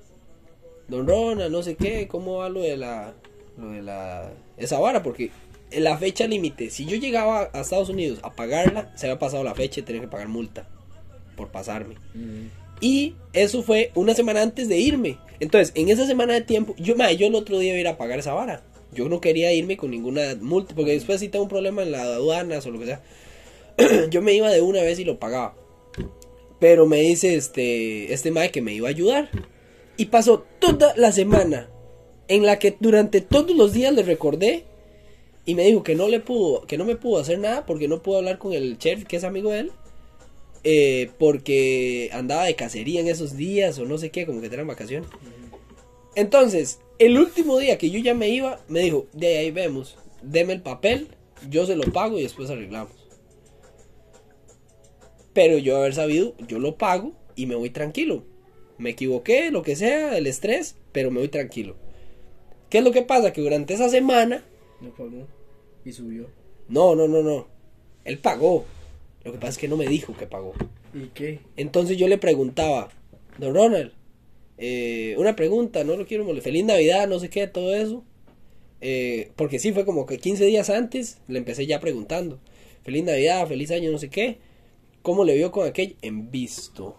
Don 0.88 1.08
Rona, 1.08 1.50
no 1.50 1.64
sé 1.64 1.76
qué, 1.76 2.08
cómo 2.08 2.38
va 2.38 2.50
lo 2.50 2.62
de 2.62 2.78
la, 2.78 3.14
lo 3.58 3.72
de 3.72 3.82
la, 3.82 4.32
esa 4.58 4.80
vara, 4.80 5.04
porque 5.04 5.32
la 5.72 5.98
fecha 5.98 6.28
límite, 6.28 6.70
si 6.70 6.86
yo 6.86 6.96
llegaba 6.96 7.50
a 7.54 7.62
Estados 7.62 7.90
Unidos 7.90 8.20
a 8.24 8.34
pagarla, 8.34 8.92
se 8.96 9.08
había 9.08 9.20
pasado 9.20 9.44
la 9.44 9.56
fecha 9.56 9.82
y 9.82 9.84
tenía 9.84 10.02
que 10.02 10.08
pagar 10.08 10.28
multa 10.28 10.68
por 11.36 11.50
pasarme. 11.50 11.96
Mm. 12.14 12.48
Y 12.80 13.16
eso 13.34 13.64
fue 13.64 13.92
una 13.96 14.14
semana 14.14 14.42
antes 14.42 14.70
de 14.70 14.78
irme. 14.78 15.18
Entonces, 15.40 15.72
en 15.76 15.90
esa 15.90 16.06
semana 16.06 16.34
de 16.34 16.42
tiempo, 16.42 16.76
yo, 16.78 16.96
mae, 16.96 17.18
yo 17.18 17.28
el 17.28 17.36
otro 17.36 17.60
día 17.60 17.72
iba 17.72 17.78
a 17.78 17.82
ir 17.82 17.88
a 17.88 17.98
pagar 17.98 18.20
esa 18.20 18.34
vara. 18.34 18.64
Yo 18.94 19.10
no 19.10 19.20
quería 19.20 19.52
irme 19.54 19.78
con 19.78 19.92
ninguna 19.92 20.36
multa, 20.40 20.74
porque 20.76 20.92
después 20.92 21.20
si 21.20 21.30
tengo 21.30 21.44
un 21.44 21.50
problema 21.50 21.84
en 21.84 21.92
las 21.92 22.02
aduanas 22.02 22.66
o 22.66 22.72
lo 22.72 22.80
que 22.80 22.86
sea, 22.86 23.02
yo 24.10 24.22
me 24.22 24.34
iba 24.34 24.50
de 24.50 24.62
una 24.62 24.82
vez 24.82 25.00
y 25.00 25.04
lo 25.04 25.20
pagaba. 25.20 25.56
Pero 26.60 26.88
me 26.88 27.02
dice 27.02 27.36
este, 27.36 28.14
este 28.14 28.32
mae 28.32 28.52
que 28.52 28.62
me 28.62 28.74
iba 28.74 28.88
a 28.88 28.92
ayudar. 28.92 29.30
Y 29.98 30.06
pasó 30.06 30.46
toda 30.60 30.96
la 30.96 31.12
semana 31.12 31.70
en 32.28 32.46
la 32.46 32.60
que 32.60 32.78
durante 32.80 33.22
todos 33.22 33.56
los 33.56 33.74
días 33.74 33.94
le 33.94 34.04
recordé 34.04 34.66
y 35.46 35.56
me 35.56 35.64
dijo 35.64 35.84
que 35.84 35.96
no 35.96 36.08
le 36.08 36.20
pudo, 36.20 36.62
que 36.68 36.78
no 36.78 36.86
me 36.86 36.96
pudo 36.96 37.20
hacer 37.20 37.40
nada 37.40 37.66
porque 37.66 37.88
no 37.88 38.02
pudo 38.02 38.18
hablar 38.18 38.38
con 38.38 38.54
el 38.54 38.78
chef 38.78 39.06
que 39.06 39.18
es 39.18 39.24
amigo 39.24 39.52
de 39.52 39.60
él. 39.62 39.72
eh, 40.64 41.12
porque 41.18 42.10
andaba 42.12 42.44
de 42.46 42.56
cacería 42.56 43.00
en 43.00 43.08
esos 43.08 43.38
días 43.38 43.80
o 43.80 43.86
no 43.86 43.98
sé 43.98 44.10
qué, 44.12 44.26
como 44.26 44.42
que 44.42 44.50
tenían 44.50 44.68
vacaciones. 44.68 45.10
Entonces, 46.16 46.80
el 47.00 47.18
último 47.18 47.58
día 47.60 47.78
que 47.78 47.90
yo 47.90 48.00
ya 48.00 48.14
me 48.14 48.30
iba, 48.30 48.60
me 48.68 48.82
dijo, 48.82 49.08
de 49.14 49.38
ahí 49.38 49.52
vemos, 49.52 49.98
deme 50.24 50.54
el 50.54 50.62
papel 50.62 51.08
yo 51.50 51.66
se 51.66 51.76
lo 51.76 51.84
pago 51.92 52.18
y 52.18 52.24
después 52.24 52.50
arreglamos. 52.50 52.94
Pero 55.34 55.58
yo 55.58 55.78
haber 55.78 55.94
sabido, 55.94 56.36
yo 56.48 56.60
lo 56.60 56.78
pago 56.78 57.14
y 57.36 57.46
me 57.46 57.56
voy 57.56 57.70
tranquilo. 57.70 58.24
Me 58.78 58.92
equivoqué, 58.92 59.52
lo 59.52 59.64
que 59.64 59.76
sea, 59.76 60.18
el 60.18 60.28
estrés, 60.28 60.76
pero 60.92 61.12
me 61.12 61.20
voy 61.20 61.30
tranquilo. 61.30 61.76
¿Qué 62.70 62.80
es 62.80 62.84
lo 62.84 62.92
que 62.92 63.02
pasa? 63.02 63.34
Que 63.34 63.42
durante 63.42 63.74
esa 63.74 63.90
semana... 63.90 64.44
No 64.82 64.92
pagó. 64.92 65.28
Y 65.86 65.92
subió. 65.92 66.28
No, 66.68 66.96
no, 66.96 67.08
no, 67.08 67.24
no. 67.24 67.48
Él 68.04 68.20
pagó. 68.20 68.66
Lo 69.24 69.32
que 69.32 69.38
pasa 69.38 69.52
es 69.52 69.58
que 69.58 69.68
no 69.68 69.78
me 69.78 69.88
dijo 69.88 70.16
que 70.16 70.28
pagó. 70.28 70.54
¿Y 70.94 71.08
qué? 71.08 71.40
Entonces 71.56 71.98
yo 71.98 72.08
le 72.08 72.18
preguntaba, 72.18 72.90
Don 73.38 73.54
Ronald, 73.54 73.94
eh, 74.58 75.16
una 75.18 75.36
pregunta, 75.36 75.84
no 75.84 75.96
lo 75.96 76.06
quiero 76.06 76.24
molestar. 76.24 76.52
Feliz 76.52 76.66
Navidad, 76.66 77.08
no 77.08 77.20
sé 77.20 77.30
qué, 77.30 77.48
todo 77.48 77.74
eso. 77.76 78.04
Eh, 78.82 79.32
porque 79.36 79.60
sí, 79.60 79.72
fue 79.72 79.86
como 79.86 80.06
que 80.06 80.20
15 80.20 80.46
días 80.46 80.70
antes 80.70 81.20
le 81.28 81.40
empecé 81.40 81.66
ya 81.66 81.80
preguntando. 81.80 82.40
Feliz 82.84 83.04
Navidad, 83.04 83.48
feliz 83.48 83.72
año, 83.72 83.92
no 83.92 83.98
sé 83.98 84.10
qué. 84.10 84.38
¿Cómo 85.08 85.24
le 85.24 85.36
vio 85.36 85.54
con 85.54 85.66
aquello? 85.66 85.96
En 86.02 86.30
visto. 86.30 86.98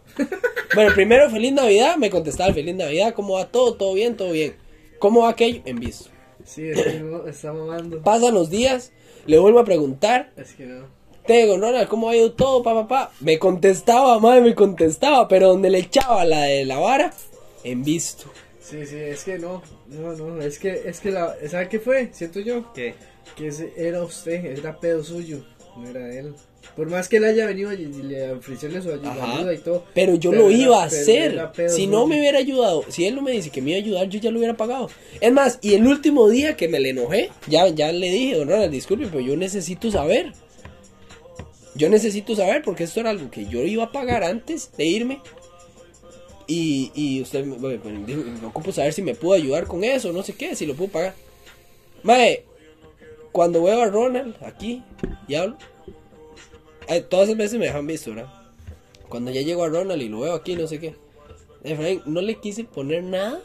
bueno, 0.75 0.95
primero, 0.95 1.29
feliz 1.29 1.53
Navidad, 1.53 1.99
me 1.99 2.09
contestaba, 2.09 2.55
feliz 2.55 2.75
Navidad, 2.75 3.13
¿cómo 3.13 3.35
va 3.35 3.49
todo? 3.49 3.75
¿Todo 3.75 3.93
bien? 3.93 4.17
¿Todo 4.17 4.31
bien? 4.31 4.57
¿Cómo 4.99 5.25
va 5.25 5.29
aquello? 5.29 5.61
En 5.67 5.79
visto. 5.79 6.09
Sí, 6.43 6.71
es 6.71 6.83
que 6.83 7.01
no, 7.01 7.27
está 7.27 7.53
mamando. 7.53 8.03
Pasan 8.03 8.33
los 8.33 8.49
días, 8.49 8.93
le 9.27 9.39
vuelvo 9.39 9.59
a 9.59 9.67
preguntar. 9.67 10.33
Es 10.39 10.55
que 10.55 10.65
no. 10.65 10.87
Te 11.27 11.35
digo, 11.35 11.59
Ronald, 11.59 11.87
¿cómo 11.87 12.09
ha 12.09 12.17
ido 12.17 12.33
todo, 12.33 12.63
papá, 12.63 12.89
papá? 12.89 13.13
Me 13.21 13.39
contestaba, 13.39 14.19
madre, 14.21 14.41
me 14.41 14.55
contestaba, 14.55 15.29
pero 15.29 15.49
donde 15.49 15.69
le 15.69 15.81
echaba 15.81 16.25
la 16.25 16.45
de 16.45 16.65
la 16.65 16.79
vara, 16.79 17.13
en 17.63 17.85
visto. 17.85 18.25
Sí, 18.59 18.87
sí, 18.87 18.97
es 18.97 19.23
que 19.23 19.39
no. 19.39 19.63
No, 19.87 20.15
no, 20.15 20.41
es 20.41 20.59
que, 20.59 20.81
es 20.87 21.01
que 21.01 21.11
la. 21.11 21.37
¿Sabe 21.47 21.69
qué 21.69 21.79
fue? 21.79 22.09
Siento 22.13 22.41
yo. 22.41 22.73
¿Qué? 22.73 22.95
Que 23.37 23.49
ese 23.49 23.75
era 23.77 24.03
usted, 24.03 24.47
era 24.47 24.81
pedo 24.81 25.05
suyo, 25.05 25.45
no 25.77 25.87
era 25.91 26.11
él. 26.11 26.35
Por 26.77 26.89
más 26.91 27.09
que 27.09 27.17
él 27.17 27.25
haya 27.25 27.45
venido 27.47 27.73
y 27.73 27.87
le 27.87 28.31
ofrecerle 28.33 28.81
su 28.81 28.91
ayuda, 28.93 29.11
Ajá. 29.13 29.53
y 29.53 29.59
todo. 29.59 29.85
Pero 29.95 30.15
yo 30.15 30.31
pero 30.31 30.43
lo 30.43 30.49
era- 30.51 30.59
iba 30.59 30.83
a 30.83 30.87
hacer. 30.87 31.51
pedo 31.53 31.69
Si 31.75 31.89
no 31.89 32.07
me 32.07 32.21
hubiera 32.21 32.39
ayudado, 32.39 32.85
si 32.89 33.05
él 33.07 33.17
no 33.17 33.23
me 33.23 33.33
dice 33.33 33.51
que 33.51 33.61
me 33.61 33.71
iba 33.71 33.79
a 33.81 33.83
ayudar, 33.83 34.09
yo 34.09 34.21
ya 34.21 34.31
lo 34.31 34.39
hubiera 34.39 34.57
pagado. 34.57 34.89
Es 35.21 35.33
más, 35.33 35.59
y 35.61 35.75
el 35.75 35.87
último 35.89 36.29
día 36.29 36.57
que 36.57 36.69
me 36.69 36.79
le 36.79 36.91
enojé, 36.91 37.31
ya, 37.49 37.67
ya 37.69 37.91
le 37.91 38.09
dije, 38.11 38.37
don 38.37 38.49
Ronald, 38.49 38.71
disculpe, 38.71 39.07
pero 39.07 39.21
yo 39.21 39.37
necesito 39.37 39.91
saber. 39.91 40.33
Yo 41.75 41.89
necesito 41.89 42.35
saber 42.37 42.63
porque 42.63 42.85
esto 42.85 43.01
era 43.01 43.11
algo 43.11 43.31
que 43.31 43.47
yo 43.47 43.63
iba 43.65 43.85
a 43.85 43.93
pagar 43.93 44.23
antes 44.25 44.71
de 44.77 44.85
irme. 44.85 45.21
Y, 46.47 46.91
y 46.95 47.21
usted 47.21 47.45
me, 47.45 47.57
bueno, 47.57 47.81
dijo, 48.07 48.21
me 48.41 48.47
ocupo 48.47 48.73
saber 48.73 48.93
si 48.93 49.03
me 49.03 49.15
pudo 49.15 49.35
ayudar 49.35 49.67
con 49.67 49.85
eso, 49.85 50.13
no 50.13 50.23
sé 50.23 50.35
qué, 50.35 50.55
si 50.57 50.65
lo 50.65 50.75
puedo 50.75 50.91
pagar. 50.91 51.15
Mae, 52.03 52.45
cuando 53.33 53.63
veo 53.63 53.83
a 53.83 53.87
Ronald 53.87 54.35
aquí 54.43 54.83
y 55.29 55.35
hablo, 55.35 55.59
eh, 56.89 57.01
todas 57.03 57.29
esas 57.29 57.39
veces 57.39 57.59
me 57.59 57.67
dejan 57.67 57.87
visto, 57.87 58.11
¿verdad? 58.11 58.33
Cuando 59.09 59.31
ya 59.31 59.43
llego 59.43 59.65
a 59.65 59.69
Ronald 59.69 60.03
y 60.03 60.09
lo 60.09 60.21
veo 60.21 60.35
aquí, 60.35 60.57
no 60.57 60.67
sé 60.67 60.79
qué. 60.79 60.95
Efraín, 61.65 62.03
no 62.07 62.21
le 62.21 62.37
quise 62.37 62.65
poner 62.65 63.03
nada 63.03 63.41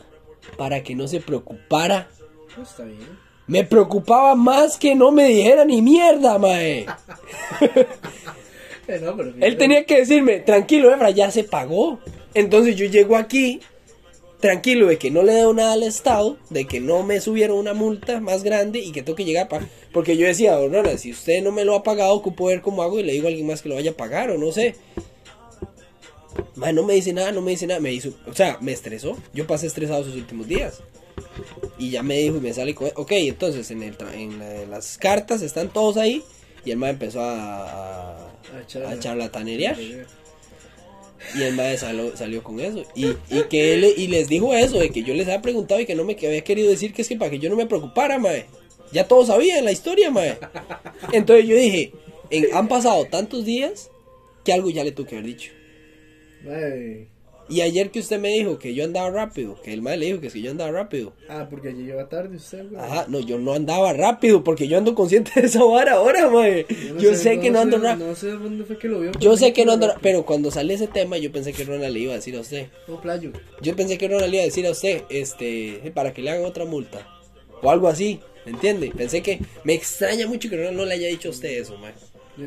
para 0.57 0.83
que 0.83 0.95
no 0.95 1.07
se 1.07 1.19
preocupara. 1.19 2.09
No, 2.57 2.63
está 2.63 2.83
bien. 2.83 2.99
Me 3.47 3.63
preocupaba 3.63 4.35
más 4.35 4.77
que 4.77 4.95
no 4.95 5.11
me 5.11 5.27
dijera 5.27 5.65
ni 5.65 5.81
mierda, 5.81 6.37
mae. 6.37 6.85
Eh, 8.85 8.99
no, 9.01 9.15
pero 9.15 9.31
Él 9.39 9.55
tenía 9.55 9.85
que 9.85 9.99
decirme, 9.99 10.41
tranquilo, 10.41 10.93
Efra, 10.93 11.09
ya 11.09 11.31
se 11.31 11.45
pagó. 11.45 11.99
Entonces 12.33 12.75
yo 12.75 12.85
llego 12.85 13.15
aquí, 13.15 13.61
tranquilo, 14.43 14.87
de 14.87 14.97
que 14.97 15.09
no 15.09 15.23
le 15.23 15.31
debo 15.33 15.53
nada 15.53 15.71
al 15.73 15.83
Estado, 15.83 16.37
de 16.49 16.65
que 16.65 16.79
no 16.81 17.01
me 17.01 17.21
subieron 17.21 17.57
una 17.57 17.73
multa 17.73 18.19
más 18.19 18.43
grande 18.43 18.79
y 18.79 18.91
que 18.91 19.01
tengo 19.01 19.15
que 19.15 19.23
llegar 19.25 19.45
a 19.45 19.49
pagar. 19.49 19.69
Porque 19.93 20.17
yo 20.17 20.27
decía, 20.27 20.53
don 20.55 20.73
Ronald, 20.73 20.99
si 20.99 21.11
usted 21.11 21.41
no 21.41 21.51
me 21.53 21.63
lo 21.63 21.75
ha 21.75 21.83
pagado, 21.83 22.13
ocupo 22.13 22.47
ver 22.47 22.61
cómo 22.61 22.83
hago 22.83 22.99
y 22.99 23.03
le 23.03 23.13
digo 23.13 23.25
a 23.27 23.29
alguien 23.29 23.47
más 23.47 23.61
que 23.61 23.69
lo 23.69 23.75
vaya 23.75 23.91
a 23.91 23.95
pagar 23.95 24.29
o 24.31 24.37
no 24.37 24.51
sé. 24.51 24.75
Mae, 26.55 26.73
no 26.73 26.83
me 26.83 26.93
dice 26.93 27.13
nada, 27.13 27.31
no 27.31 27.41
me 27.41 27.51
dice 27.51 27.65
nada, 27.67 27.79
me 27.79 27.93
hizo, 27.93 28.09
o 28.27 28.33
sea, 28.33 28.57
me 28.59 28.73
estresó. 28.73 29.17
Yo 29.33 29.47
pasé 29.47 29.67
estresado 29.67 30.01
esos 30.01 30.15
últimos 30.15 30.47
días. 30.47 30.81
Y 31.77 31.89
ya 31.91 32.03
me 32.03 32.17
dijo 32.17 32.37
y 32.37 32.41
me 32.41 32.53
sale 32.53 32.75
con, 32.75 32.89
ok, 32.95 33.11
entonces 33.13 33.71
en, 33.71 33.81
el 33.81 33.95
en 34.13 34.39
la- 34.39 34.65
las 34.65 34.97
cartas 34.97 35.41
están 35.41 35.69
todos 35.69 35.97
ahí. 35.97 36.21
Y 36.65 36.71
el 36.71 36.77
mae 36.77 36.91
empezó 36.91 37.21
a, 37.21 38.17
a, 38.17 38.27
A. 39.69 40.22
Y 41.35 41.41
el 41.43 41.53
mae 41.55 41.77
salió, 41.77 42.15
salió 42.15 42.43
con 42.43 42.59
eso. 42.59 42.83
Y, 42.95 43.07
y 43.29 43.43
que 43.49 43.73
él 43.73 43.85
y 43.97 44.07
les 44.07 44.27
dijo 44.27 44.53
eso, 44.53 44.79
de 44.79 44.89
que 44.89 45.03
yo 45.03 45.13
les 45.13 45.25
había 45.27 45.41
preguntado 45.41 45.79
y 45.81 45.85
que 45.85 45.95
no 45.95 46.03
me 46.03 46.13
había 46.13 46.43
querido 46.43 46.69
decir 46.69 46.93
que 46.93 47.01
es 47.01 47.07
que 47.09 47.15
para 47.15 47.31
que 47.31 47.39
yo 47.39 47.49
no 47.49 47.55
me 47.55 47.65
preocupara, 47.65 48.19
mae. 48.19 48.45
Ya 48.91 49.07
todos 49.07 49.27
sabían 49.27 49.65
la 49.65 49.71
historia, 49.71 50.11
mae. 50.11 50.37
Entonces 51.11 51.47
yo 51.47 51.55
dije, 51.55 51.91
en- 52.29 52.53
han 52.53 52.67
pasado 52.67 53.05
tantos 53.05 53.45
días 53.45 53.89
que 54.45 54.53
algo 54.53 54.69
ya 54.69 54.83
le 54.83 54.91
tuve 54.91 55.07
que 55.07 55.15
haber 55.15 55.27
dicho. 55.27 55.51
Ay. 56.47 57.07
Y 57.53 57.61
ayer 57.61 57.91
que 57.91 57.99
usted 57.99 58.19
me 58.19 58.29
dijo 58.29 58.57
que 58.57 58.73
yo 58.73 58.83
andaba 58.83 59.11
rápido, 59.11 59.61
que 59.61 59.73
el 59.73 59.83
mae 59.83 59.95
le 59.95 60.07
dijo 60.07 60.19
que 60.19 60.29
que 60.29 60.41
yo 60.41 60.49
andaba 60.49 60.71
rápido. 60.71 61.13
Ah, 61.29 61.45
porque 61.47 61.69
allí 61.69 61.83
lleva 61.83 62.09
tarde 62.09 62.37
usted, 62.37 62.67
güey. 62.67 62.81
Ajá, 62.81 63.05
no, 63.07 63.19
yo 63.19 63.37
no 63.37 63.53
andaba 63.53 63.93
rápido 63.93 64.43
porque 64.43 64.67
yo 64.67 64.79
ando 64.79 64.95
consciente 64.95 65.39
de 65.39 65.45
esa 65.45 65.63
vara 65.63 65.93
ahora, 65.93 66.31
mae. 66.31 66.65
Yo 66.99 67.13
sé 67.13 67.39
que 67.39 67.51
no 67.51 67.59
ando 67.59 67.77
rápido. 67.77 68.07
No 68.07 68.15
sé 68.15 68.31
dónde 68.31 68.65
fue 68.65 68.79
que 68.79 68.87
lo 68.87 69.01
vio. 69.01 69.11
Yo 69.19 69.37
sé 69.37 69.53
que 69.53 69.65
no 69.65 69.73
ando 69.73 69.85
rápido. 69.85 70.01
Pero 70.01 70.25
cuando 70.25 70.49
sale 70.49 70.73
ese 70.73 70.87
tema, 70.87 71.19
yo 71.19 71.31
pensé 71.31 71.53
que 71.53 71.63
Ronald 71.63 71.93
le 71.93 71.99
iba 71.99 72.13
a 72.13 72.15
decir 72.15 72.35
a 72.35 72.39
usted. 72.39 72.69
No, 72.87 72.99
playo. 72.99 73.31
Yo 73.61 73.75
pensé 73.75 73.99
que 73.99 74.07
Ronald 74.07 74.31
le 74.31 74.37
iba 74.37 74.41
a 74.41 74.45
decir 74.45 74.65
a 74.65 74.71
usted, 74.71 75.03
este, 75.09 75.91
para 75.93 76.11
que 76.11 76.23
le 76.23 76.31
hagan 76.31 76.45
otra 76.45 76.65
multa. 76.65 77.07
O 77.61 77.69
algo 77.69 77.87
así, 77.87 78.19
¿me 78.45 78.53
entiende? 78.53 78.91
Pensé 78.97 79.21
que. 79.21 79.39
Me 79.63 79.75
extraña 79.75 80.25
mucho 80.25 80.49
que 80.49 80.57
Ronald 80.57 80.77
no 80.77 80.85
le 80.85 80.95
haya 80.95 81.07
dicho 81.07 81.27
a 81.27 81.31
usted 81.31 81.49
eso, 81.49 81.77
mae. 81.77 81.93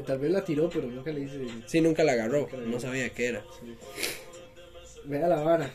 Tal 0.05 0.19
vez 0.19 0.33
la 0.33 0.45
tiró, 0.45 0.69
pero 0.69 0.88
nunca 0.88 1.12
le 1.12 1.21
hice. 1.21 1.38
Sí, 1.66 1.81
nunca 1.81 2.03
la 2.03 2.12
agarró. 2.12 2.49
No 2.66 2.81
sabía 2.81 3.09
qué 3.11 3.27
era. 3.27 3.45
Vea 5.07 5.29
la 5.29 5.42
vara. 5.42 5.71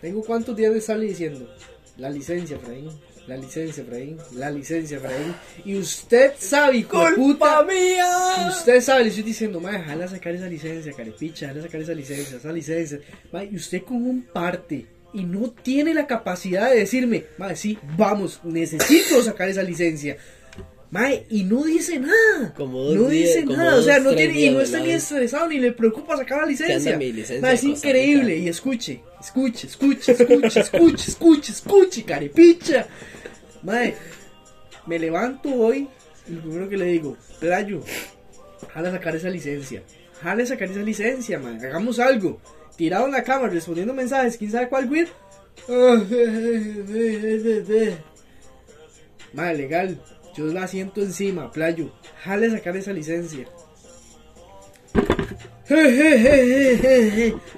Tengo 0.00 0.22
cuántos 0.22 0.56
días 0.56 0.72
de 0.72 0.78
estarle 0.78 1.06
diciendo. 1.06 1.52
La 1.96 2.08
licencia, 2.08 2.56
Efraín. 2.56 2.88
La 3.26 3.36
licencia, 3.36 3.82
Efraín. 3.82 4.16
La 4.34 4.50
licencia, 4.50 4.96
Efraín. 4.96 5.34
Y 5.64 5.76
usted 5.76 6.32
sabe, 6.38 6.78
de 6.78 6.84
puta. 6.84 7.64
mía! 7.64 8.48
Usted 8.48 8.80
sabe, 8.80 9.02
le 9.02 9.08
estoy 9.10 9.24
diciendo, 9.24 9.60
madre, 9.60 9.80
jala 9.80 10.08
sacar 10.08 10.34
esa 10.34 10.46
licencia, 10.46 10.92
carepicha, 10.92 11.48
jala 11.48 11.62
sacar 11.62 11.80
esa 11.80 11.94
licencia, 11.94 12.36
esa 12.36 12.52
licencia. 12.52 13.00
Mae, 13.32 13.48
y 13.52 13.56
usted 13.56 13.82
con 13.82 13.96
un 13.96 14.22
parte 14.22 14.86
y 15.12 15.24
no 15.24 15.50
tiene 15.50 15.94
la 15.94 16.06
capacidad 16.06 16.70
de 16.70 16.80
decirme, 16.80 17.24
madre, 17.36 17.56
sí, 17.56 17.78
vamos, 17.96 18.40
necesito 18.44 19.22
sacar 19.22 19.48
esa 19.48 19.62
licencia. 19.62 20.16
Mae, 20.90 21.26
y 21.28 21.44
no 21.44 21.64
dice 21.64 21.98
nada. 21.98 22.54
Como 22.56 22.82
dos 22.82 22.94
no 22.96 23.08
dice 23.08 23.44
nada, 23.44 23.76
o 23.76 23.82
sea, 23.82 23.98
no 23.98 24.14
tiene, 24.14 24.40
y 24.40 24.50
no 24.50 24.60
está 24.60 24.80
ni 24.80 24.90
estresado 24.90 25.48
ni 25.48 25.58
le 25.58 25.72
preocupa 25.72 26.16
sacar 26.16 26.38
la 26.38 26.46
licencia. 26.46 26.96
mi 26.96 27.12
licencia 27.12 27.42
Mae, 27.42 27.54
es 27.54 27.64
increíble. 27.64 28.34
Rica. 28.34 28.44
Y 28.44 28.48
escuche, 28.48 29.02
escuche, 29.20 29.66
escuche, 29.66 30.12
escuche, 30.12 30.60
escuche, 30.60 31.10
escuche, 31.10 31.52
escuche, 31.52 32.04
carepicha. 32.04 32.86
Mae, 33.62 33.94
me 34.86 34.98
levanto 34.98 35.52
hoy 35.54 35.88
y 36.26 36.32
lo 36.32 36.40
primero 36.40 36.68
que 36.68 36.76
le 36.76 36.86
digo, 36.86 37.16
Playo, 37.40 37.82
jala 38.72 38.90
sacar 38.90 39.14
esa 39.16 39.30
licencia. 39.30 39.82
Jala 40.22 40.44
sacar 40.46 40.70
esa 40.70 40.80
licencia, 40.80 41.38
man. 41.38 41.58
Hagamos 41.64 41.98
algo. 41.98 42.40
Tirado 42.76 43.06
en 43.06 43.12
la 43.12 43.24
cama, 43.24 43.48
respondiendo 43.48 43.92
mensajes, 43.94 44.36
quién 44.36 44.50
sabe 44.50 44.68
cuál, 44.68 44.86
güey. 44.88 45.06
Madre, 49.32 49.56
legal. 49.56 50.00
Yo 50.38 50.46
la 50.46 50.68
siento 50.68 51.02
encima, 51.02 51.50
Playo. 51.50 51.90
Jale 52.22 52.48
sacar 52.48 52.76
esa 52.76 52.92
licencia. 52.92 53.48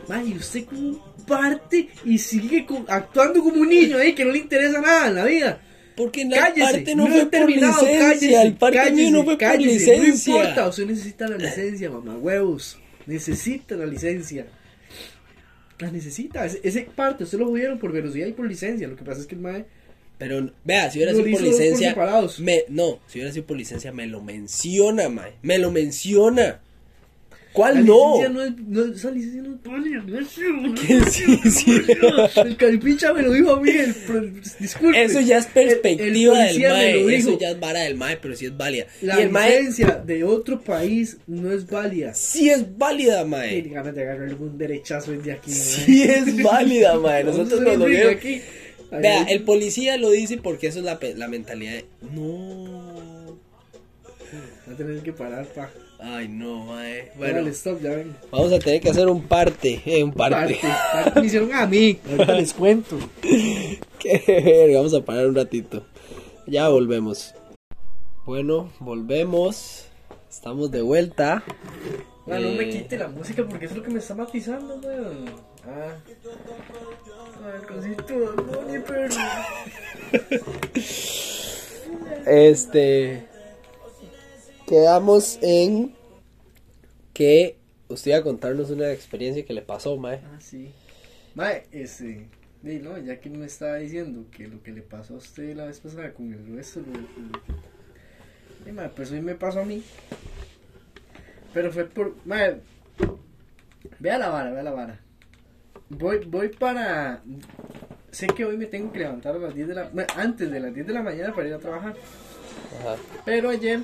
Madre, 0.09 0.25
y 0.25 0.37
usted 0.39 0.65
como 0.65 1.15
parte 1.27 1.91
y 2.07 2.17
sigue 2.17 2.67
actuando 2.89 3.43
como 3.43 3.61
un 3.61 3.69
niño 3.69 3.99
ahí 3.99 4.15
que 4.15 4.25
no 4.25 4.33
le 4.33 4.39
interesa 4.39 4.81
nada 4.81 5.09
en 5.09 5.15
la 5.15 5.25
vida. 5.27 5.61
Porque 5.95 6.25
la 6.25 6.39
Cállese, 6.39 6.73
parte 6.73 6.95
no, 6.97 7.07
he 7.07 7.11
fue 7.11 7.27
por 7.27 7.51
licencia. 7.51 7.99
cállese, 7.99 8.43
el 8.43 8.55
parte 8.55 8.79
cállese, 8.79 9.11
no 9.11 9.25
fue 9.25 9.37
cállese, 9.37 9.85
por 9.85 9.99
licencia. 9.99 10.33
No 10.33 10.39
importa, 10.41 10.69
usted 10.69 10.87
necesita 10.87 11.29
la 11.29 11.37
licencia, 11.37 11.91
mamá, 11.91 12.17
huevos. 12.17 12.79
Necesita 13.05 13.75
la 13.77 13.85
licencia. 13.85 14.47
La 15.79 15.91
necesita. 15.91 16.47
Ese, 16.47 16.61
ese 16.63 16.89
parte, 16.97 17.25
usted 17.25 17.39
lo 17.39 17.49
jodieron 17.49 17.79
por 17.79 17.93
velocidad 17.93 18.27
y 18.27 18.33
por 18.33 18.49
licencia. 18.49 18.89
Lo 18.89 18.97
que 18.97 19.05
pasa 19.05 19.21
es 19.21 19.27
que 19.27 19.35
el 19.35 19.43
mae. 19.43 19.67
Pero, 20.21 20.53
vea, 20.65 20.89
si 20.91 20.99
hubiera 20.99 21.13
sido 21.13 21.25
por 21.25 21.33
por 21.33 21.43
licencia. 21.43 21.89
separados. 21.91 22.39
Me, 22.39 22.65
no, 22.69 23.01
si 23.09 23.19
hubiera 23.19 23.33
sido 23.33 23.47
por 23.47 23.57
licencia, 23.57 23.91
me 23.91 24.07
lo 24.07 24.21
menciona, 24.23 25.09
mae. 25.09 25.33
Me 25.43 25.59
lo 25.59 25.73
menciona. 25.73 26.61
¿Cuál 27.53 27.85
no? 27.85 28.15
licencia 28.23 28.29
no 28.29 28.43
es. 28.45 28.53
No, 28.59 28.95
esa 28.95 29.11
licencia 29.11 29.43
no 29.43 29.55
es 29.57 29.63
válida, 29.65 30.05
no 30.07 30.75
Que 30.77 31.01
sí, 31.11 31.37
sí. 31.51 31.83
El 32.37 32.57
caripicha 32.57 33.13
me 33.13 33.23
lo 33.23 33.33
dijo 33.33 33.55
a 33.55 33.61
mí. 33.61 33.71
El, 33.71 33.93
pro- 33.93 34.21
disculpe. 34.61 35.03
Eso 35.03 35.21
ya 35.21 35.39
es 35.39 35.47
El- 35.55 35.63
el 35.63 35.81
perspectiva 35.81 36.39
del 36.39 36.61
mae. 36.61 37.17
Eso 37.17 37.39
ya 37.41 37.51
es 37.51 37.59
vara 37.59 37.81
del 37.81 37.97
mae, 37.97 38.19
pero 38.19 38.37
sí 38.37 38.47
es 38.47 38.57
válida. 38.57 38.87
La 39.03 39.19
y 39.19 39.23
el 39.25 39.31
mae 39.31 39.51
licencia 39.51 40.01
de 40.07 40.23
otro 40.23 40.61
país 40.61 41.17
no 41.27 41.51
es 41.51 41.67
válida. 41.67 42.15
sí 42.15 42.51
es 42.51 42.65
válida, 42.79 43.25
Tiene 43.25 43.31
mae. 43.31 43.63
ganas 43.63 43.95
de 43.97 44.03
agarrarle 44.03 44.35
un 44.35 44.57
derechazo 44.57 45.11
desde 45.11 45.33
aquí. 45.33 45.51
Sí 45.51 46.03
es 46.05 46.41
válida, 46.41 46.99
mae. 47.01 47.25
Nosotros 47.31 47.61
nos 47.63 47.77
lo 47.79 48.11
aquí. 48.11 48.43
Vea, 48.91 49.23
el 49.25 49.43
policía 49.45 49.97
lo 49.99 50.11
dice 50.11 50.39
porque 50.39 50.67
eso 50.69 50.79
es 50.81 50.85
la, 50.85 50.99
la 51.17 51.29
mentalidad 51.29 51.73
de... 51.75 51.85
No. 52.13 53.37
tener 54.77 55.03
que 55.03 55.13
parar, 55.13 55.47
pa. 55.47 55.71
Ay, 56.03 56.29
no, 56.29 56.65
mae. 56.65 57.11
Bueno, 57.17 57.35
Bueno, 57.35 57.49
stop, 57.51 57.81
ya 57.83 57.91
ven. 57.91 58.17
vamos 58.31 58.53
a 58.53 58.59
tener 58.59 58.81
que 58.81 58.89
hacer 58.91 59.07
un 59.09 59.23
parte. 59.23 59.83
Eh, 59.85 60.03
un 60.03 60.13
parte. 60.13 60.55
Parte, 60.57 60.61
parte 60.95 61.21
me 61.21 61.27
hicieron 61.27 61.53
a 61.53 61.67
mí. 61.67 61.99
Ahorita 62.09 62.33
les 62.35 62.55
cuento. 62.55 62.97
Qué 63.21 64.23
verga, 64.27 64.79
Vamos 64.79 64.95
a 64.95 65.05
parar 65.05 65.27
un 65.27 65.35
ratito. 65.35 65.85
Ya 66.47 66.69
volvemos. 66.71 67.35
Bueno, 68.25 68.73
volvemos. 68.81 69.85
Estamos 70.31 70.71
de 70.71 70.81
vuelta. 70.81 71.43
Ah, 72.27 72.39
no 72.39 72.51
me 72.53 72.65
Eh, 72.65 72.71
quite 72.71 72.97
la 72.97 73.09
música 73.09 73.45
porque 73.47 73.67
es 73.67 73.77
lo 73.77 73.83
que 73.83 73.91
me 73.91 73.99
está 73.99 74.15
matizando, 74.15 74.77
weón. 74.77 75.27
Ah. 75.67 75.97
Ay, 77.45 77.67
cosito, 77.67 78.15
no. 78.37 78.60
Este. 82.27 83.27
Quedamos 84.67 85.39
en 85.43 85.95
que 87.13 87.59
usted 87.89 88.13
iba 88.13 88.21
a 88.21 88.23
contarnos 88.23 88.71
una 88.71 88.93
experiencia 88.93 89.45
que 89.45 89.53
le 89.53 89.63
pasó, 89.63 89.97
mae. 89.97 90.21
Ah, 90.25 90.39
sí. 90.41 90.71
Mae. 91.35 91.65
Sí, 91.87 92.29
no, 92.63 92.99
ya 92.99 93.19
que 93.21 93.31
me 93.31 93.47
estaba 93.47 93.77
diciendo 93.77 94.27
que 94.31 94.47
lo 94.47 94.63
que 94.63 94.71
le 94.71 94.83
pasó 94.83 95.15
a 95.15 95.17
usted 95.17 95.57
la 95.57 95.65
vez 95.65 95.81
pasada 95.81 96.13
con 96.13 96.31
el 96.33 96.55
hueso, 96.55 96.81
lo, 96.81 96.93
pues 98.95 99.11
hoy 99.11 99.23
me 99.23 99.35
pasó 99.35 99.61
a 99.61 99.65
mí. 99.65 99.83
Pero 101.55 101.73
fue 101.73 101.87
por. 101.87 102.15
Mae, 102.27 102.61
vea 103.99 104.19
la 104.19 104.29
vara, 104.29 104.53
vea 104.53 104.63
la 104.63 104.73
vara. 104.73 105.01
Voy, 105.89 106.19
voy 106.27 106.49
para. 106.49 107.23
Sé 108.11 108.27
que 108.29 108.45
hoy 108.45 108.57
me 108.57 108.67
tengo 108.67 108.93
que 108.93 108.99
levantar 109.01 109.35
a 109.37 109.39
las 109.39 109.55
10 109.55 109.69
de 109.69 109.75
la. 109.75 109.89
bueno, 109.89 110.09
Antes 110.17 110.51
de 110.51 110.61
las 110.61 110.75
10 110.75 110.87
de 110.87 110.93
la 110.93 111.03
mañana 111.03 111.35
para 111.35 111.49
ir 111.49 111.55
a 111.55 111.59
trabajar. 111.59 111.95
Ajá. 112.81 112.97
Pero 113.25 113.51
ayer. 113.51 113.81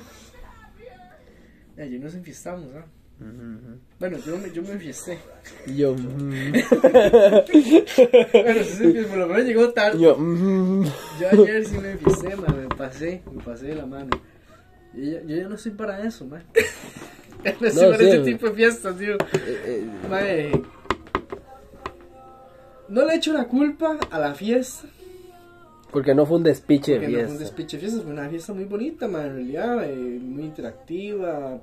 Ayer 1.77 1.99
nos 1.99 2.13
enfiestamos, 2.15 2.65
¿ah? 2.75 2.85
Bueno, 3.99 4.17
yo 4.25 4.37
me, 4.37 4.51
yo 4.51 4.61
me 4.61 4.71
enfiesté. 4.73 5.17
Yo, 5.75 5.95
mm, 5.95 6.51
Bueno, 8.31 8.63
se 8.63 9.03
por 9.07 9.17
lo 9.17 9.27
menos 9.27 9.43
llegó 9.45 9.73
tarde. 9.73 9.99
yo, 9.99 10.15
mm, 10.17 10.83
Yo 11.19 11.29
ayer 11.31 11.65
sí 11.65 11.77
me 11.79 11.91
enfiesté, 11.91 12.35
man, 12.35 12.55
me 12.69 12.75
pasé, 12.75 13.21
me 13.31 13.41
pasé 13.43 13.67
de 13.67 13.75
la 13.75 13.85
mano. 13.87 14.09
Yo 14.93 15.03
ya, 15.03 15.21
yo 15.23 15.35
ya 15.35 15.47
no 15.47 15.55
estoy 15.55 15.71
para 15.71 16.01
eso, 16.03 16.25
man. 16.25 16.43
No 17.61 17.67
estoy 17.67 17.83
No, 17.85 17.91
para 17.91 17.97
sí, 18.03 18.07
ese 18.09 18.17
man. 18.17 18.25
tipo 18.25 18.47
de 18.49 18.53
fiestas, 18.53 18.97
tío. 18.97 19.13
eh, 19.13 19.17
eh, 19.65 20.51
no 22.89 23.05
le 23.05 23.15
echo 23.15 23.33
la 23.33 23.45
culpa 23.47 23.97
a 24.09 24.19
la 24.19 24.33
fiesta. 24.33 24.87
porque 25.91 26.13
no 26.13 26.25
fue 26.25 26.37
un 26.37 26.43
despiche 26.43 26.93
de 26.93 26.99
Porque 26.99 27.11
no 27.11 27.17
fue 27.17 27.23
un 27.23 27.27
fiesta. 27.37 27.43
despiche 27.45 27.77
de 27.77 27.81
fiestas, 27.81 28.03
fue 28.03 28.11
una 28.13 28.29
fiesta 28.29 28.53
muy 28.53 28.65
bonita, 28.65 29.07
man, 29.07 29.25
en 29.27 29.33
realidad, 29.35 29.83
eh, 29.89 29.95
muy 30.21 30.43
interactiva. 30.43 31.59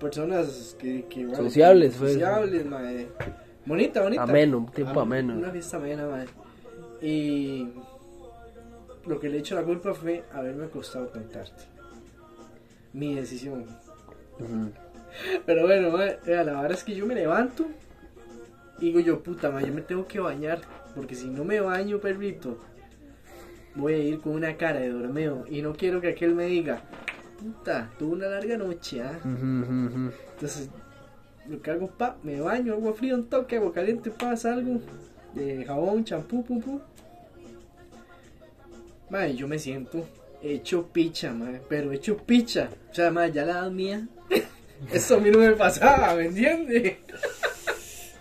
Personas 0.00 0.76
que. 0.80 1.04
que 1.06 1.24
vale, 1.26 1.36
Sociables, 1.36 1.94
fue. 1.94 2.12
Sociables, 2.12 2.66
mae. 2.66 3.06
Bonita, 3.66 4.02
bonita. 4.02 4.22
Ameno, 4.24 4.58
un 4.58 4.66
tiempo 4.72 5.00
Am- 5.00 5.06
ameno. 5.12 5.34
Una 5.34 5.50
fiesta 5.50 5.76
amena, 5.76 6.06
mae. 6.08 6.26
Y. 7.06 7.68
Lo 9.06 9.18
que 9.20 9.28
le 9.28 9.38
echo 9.38 9.54
la 9.54 9.62
culpa 9.62 9.94
fue 9.94 10.24
haberme 10.32 10.64
acostado 10.66 11.06
tan 11.06 11.28
tarde. 11.28 11.50
Mi 12.92 13.14
decisión. 13.14 13.64
Pero 15.46 15.62
bueno, 15.66 15.90
mae, 15.90 16.18
vea, 16.26 16.42
la 16.44 16.52
verdad 16.62 16.72
es 16.78 16.84
que 16.84 16.94
yo 16.94 17.06
me 17.06 17.14
levanto 17.14 17.66
y 18.82 18.86
digo 18.86 18.98
yo, 18.98 19.22
puta, 19.22 19.48
mae, 19.48 19.64
yo 19.64 19.72
me 19.72 19.82
tengo 19.82 20.08
que 20.08 20.18
bañar. 20.18 20.60
Porque 20.96 21.14
si 21.14 21.28
no 21.28 21.44
me 21.44 21.60
baño, 21.60 22.00
perrito, 22.00 22.58
voy 23.76 23.92
a 23.94 23.98
ir 23.98 24.20
con 24.20 24.32
una 24.32 24.56
cara 24.56 24.80
de 24.80 24.88
dormeo. 24.88 25.44
Y 25.48 25.62
no 25.62 25.72
quiero 25.72 26.00
que 26.00 26.08
aquel 26.08 26.34
me 26.34 26.46
diga, 26.46 26.82
puta, 27.38 27.92
tuve 27.96 28.14
una 28.14 28.26
larga 28.26 28.56
noche, 28.56 29.00
¿ah? 29.00 29.20
Entonces, 29.24 30.68
lo 31.48 31.62
que 31.62 31.70
hago, 31.70 31.86
pa, 31.92 32.16
me 32.24 32.40
baño, 32.40 32.72
agua 32.72 32.92
fría, 32.92 33.14
un 33.14 33.26
toque, 33.28 33.56
agua 33.56 33.72
caliente, 33.72 34.10
pa, 34.10 34.36
salgo, 34.36 34.80
de 35.32 35.64
jabón, 35.64 36.04
champú, 36.04 36.44
pum, 36.44 36.60
pum. 36.60 36.80
Mae, 39.10 39.36
yo 39.36 39.46
me 39.46 39.60
siento 39.60 40.08
hecho 40.42 40.88
picha, 40.88 41.32
mae, 41.32 41.60
pero 41.68 41.92
hecho 41.92 42.16
picha. 42.16 42.68
O 42.90 42.94
sea, 42.94 43.12
mae, 43.12 43.30
ya 43.30 43.44
la 43.44 43.52
edad 43.52 43.70
mía, 43.70 44.08
eso 44.92 45.18
a 45.18 45.20
mí 45.20 45.30
no 45.30 45.38
me 45.38 45.52
pasaba, 45.52 46.16
¿me 46.16 46.26
entiendes? 46.26 46.96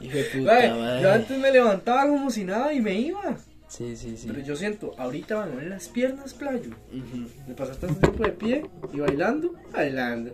Hijo 0.02 0.18
de 0.18 0.24
puta, 0.24 1.00
yo 1.02 1.12
antes 1.12 1.38
me 1.40 1.52
levantaba 1.52 2.08
como 2.08 2.30
si 2.32 2.44
nada 2.44 2.74
y 2.74 2.82
me 2.82 2.94
iba. 3.00 3.38
Sí, 3.68 3.96
sí, 3.96 4.18
sí. 4.18 4.28
Pero 4.28 4.42
yo 4.42 4.56
siento, 4.56 4.94
ahorita 4.98 5.36
van 5.36 5.52
a 5.54 5.56
ver 5.56 5.68
las 5.68 5.88
piernas, 5.88 6.34
playo. 6.34 6.72
Ujú. 6.92 7.28
Me 7.48 7.54
pasé 7.54 7.74
tanto 7.80 8.00
tiempo 8.02 8.24
de 8.24 8.32
pie 8.32 8.66
y 8.94 9.00
bailando, 9.00 9.54
bailando. 9.72 10.32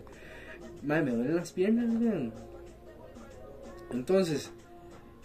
Madre, 0.84 1.03
me 1.03 1.12
duelen 1.12 1.36
las 1.36 1.51
piernas, 1.51 1.86
weón. 2.01 2.32
Entonces, 3.93 4.51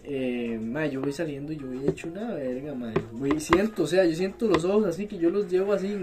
eh, 0.05 0.59
madre, 0.63 0.91
yo 0.91 1.01
voy 1.01 1.13
saliendo 1.13 1.53
y 1.53 1.57
yo 1.57 1.67
voy 1.67 1.89
hecho 1.89 2.09
una 2.09 2.35
verga, 2.35 2.75
madre. 2.75 3.01
Voy, 3.13 3.39
siento, 3.41 3.85
o 3.85 3.87
sea, 3.87 4.05
yo 4.05 4.15
siento 4.15 4.47
los 4.47 4.65
ojos 4.65 4.87
así 4.87 5.07
que 5.07 5.17
yo 5.19 5.31
los 5.31 5.51
llevo 5.51 5.73
así 5.73 5.97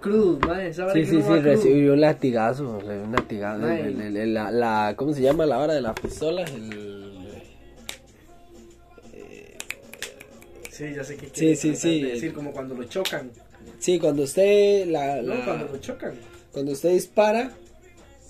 crudos, 0.00 0.40
madre. 0.46 0.68
Esa 0.68 0.92
Sí, 0.92 1.04
sí, 1.06 1.22
sí, 1.22 1.38
recibió 1.40 1.92
un 1.92 2.00
latigazo, 2.00 2.78
un 2.84 3.12
latigazo. 3.12 3.64
Ay. 3.66 3.80
el- 3.82 4.00
el- 4.00 4.16
el- 4.16 4.34
la, 4.34 4.50
la- 4.50 4.94
¿Cómo 4.96 5.12
se 5.12 5.22
llama 5.22 5.46
la 5.46 5.58
hora 5.58 5.74
de 5.74 5.82
la 5.82 5.94
pistola? 5.94 6.42
El... 6.42 6.99
Sí, 10.88 10.94
ya 10.96 11.04
sé 11.04 11.16
qué 11.16 11.28
Sí, 11.32 11.56
sí, 11.56 11.76
sí. 11.76 12.00
de 12.02 12.12
decir, 12.12 12.32
como 12.32 12.52
cuando 12.52 12.74
lo 12.74 12.84
chocan. 12.84 13.30
Sí, 13.78 13.98
cuando 13.98 14.22
usted 14.22 14.86
la, 14.86 15.20
No, 15.20 15.34
la- 15.34 15.44
cuando 15.44 15.66
lo 15.66 15.78
chocan. 15.78 16.14
cuando 16.52 16.72
usted 16.72 16.90
dispara, 16.90 17.52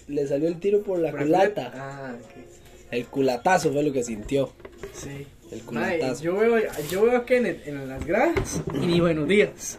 le 0.08 0.26
salió 0.26 0.48
el 0.48 0.58
tiro 0.58 0.82
por 0.82 0.98
la 0.98 1.12
culata. 1.12 1.70
Ah, 1.74 2.14
ok. 2.18 2.44
El 2.90 3.06
culatazo 3.06 3.72
fue 3.72 3.84
lo 3.84 3.92
que 3.92 4.02
sintió. 4.02 4.52
Sí. 4.92 5.26
El 5.52 5.62
culatazo. 5.62 6.22
yo 6.24 6.36
veo, 6.36 6.58
yo 6.90 7.02
veo 7.04 7.16
a 7.18 7.24
Kenneth 7.24 7.66
en 7.68 7.88
las 7.88 8.04
gradas 8.04 8.60
y 8.74 8.78
ni 8.86 9.00
buenos 9.00 9.28
días. 9.28 9.78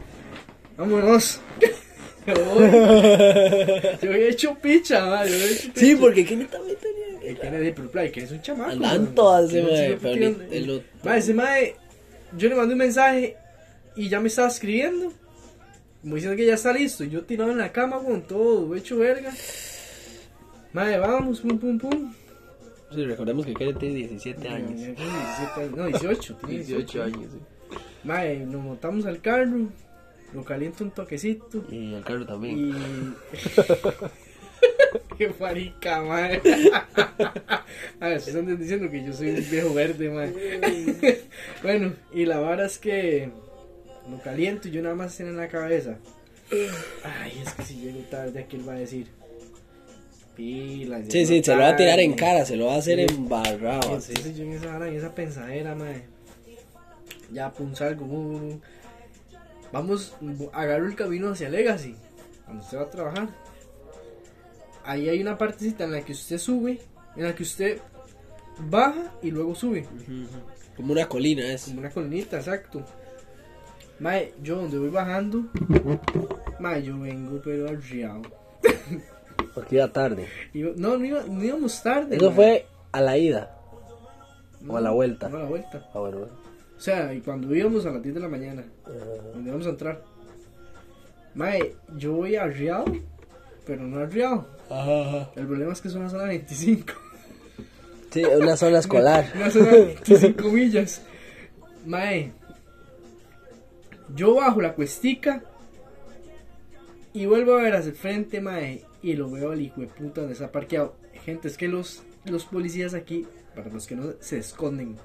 Vámonos. 0.78 1.40
Yo 2.28 2.34
yo 4.02 4.12
he 4.14 4.30
hecho 4.30 4.54
picha, 4.62 5.04
mae, 5.08 5.28
yo 5.28 5.36
he 5.38 5.52
hecho 5.54 5.72
Sí, 5.74 5.88
picha. 5.96 6.00
porque 6.00 6.24
¿quién 6.24 6.46
también 6.48 6.78
tenía? 6.80 7.30
El 7.32 7.40
Kenneth, 7.40 7.76
pero 7.76 7.90
play, 7.92 8.12
que 8.12 8.22
es 8.22 8.32
un 8.32 8.42
chamaco. 8.44 8.70
Andan 8.72 9.16
todas 9.16 9.52
ese 9.52 9.98
Kenneth 10.00 10.84
Mae, 11.04 11.18
ese 11.18 11.34
mae, 11.34 11.76
yo 12.38 12.50
le 12.50 12.56
mandé 12.56 12.74
un 12.74 12.80
mensaje 12.80 13.38
y 13.96 14.10
ya 14.10 14.20
me 14.20 14.28
estaba 14.28 14.48
escribiendo. 14.48 15.12
Como 16.02 16.16
diciendo 16.16 16.36
que 16.36 16.46
ya 16.46 16.56
está 16.56 16.74
listo. 16.74 17.04
Yo 17.04 17.24
tirado 17.24 17.52
en 17.52 17.60
la 17.60 17.72
cama 17.72 18.00
con 18.00 18.22
todo, 18.24 18.76
hecho 18.76 18.98
verga. 18.98 19.32
Mae, 20.74 20.98
vamos, 20.98 21.42
pum, 21.42 21.58
pum, 21.60 21.78
pum. 21.78 22.14
Sí, 22.94 23.06
recordemos 23.06 23.46
que 23.46 23.54
Karen 23.54 23.78
tiene 23.78 23.96
17 23.96 24.48
años. 24.50 24.76
Tiene 24.76 24.96
17 24.96 25.62
años. 25.62 25.78
No, 25.78 25.86
18. 25.88 26.36
tiene 26.48 26.64
18 26.64 27.04
años, 27.04 27.32
sí. 27.32 27.78
Mae, 28.04 28.40
nos 28.46 28.62
montamos 28.62 29.06
al 29.06 29.22
carro, 29.22 29.70
lo 30.34 30.44
caliento 30.44 30.84
un 30.84 30.92
toquecito 30.92 31.64
Y 31.70 31.94
el 31.94 32.04
carro 32.04 32.26
también. 32.26 32.58
y... 32.58 32.74
Qué 35.18 35.32
marica, 35.40 36.02
mae. 36.02 36.42
A 38.00 38.08
ver, 38.08 38.22
se 38.22 38.32
están 38.32 38.58
diciendo 38.58 38.90
que 38.90 39.04
yo 39.04 39.14
soy 39.14 39.30
un 39.32 39.50
viejo 39.50 39.74
verde, 39.74 40.10
mae. 40.10 41.22
bueno, 41.64 41.94
y 42.14 42.26
la 42.26 42.40
vara 42.40 42.66
es 42.66 42.78
que 42.78 43.30
lo 44.10 44.20
caliento 44.22 44.68
y 44.68 44.72
yo 44.72 44.82
nada 44.82 44.96
más 44.96 45.16
tiene 45.16 45.32
en 45.32 45.38
la 45.38 45.48
cabeza. 45.48 45.98
Ay, 47.04 47.42
es 47.46 47.54
que 47.54 47.64
si 47.64 47.76
llego 47.82 48.00
tarde, 48.10 48.40
aquí 48.42 48.56
él 48.58 48.68
va 48.68 48.74
a 48.74 48.80
decir. 48.80 49.08
Pilas. 50.36 51.04
Sí, 51.10 51.26
sí, 51.26 51.44
se 51.44 51.54
lo 51.56 51.62
va 51.62 51.70
a 51.70 51.76
tirar 51.76 52.00
en 52.00 52.16
tarde". 52.16 52.32
cara, 52.32 52.46
se 52.46 52.56
lo 52.56 52.68
va 52.68 52.76
a 52.76 52.78
hacer 52.78 52.98
Sí. 53.00 53.16
embarrado. 53.16 53.96
así. 53.96 54.12
Entonces 54.14 54.38
yo 54.38 54.44
en 54.46 54.54
esa 54.54 54.76
hora, 54.76 54.88
en 54.88 54.96
esa 54.96 55.14
pensadera, 55.14 55.76
mae. 55.76 56.04
Ya 57.32 57.52
pum 57.52 57.76
salgo. 57.76 58.06
uh, 58.06 58.60
Vamos, 59.72 60.14
agarro 60.52 60.88
el 60.88 60.96
camino 60.96 61.30
hacia 61.30 61.48
Legacy. 61.50 61.96
Cuando 62.46 62.64
usted 62.64 62.78
va 62.78 62.82
a 62.84 62.90
trabajar. 62.90 63.30
Ahí 64.86 65.10
hay 65.10 65.22
una 65.22 65.38
partecita 65.38 65.84
en 65.84 65.92
la 65.92 66.02
que 66.02 66.14
usted 66.14 66.38
sube. 66.38 66.80
En 67.16 67.24
la 67.24 67.36
que 67.36 67.44
usted 67.44 67.80
baja 68.70 69.12
y 69.22 69.32
luego 69.32 69.54
sube. 69.56 69.86
Como 70.76 70.94
una 70.94 71.08
colina 71.08 71.52
es. 71.54 71.66
Como 71.66 71.80
una 71.80 71.90
colinita, 71.90 72.38
exacto. 72.38 72.84
Mae, 74.00 74.34
yo 74.42 74.56
donde 74.56 74.80
voy 74.80 74.90
bajando. 74.90 75.44
Mae, 76.60 76.82
yo 76.84 76.98
vengo 77.00 77.40
pero 77.44 77.68
arriado. 77.70 78.22
Porque 79.54 79.76
iba 79.76 79.92
tarde. 79.92 80.28
Iba- 80.54 80.74
No, 80.76 80.98
no, 80.98 81.06
iba- 81.06 81.24
no 81.28 81.44
íbamos 81.44 81.84
tarde. 81.84 82.16
Eso 82.16 82.28
mae. 82.28 82.36
fue 82.36 82.66
a 82.92 83.02
la 83.02 83.18
ida. 83.18 83.58
o 84.68 84.78
a 84.78 84.82
la 84.82 84.92
vuelta. 84.92 85.30
No, 85.30 85.38
a 85.38 85.40
la 85.42 85.46
vuelta. 85.50 85.90
Ah, 85.94 86.00
bueno, 86.00 86.18
bueno. 86.20 86.34
O 86.78 86.80
sea, 86.84 87.14
y 87.14 87.22
cuando 87.22 87.54
íbamos 87.54 87.86
a 87.86 87.92
las 87.92 88.02
10 88.02 88.16
de 88.16 88.22
la 88.22 88.28
mañana. 88.30 88.64
Ah, 88.86 88.90
donde 89.34 89.52
vamos 89.52 89.68
a 89.68 89.70
entrar. 89.70 90.02
Mae, 91.36 91.76
yo 91.98 92.14
voy 92.14 92.36
arriado, 92.36 92.86
pero 93.66 93.84
no 93.84 94.00
arriado. 94.00 94.48
Ajá, 94.70 95.02
ajá. 95.02 95.32
El 95.36 95.48
problema 95.48 95.74
es 95.74 95.82
que 95.82 95.88
es 95.88 95.96
una 95.96 96.10
zona 96.10 96.26
25. 96.26 96.94
Sí, 98.12 98.24
una 98.26 98.58
zona 98.58 98.80
escolar. 98.80 99.32
Una 99.36 99.50
zona 99.50 99.72
25 99.72 100.50
millas. 100.50 101.02
Mae, 101.86 102.32
yo 104.16 104.36
bajo 104.36 104.62
la 104.62 104.74
cuestica 104.74 105.44
y 107.14 107.26
vuelvo 107.26 107.54
a 107.54 107.62
ver 107.62 107.76
hacia 107.76 107.92
el 107.92 107.96
frente, 107.96 108.42
mae. 108.42 108.84
y 109.02 109.14
lo 109.14 109.30
veo 109.30 109.52
al 109.52 109.62
hijo 109.62 109.82
de 109.82 109.88
puta 109.88 110.22
donde 110.22 110.34
está 110.34 110.52
parqueado. 110.52 110.96
Gente, 111.26 111.48
es 111.48 111.58
que 111.58 111.68
los, 111.68 112.04
los 112.26 112.46
policías 112.46 112.94
aquí, 112.94 113.28
para 113.56 113.70
los 113.70 113.88
que 113.88 113.96
no 113.96 114.14
se 114.20 114.40
esconden. 114.40 114.98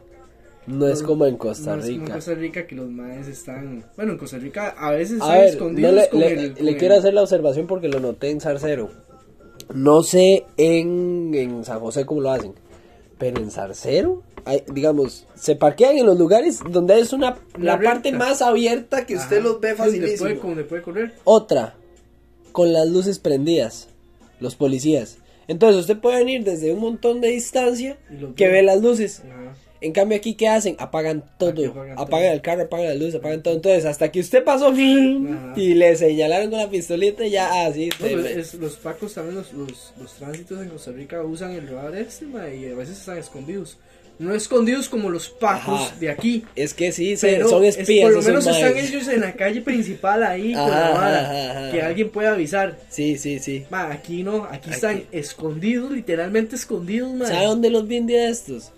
No 0.66 0.88
es 0.88 1.02
como 1.02 1.26
en 1.26 1.36
Costa 1.36 1.76
No 1.76 1.82
es 1.82 1.86
como 1.86 1.94
en 1.94 2.00
Rica. 2.02 2.14
Costa 2.14 2.34
Rica 2.34 2.66
que 2.66 2.74
los 2.74 2.88
maes 2.90 3.28
están. 3.28 3.84
Bueno, 3.96 4.12
en 4.12 4.18
Costa 4.18 4.38
Rica 4.38 4.74
a 4.76 4.90
veces 4.90 5.20
A 5.20 5.24
están 5.24 5.38
ver, 5.38 5.48
escondidos 5.50 5.92
no 5.94 6.00
le, 6.00 6.08
con 6.08 6.20
le- 6.20 6.26
el- 6.32 6.42
le 6.42 6.54
con 6.54 6.68
el- 6.68 6.76
quiero 6.76 6.94
hacer 6.96 7.14
la 7.14 7.22
observación 7.22 7.66
porque 7.66 7.88
lo 7.88 8.00
noté 8.00 8.30
en 8.30 8.40
Zarcero. 8.40 8.90
No 9.74 10.02
sé 10.02 10.44
en, 10.56 11.32
en 11.34 11.64
San 11.64 11.80
José 11.80 12.04
cómo 12.06 12.20
lo 12.20 12.30
hacen, 12.30 12.52
pero 13.18 13.40
en 13.40 13.50
Zarcero, 13.50 14.22
hay, 14.44 14.62
digamos, 14.72 15.26
se 15.34 15.56
parquean 15.56 15.98
en 15.98 16.06
los 16.06 16.18
lugares 16.18 16.60
donde 16.70 16.98
es 17.00 17.12
una 17.12 17.36
la, 17.58 17.76
La 17.76 17.80
parte 17.80 18.12
más 18.12 18.42
abierta 18.42 19.06
que 19.06 19.16
usted 19.16 19.42
los 19.42 19.60
ve 19.60 19.70
sí, 19.72 19.76
donde 19.76 19.90
facilísimo. 20.00 20.18
puede- 20.18 20.34
Donde 20.40 20.64
puede 20.64 20.82
correr. 20.82 21.14
Otra, 21.24 21.74
con 22.52 22.72
las 22.72 22.88
luces 22.88 23.18
prendidas, 23.18 23.88
los 24.40 24.54
policías. 24.56 25.18
Entonces 25.48 25.80
usted 25.82 25.98
puede 25.98 26.18
venir 26.18 26.42
desde 26.44 26.72
un 26.72 26.80
montón 26.80 27.20
de 27.20 27.28
distancia 27.28 27.96
que 28.36 28.46
ve. 28.46 28.52
ve 28.52 28.62
las 28.62 28.80
luces. 28.82 29.22
Ajá. 29.24 29.54
En 29.80 29.92
cambio 29.92 30.16
aquí, 30.18 30.34
¿qué 30.34 30.48
hacen? 30.48 30.76
Apagan 30.78 31.22
todo. 31.38 31.66
Apagan, 31.70 31.92
apagan 31.98 32.08
todo. 32.08 32.32
el 32.32 32.40
carro, 32.42 32.62
apagan 32.62 32.86
las 32.88 32.96
luces, 32.96 33.14
apagan 33.16 33.42
todo. 33.42 33.54
Entonces, 33.54 33.84
hasta 33.84 34.10
que 34.10 34.20
usted 34.20 34.42
pasó 34.44 34.72
y 34.76 35.74
le 35.74 35.96
señalaron 35.96 36.50
con 36.50 36.58
la 36.60 36.68
pistolita, 36.70 37.26
ya 37.26 37.66
así. 37.66 37.88
No, 38.00 38.06
pues, 38.06 38.36
es- 38.36 38.54
los 38.54 38.76
pacos 38.76 39.14
también, 39.14 39.36
los, 39.36 39.52
los, 39.52 39.92
los 40.00 40.12
tránsitos 40.14 40.62
en 40.62 40.68
Costa 40.70 40.92
Rica 40.92 41.22
usan 41.22 41.52
el 41.52 41.68
radar 41.68 41.94
este, 41.96 42.24
ma, 42.26 42.48
y 42.48 42.66
a 42.70 42.74
veces 42.74 42.98
están 42.98 43.18
escondidos. 43.18 43.76
No 44.18 44.34
escondidos 44.34 44.88
como 44.88 45.10
los 45.10 45.28
pacos 45.28 45.88
Ajá. 45.88 45.96
de 46.00 46.08
aquí. 46.08 46.42
Es 46.56 46.72
que 46.72 46.90
sí, 46.90 47.16
Pero 47.20 47.50
son 47.50 47.62
es- 47.64 47.76
espías. 47.76 48.04
por 48.06 48.14
lo 48.14 48.22
menos 48.22 48.46
están 48.46 48.72
maes. 48.72 48.88
ellos 48.90 49.08
en 49.08 49.20
la 49.20 49.34
calle 49.34 49.60
principal 49.60 50.22
ahí 50.22 50.54
con 50.54 50.62
Ajá, 50.62 50.80
la 50.80 50.90
vara, 50.94 51.20
ajá, 51.20 51.50
ajá, 51.50 51.70
que 51.70 51.78
ajá. 51.80 51.88
alguien 51.88 52.08
pueda 52.08 52.32
avisar. 52.32 52.78
Sí, 52.88 53.18
sí, 53.18 53.38
sí. 53.40 53.66
Ma, 53.68 53.92
aquí 53.92 54.22
no, 54.22 54.44
aquí, 54.44 54.56
Aquí. 54.56 54.70
están 54.70 55.04
escondidos, 55.12 55.90
literalmente 55.90 56.56
escondidos, 56.56 57.12
ma. 57.12 57.26
¿Sabe 57.26 57.44
dónde 57.44 57.68
los 57.68 57.86
vi 57.86 57.98
un 57.98 58.06
día 58.06 58.30
estos? 58.30 58.72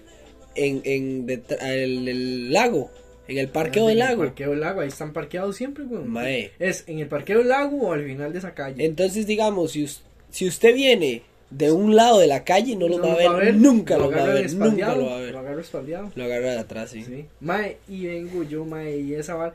En, 0.67 0.81
en 0.85 1.27
el, 1.61 2.09
el 2.09 2.53
lago. 2.53 2.91
En 3.29 3.37
el 3.39 3.49
parqueo 3.49 3.83
En 3.85 3.89
del 3.91 3.99
el 4.03 4.09
lago. 4.09 4.23
parqueo 4.25 4.51
del 4.51 4.61
lago, 4.61 4.81
ahí 4.81 4.89
están 4.89 5.13
parqueados 5.13 5.55
siempre, 5.57 5.85
weón. 5.85 6.09
Mae. 6.11 6.51
Es 6.59 6.85
en 6.87 6.99
el 6.99 7.07
parqueo 7.09 7.39
del 7.39 7.49
lago 7.49 7.77
o 7.89 7.93
al 7.93 8.05
final 8.05 8.33
de 8.33 8.39
esa 8.39 8.55
calle. 8.55 8.85
Entonces, 8.85 9.27
digamos, 9.27 9.73
si, 9.73 9.87
si 10.31 10.47
usted 10.49 10.75
viene 10.75 11.23
de 11.51 11.71
un 11.71 11.95
lado 11.95 12.19
de 12.21 12.27
la 12.27 12.45
calle, 12.45 12.75
no 12.77 12.89
No 12.89 12.99
va, 13.01 13.13
a 13.13 13.37
ver, 13.37 13.55
nunca 13.55 13.97
lo 13.99 14.11
va 14.11 14.25
a 14.25 14.29
ver, 14.29 14.53
nunca 14.55 14.95
lo 14.95 15.07
va 15.07 15.17
a 15.17 15.21
ver. 15.21 15.33
Lo 15.33 15.39
agarra 15.41 15.61
espaldeado. 15.61 16.13
Lo 16.15 16.25
agarra 16.25 16.51
de 16.53 16.59
atrás, 16.59 16.91
sí. 16.91 17.03
Sí. 17.05 17.25
Mae, 17.41 17.77
y 17.89 18.07
vengo 18.07 18.43
yo, 18.45 18.65
mae, 18.65 18.99
y 18.99 19.15
esa 19.15 19.35
vara. 19.35 19.55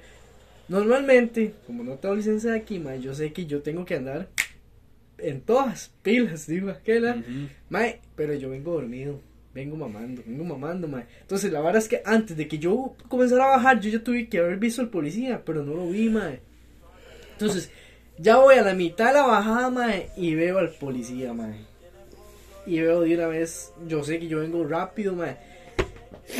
Normalmente, 0.70 1.54
como 1.68 1.84
no 1.84 1.96
tengo 1.96 2.16
licencia 2.16 2.52
de 2.52 2.58
aquí, 2.60 2.80
mae, 2.80 3.02
yo 3.02 3.14
sé 3.14 3.34
que 3.34 3.46
yo 3.46 3.62
tengo 3.62 3.86
que 3.86 3.96
andar 3.96 4.28
en 5.18 5.42
todas 5.42 5.92
pilas, 6.02 6.48
digo 6.48 6.70
aquella. 6.70 7.16
Ujú. 7.16 7.48
Mae, 7.70 8.00
pero 8.16 8.34
yo 8.34 8.50
vengo 8.50 8.74
dormido, 8.74 9.20
vengo 9.54 9.76
mamando, 9.76 10.24
vengo 10.26 10.44
mamando, 10.44 10.88
mae. 10.88 11.06
Entonces, 11.22 11.52
la 11.52 11.62
verdad 11.62 11.82
es 11.82 11.88
que 11.88 12.02
antes 12.06 12.36
de 12.36 12.48
que 12.48 12.58
yo 12.58 12.96
comenzara 13.08 13.46
a 13.46 13.58
bajar, 13.58 13.80
yo 13.80 13.90
ya 13.90 14.04
tuve 14.04 14.28
que 14.28 14.40
haber 14.40 14.58
visto 14.58 14.82
al 14.82 14.90
policía, 14.90 15.42
pero 15.46 15.64
no 15.64 15.74
lo 15.76 15.90
vi, 15.90 16.10
mae. 16.10 16.40
Entonces, 17.34 17.70
ya 18.18 18.38
voy 18.38 18.56
a 18.56 18.62
la 18.64 18.74
mitad 18.74 19.08
de 19.08 19.14
la 19.14 19.26
bajada, 19.28 19.70
mae, 19.70 20.10
y 20.18 20.36
veo 20.36 20.58
al 20.60 20.70
policía, 20.72 21.34
mae. 21.34 21.66
Y 22.66 22.80
veo 22.80 23.02
de 23.02 23.16
una 23.16 23.28
vez, 23.28 23.74
yo 23.88 24.04
sé 24.04 24.20
que 24.20 24.28
yo 24.28 24.40
vengo 24.40 24.66
rápido, 24.66 25.14
mae. 25.14 25.38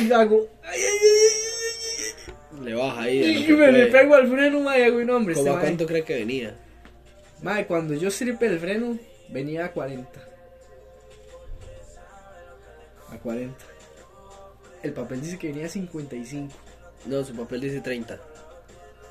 Y 0.00 0.10
hago, 0.12 0.48
ay, 0.62 0.80
ay, 0.80 2.64
Le 2.64 2.74
baja 2.74 3.02
ahí. 3.02 3.46
y 3.48 3.52
me 3.56 3.70
le 3.70 3.86
pego 3.86 4.14
al 4.14 4.28
freno, 4.28 4.60
mae, 4.60 4.80
y 4.80 4.82
hago 4.84 4.98
un 4.98 5.10
hombre. 5.10 5.34
¿Cómo 5.34 5.46
Este, 5.46 5.58
a 5.58 5.60
cuánto 5.60 5.86
cree 5.86 6.02
que 6.02 6.14
venía? 6.14 6.56
Mae, 7.42 7.66
cuando 7.66 7.94
yo 7.94 8.10
stripe 8.10 8.46
el 8.46 8.58
freno, 8.58 8.98
venía 9.28 9.66
a 9.66 9.72
40. 9.72 10.33
A 13.14 13.18
40. 13.18 13.56
El 14.82 14.92
papel 14.92 15.20
dice 15.20 15.38
que 15.38 15.48
venía 15.48 15.66
a 15.66 15.68
55. 15.68 16.52
No, 17.06 17.24
su 17.24 17.34
papel 17.34 17.60
dice 17.60 17.80
30. 17.80 18.18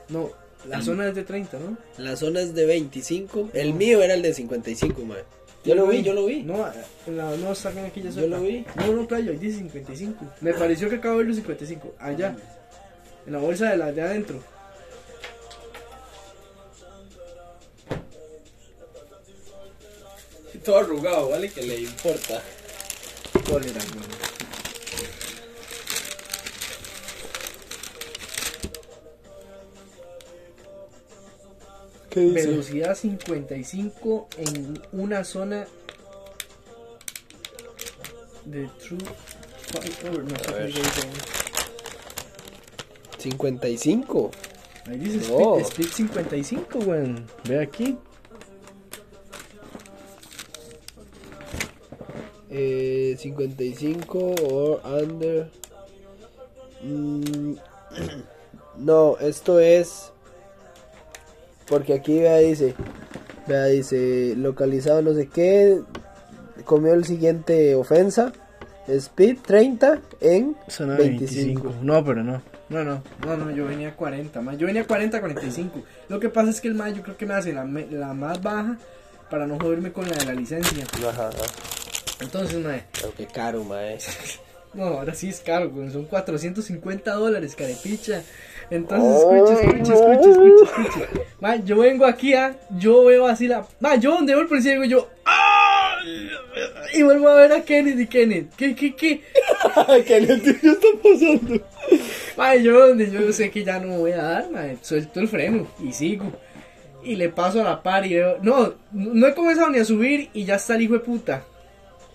No, 0.09 0.31
la 0.67 0.81
zona 0.81 1.07
es 1.07 1.15
de 1.15 1.23
30, 1.23 1.59
¿no? 1.59 1.77
La 1.97 2.15
zona 2.15 2.41
es 2.41 2.53
de 2.53 2.65
25. 2.65 3.49
El 3.53 3.73
mío 3.73 4.01
era 4.01 4.13
el 4.13 4.21
de 4.21 4.33
55, 4.33 5.03
mae. 5.05 5.23
Yo 5.65 5.75
lo 5.75 5.87
vi, 5.87 6.03
yo 6.03 6.13
lo 6.13 6.25
vi. 6.25 6.43
No, 6.43 6.65
en 7.07 7.17
la, 7.17 7.35
no 7.37 7.55
sacan 7.55 7.85
aquí 7.85 8.01
ya 8.01 8.09
Yo 8.09 8.27
lo 8.27 8.41
vi. 8.41 8.65
No, 8.75 8.93
no, 8.93 9.07
playo, 9.07 9.31
ahí 9.31 9.37
dice 9.37 9.59
55. 9.59 10.25
Me 10.41 10.53
pareció 10.53 10.89
que 10.89 10.95
acabo 10.95 11.15
de 11.15 11.17
ver 11.19 11.27
los 11.27 11.37
55. 11.37 11.95
Allá. 11.99 12.35
En 13.25 13.33
la 13.33 13.39
bolsa 13.39 13.69
de 13.69 13.77
la 13.77 13.91
de 13.91 14.01
adentro. 14.01 14.39
Todo 20.63 20.77
arrugado, 20.77 21.29
¿vale? 21.29 21.49
Que 21.49 21.61
le 21.61 21.81
importa. 21.81 22.41
Cólera, 23.53 23.81
güey. 23.93 24.05
¿Qué 32.09 32.31
Velocidad 32.31 32.95
55 32.95 34.27
en 34.37 34.81
una 34.93 35.23
zona 35.23 35.67
de 38.45 38.67
True. 38.79 38.97
oh, 39.03 40.17
no 40.17 40.39
sé 40.39 40.45
qué 40.45 40.63
dice. 40.65 41.07
55. 43.19 44.31
Ahí 44.87 44.97
dice 44.97 45.29
No. 45.31 45.59
speed, 45.59 45.85
speed 45.85 46.07
55, 46.09 46.79
weón. 46.79 47.27
Ve 47.47 47.61
aquí. 47.61 47.99
Eh, 52.55 53.15
55 53.17 54.35
or 54.51 54.79
under. 54.85 55.49
Mm, 56.83 57.55
no, 58.77 59.17
esto 59.19 59.59
es. 59.59 60.11
Porque 61.67 61.93
aquí 61.93 62.19
vea, 62.19 62.37
dice. 62.37 62.75
Vea, 63.47 63.65
dice. 63.65 64.35
Localizado 64.37 65.01
no 65.01 65.13
sé 65.13 65.27
qué. 65.27 65.79
Comió 66.65 66.93
el 66.93 67.05
siguiente 67.05 67.73
ofensa. 67.75 68.31
Speed 68.87 69.37
30 69.45 70.01
en 70.21 70.55
Zona 70.67 70.95
25. 70.95 71.63
25. 71.63 71.73
No, 71.83 72.03
pero 72.05 72.23
no. 72.23 72.41
No, 72.69 72.83
no, 72.83 73.01
no, 73.25 73.37
no, 73.37 73.51
yo 73.51 73.65
venía 73.65 73.89
a 73.89 73.95
40, 73.95 74.41
ma. 74.41 74.55
Yo 74.55 74.67
venía 74.67 74.81
a 74.81 74.87
40, 74.87 75.19
45. 75.19 75.81
Lo 76.09 76.19
que 76.19 76.29
pasa 76.29 76.49
es 76.49 76.59
que 76.61 76.67
el 76.67 76.75
ma, 76.75 76.89
yo 76.89 77.01
creo 77.01 77.15
que 77.17 77.25
me 77.25 77.33
hace 77.33 77.53
la, 77.53 77.63
me- 77.65 77.87
la 77.87 78.13
más 78.13 78.41
baja 78.41 78.77
para 79.29 79.45
no 79.47 79.57
joderme 79.59 79.91
con 79.91 80.07
la 80.09 80.15
de 80.17 80.25
la 80.25 80.33
licencia. 80.33 80.85
Ajá, 81.07 81.29
ajá. 81.29 81.43
Entonces, 82.19 82.63
ma, 82.63 82.79
Pero 82.93 83.13
qué 83.15 83.25
caro, 83.27 83.63
mae. 83.63 83.97
no, 84.73 84.85
ahora 84.85 85.13
sí 85.13 85.29
es 85.29 85.39
caro, 85.39 85.69
güey. 85.69 85.91
Son 85.91 86.05
450 86.05 87.13
dólares, 87.13 87.55
carepicha. 87.55 88.23
Entonces, 88.69 89.21
escucha, 89.21 89.53
escucha, 89.61 89.93
escucha, 89.93 90.29
escucha, 90.29 91.03
escucha. 91.03 91.55
Yo 91.65 91.77
vengo 91.77 92.05
aquí, 92.05 92.33
ah, 92.33 92.55
yo 92.77 93.05
veo 93.05 93.27
así 93.27 93.47
la. 93.47 93.65
Ma, 93.79 93.95
yo 93.95 94.11
donde 94.11 94.33
veo 94.33 94.43
el 94.43 94.47
policía, 94.47 94.73
digo 94.73 94.85
yo. 94.85 95.09
¡Ah! 95.25 95.97
Y 96.93 97.03
vuelvo 97.03 97.29
a 97.29 97.35
ver 97.35 97.53
a 97.53 97.61
Kenneth 97.61 97.99
y 97.99 98.07
Kenneth. 98.07 98.55
¿Qué, 98.55 98.75
qué, 98.75 98.95
qué? 98.95 99.21
¿Qué 100.05 100.21
le 100.21 100.33
está 100.33 100.51
pasando? 101.01 101.65
Mae, 102.37 102.63
yo 102.63 102.87
donde 102.87 103.11
yo 103.11 103.31
sé 103.31 103.51
que 103.51 103.63
ya 103.63 103.79
no 103.79 103.87
me 103.87 103.97
voy 103.97 104.11
a 104.11 104.23
dar, 104.23 104.51
mae, 104.51 104.77
suelto 104.81 105.19
el 105.19 105.27
freno 105.27 105.67
y 105.81 105.93
sigo. 105.93 106.31
Y 107.03 107.15
le 107.15 107.29
paso 107.29 107.61
a 107.61 107.63
la 107.63 107.83
par 107.83 108.05
y 108.05 108.15
veo. 108.15 108.37
No, 108.41 108.75
no 108.91 109.27
he 109.27 109.33
comenzado 109.33 109.69
ni 109.69 109.79
a 109.79 109.85
subir 109.85 110.29
y 110.33 110.45
ya 110.45 110.55
está 110.55 110.75
el 110.75 110.83
hijo 110.83 110.93
de 110.93 110.99
puta. 110.99 111.43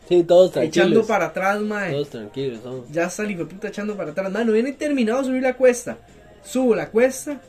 Sí, 0.09 0.25
todos 0.25 0.53
tranquilos. 0.53 0.77
Echando 0.89 1.07
para 1.07 1.27
atrás, 1.27 1.61
mae. 1.61 1.93
Todos 1.93 2.09
tranquilos, 2.09 2.61
son. 2.63 2.85
Ya 2.91 3.05
está 3.05 3.23
el 3.25 3.31
hijo 3.33 3.41
de 3.45 3.47
puta 3.55 3.69
echando 3.69 3.97
para 3.97 4.11
atrás. 4.13 4.33
Mae, 4.33 4.45
no 4.45 4.53
viene 4.53 4.73
terminado 4.73 5.19
de 5.21 5.25
subir 5.27 5.43
la 5.43 5.55
cuesta. 5.55 5.99
Subo 6.43 6.75
la 6.75 6.91
cuesta. 6.91 7.41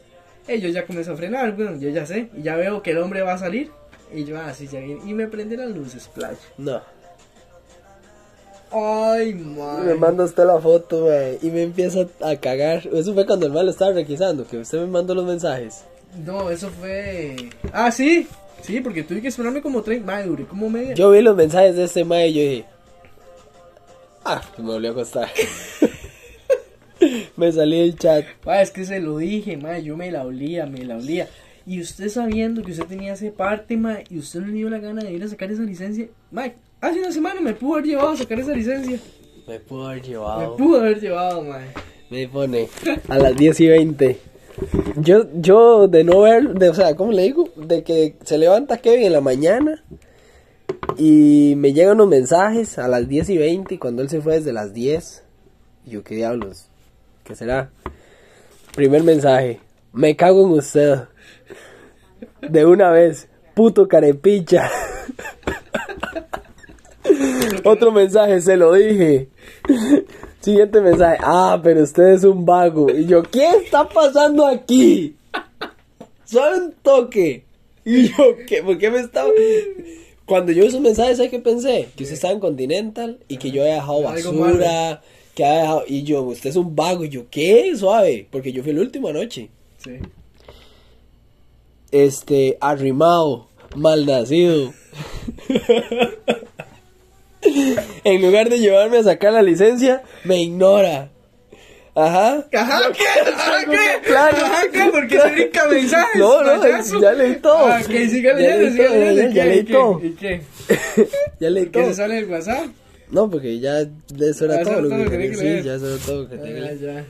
Eh, 0.47 0.59
yo 0.59 0.67
ya 0.69 0.85
comienzo 0.85 1.13
a 1.13 1.15
frenar, 1.15 1.55
weón. 1.57 1.79
Yo 1.79 1.89
ya 1.89 2.05
sé. 2.05 2.29
Y 2.35 2.41
ya 2.43 2.55
veo 2.55 2.81
que 2.83 2.91
el 2.91 2.97
hombre 2.97 3.21
va 3.21 3.33
a 3.33 3.37
salir. 3.37 3.71
Y 4.13 4.25
yo, 4.25 4.37
así 4.41 4.67
ya 4.67 4.79
viene. 4.79 4.99
Y 5.05 5.13
me 5.13 5.27
prende 5.27 5.55
las 5.55 5.69
luces, 5.69 6.03
splash. 6.03 6.37
No. 6.57 6.81
Ay, 8.71 9.33
Me 9.33 9.55
mae. 9.55 9.95
manda 9.95 10.23
usted 10.25 10.45
la 10.45 10.59
foto, 10.59 11.05
mae, 11.07 11.39
y 11.41 11.49
me 11.49 11.63
empieza 11.63 12.05
a 12.21 12.35
cagar. 12.35 12.87
Eso 12.93 13.13
fue 13.13 13.25
cuando 13.25 13.47
el 13.47 13.51
mal 13.51 13.67
estaba 13.67 13.93
requisando, 13.93 14.45
que 14.45 14.57
usted 14.57 14.79
me 14.81 14.87
mandó 14.87 15.15
los 15.15 15.25
mensajes. 15.25 15.85
No, 16.25 16.49
eso 16.51 16.69
fue. 16.69 17.35
Ah, 17.73 17.91
sí. 17.91 18.27
Sí, 18.61 18.81
porque 18.81 19.03
tuve 19.03 19.21
que 19.21 19.29
esperarme 19.29 19.61
como 19.61 19.81
30. 19.81 20.05
Mae, 20.05 20.25
duré 20.25 20.45
como 20.45 20.69
media. 20.69 20.93
Yo 20.93 21.11
vi 21.11 21.21
los 21.21 21.35
mensajes 21.35 21.75
de 21.75 21.85
este 21.85 22.03
mae 22.05 22.27
y 22.29 22.33
yo 22.33 22.41
dije, 22.41 22.65
ah, 24.25 24.41
me 24.57 24.63
volvió 24.65 24.89
a 24.89 24.91
acostar. 24.93 25.29
me 27.37 27.51
salí 27.51 27.79
del 27.79 27.97
chat. 27.97 28.25
Pa, 28.43 28.61
es 28.61 28.71
que 28.71 28.85
se 28.85 28.99
lo 28.99 29.17
dije, 29.17 29.57
ma, 29.57 29.79
yo 29.79 29.95
me 29.97 30.11
la 30.11 30.25
olía, 30.25 30.65
me 30.65 30.83
la 30.83 30.97
olía. 30.97 31.27
Y 31.65 31.81
usted 31.81 32.09
sabiendo 32.09 32.63
que 32.63 32.71
usted 32.71 32.85
tenía 32.85 33.13
ese 33.13 33.31
parte, 33.31 33.77
ma, 33.77 33.99
y 34.09 34.19
usted 34.19 34.41
no 34.41 34.47
le 34.47 34.53
dio 34.53 34.69
la 34.69 34.79
gana 34.79 35.03
de 35.03 35.11
ir 35.11 35.23
a 35.23 35.27
sacar 35.27 35.51
esa 35.51 35.63
licencia, 35.63 36.07
ma, 36.31 36.51
hace 36.81 36.99
una 36.99 37.11
semana 37.11 37.41
me 37.41 37.53
pudo 37.53 37.75
haber 37.75 37.85
llevado 37.85 38.09
a 38.09 38.17
sacar 38.17 38.39
esa 38.39 38.53
licencia. 38.53 38.99
Me 39.47 39.59
pudo 39.59 39.87
haber 39.87 40.01
Me 40.01 40.07
llevado. 40.09 40.57
pudo 40.57 40.79
haber 40.79 40.99
llevado, 40.99 41.43
ma. 41.43 41.59
Me 42.09 42.27
pone 42.27 42.67
a 43.07 43.17
las 43.19 43.35
10 43.35 43.59
y 43.61 43.67
20. 43.67 44.17
Yo, 44.97 45.25
yo 45.33 45.87
de 45.87 46.03
no 46.03 46.21
ver, 46.21 46.53
de, 46.53 46.69
o 46.69 46.73
sea, 46.73 46.95
¿cómo 46.95 47.11
le 47.11 47.23
digo? 47.23 47.49
De 47.55 47.83
que 47.83 48.15
se 48.23 48.37
levanta 48.37 48.77
Kevin 48.77 49.07
en 49.07 49.13
la 49.13 49.21
mañana, 49.21 49.83
Y 50.97 51.53
me 51.57 51.73
llegan 51.73 51.95
unos 51.95 52.07
mensajes 52.09 52.77
a 52.77 52.87
las 52.87 53.07
10 53.07 53.29
y 53.29 53.37
20 53.37 53.75
y 53.75 53.77
cuando 53.77 54.01
él 54.01 54.09
se 54.09 54.21
fue 54.21 54.35
desde 54.35 54.53
las 54.53 54.73
10. 54.73 55.23
Y 55.85 55.91
yo, 55.91 56.03
¿qué 56.03 56.15
diablos? 56.15 56.67
¿Qué 57.23 57.35
será? 57.35 57.71
Primer 58.75 59.03
mensaje. 59.03 59.59
Me 59.93 60.15
cago 60.15 60.45
en 60.45 60.51
usted. 60.53 60.99
De 62.41 62.65
una 62.65 62.91
vez. 62.91 63.27
Puto 63.55 63.87
carepicha. 63.87 64.69
Otro 67.63 67.91
mensaje, 67.91 68.41
se 68.41 68.57
lo 68.57 68.73
dije. 68.73 69.29
Siguiente 70.41 70.79
mensaje. 70.79 71.17
Ah, 71.21 71.59
pero 71.61 71.83
usted 71.83 72.13
es 72.13 72.23
un 72.23 72.45
vago. 72.45 72.89
Y 72.89 73.05
yo, 73.05 73.23
¿qué 73.23 73.49
está 73.63 73.87
pasando 73.87 74.47
aquí? 74.47 75.15
Solo 76.25 76.65
un 76.65 76.73
toque. 76.81 77.43
Y 77.83 78.09
yo, 78.09 78.35
¿qué? 78.47 78.63
¿Por 78.63 78.77
qué 78.77 78.89
me 78.89 78.99
estaba.? 78.99 79.29
Cuando 80.25 80.51
yo 80.51 80.63
esos 80.63 80.79
mensajes, 80.79 81.17
¿sabes 81.17 81.31
qué 81.31 81.39
pensé? 81.39 81.89
Que 81.95 82.03
usted 82.03 82.15
estaba 82.15 82.33
en 82.33 82.39
Continental 82.39 83.19
y 83.27 83.37
que 83.37 83.51
yo 83.51 83.63
había 83.63 83.75
dejado 83.75 84.03
basura. 84.03 85.01
Que 85.33 85.43
había 85.43 85.61
dejado. 85.61 85.83
Y 85.87 86.03
yo, 86.03 86.21
usted 86.21 86.51
es 86.51 86.55
un 86.55 86.75
vago. 86.75 87.03
Y 87.03 87.09
yo, 87.09 87.25
¿qué? 87.29 87.75
Suave. 87.75 88.27
Porque 88.29 88.51
yo 88.51 88.61
fui 88.61 88.71
el 88.71 88.79
último 88.79 89.07
anoche. 89.07 89.49
Sí. 89.77 89.97
Este, 91.91 92.57
arrimado, 92.61 93.47
malnacido. 93.75 94.71
en 97.41 98.21
lugar 98.21 98.49
de 98.49 98.59
llevarme 98.59 98.97
a 98.97 99.03
sacar 99.03 99.33
la 99.33 99.41
licencia, 99.41 100.03
me 100.23 100.41
ignora. 100.41 101.09
Ajá. 101.95 102.45
Ajá, 102.53 102.81
¿qué? 102.93 103.29
Ajá, 103.31 103.65
¿qué? 103.65 104.07
Claro. 104.07 104.37
Ajá, 104.45 104.61
¿qué? 104.71 104.89
Porque 104.91 105.19
se 105.19 105.31
brinca 105.31 105.67
mensajes. 105.67 106.15
No, 106.21 106.41
no, 106.43 106.61
payaso. 106.61 107.01
ya 107.01 107.11
leí 107.13 107.35
todo. 107.37 107.65
Ah, 107.65 107.81
ok, 107.83 107.87
siga 108.09 108.31
Ya 108.31 108.35
leyendo, 108.37 108.61
leí 108.61 108.71
siga 108.71 108.87
todo, 108.87 108.95
leyendo. 108.99 109.21
ya- 109.21 109.29
¿Y 109.29 109.33
ya 109.33 109.43
qué? 109.43 109.49
leí 109.49 109.59
¿Y 109.59 109.65
qué? 109.65 109.73
todo. 109.73 110.01
¿Y 110.03 110.09
qué? 110.11 110.41
ya 111.39 111.49
leí 111.49 111.63
¿Qué 111.65 111.69
todo. 111.71 111.85
se 111.87 111.93
sale 111.95 112.15
del 112.15 112.25
WhatsApp? 112.29 112.65
No, 113.11 113.29
porque 113.29 113.59
ya 113.59 113.73
de 113.83 114.29
eso 114.29 114.45
era 114.45 114.57
Ah, 114.59 114.63
todo 114.63 114.81
lo 114.81 114.89
que 114.89 115.05
tenía 115.09 115.33
Sí, 115.35 115.43
leer. 115.43 115.63
ya 115.63 115.73
eso 115.75 115.87
era 115.95 116.05
todo 116.05 116.23
lo 116.23 116.29
que 116.29 116.37
tenía 116.37 116.65
Ah, 116.65 116.73
ya. 116.73 117.05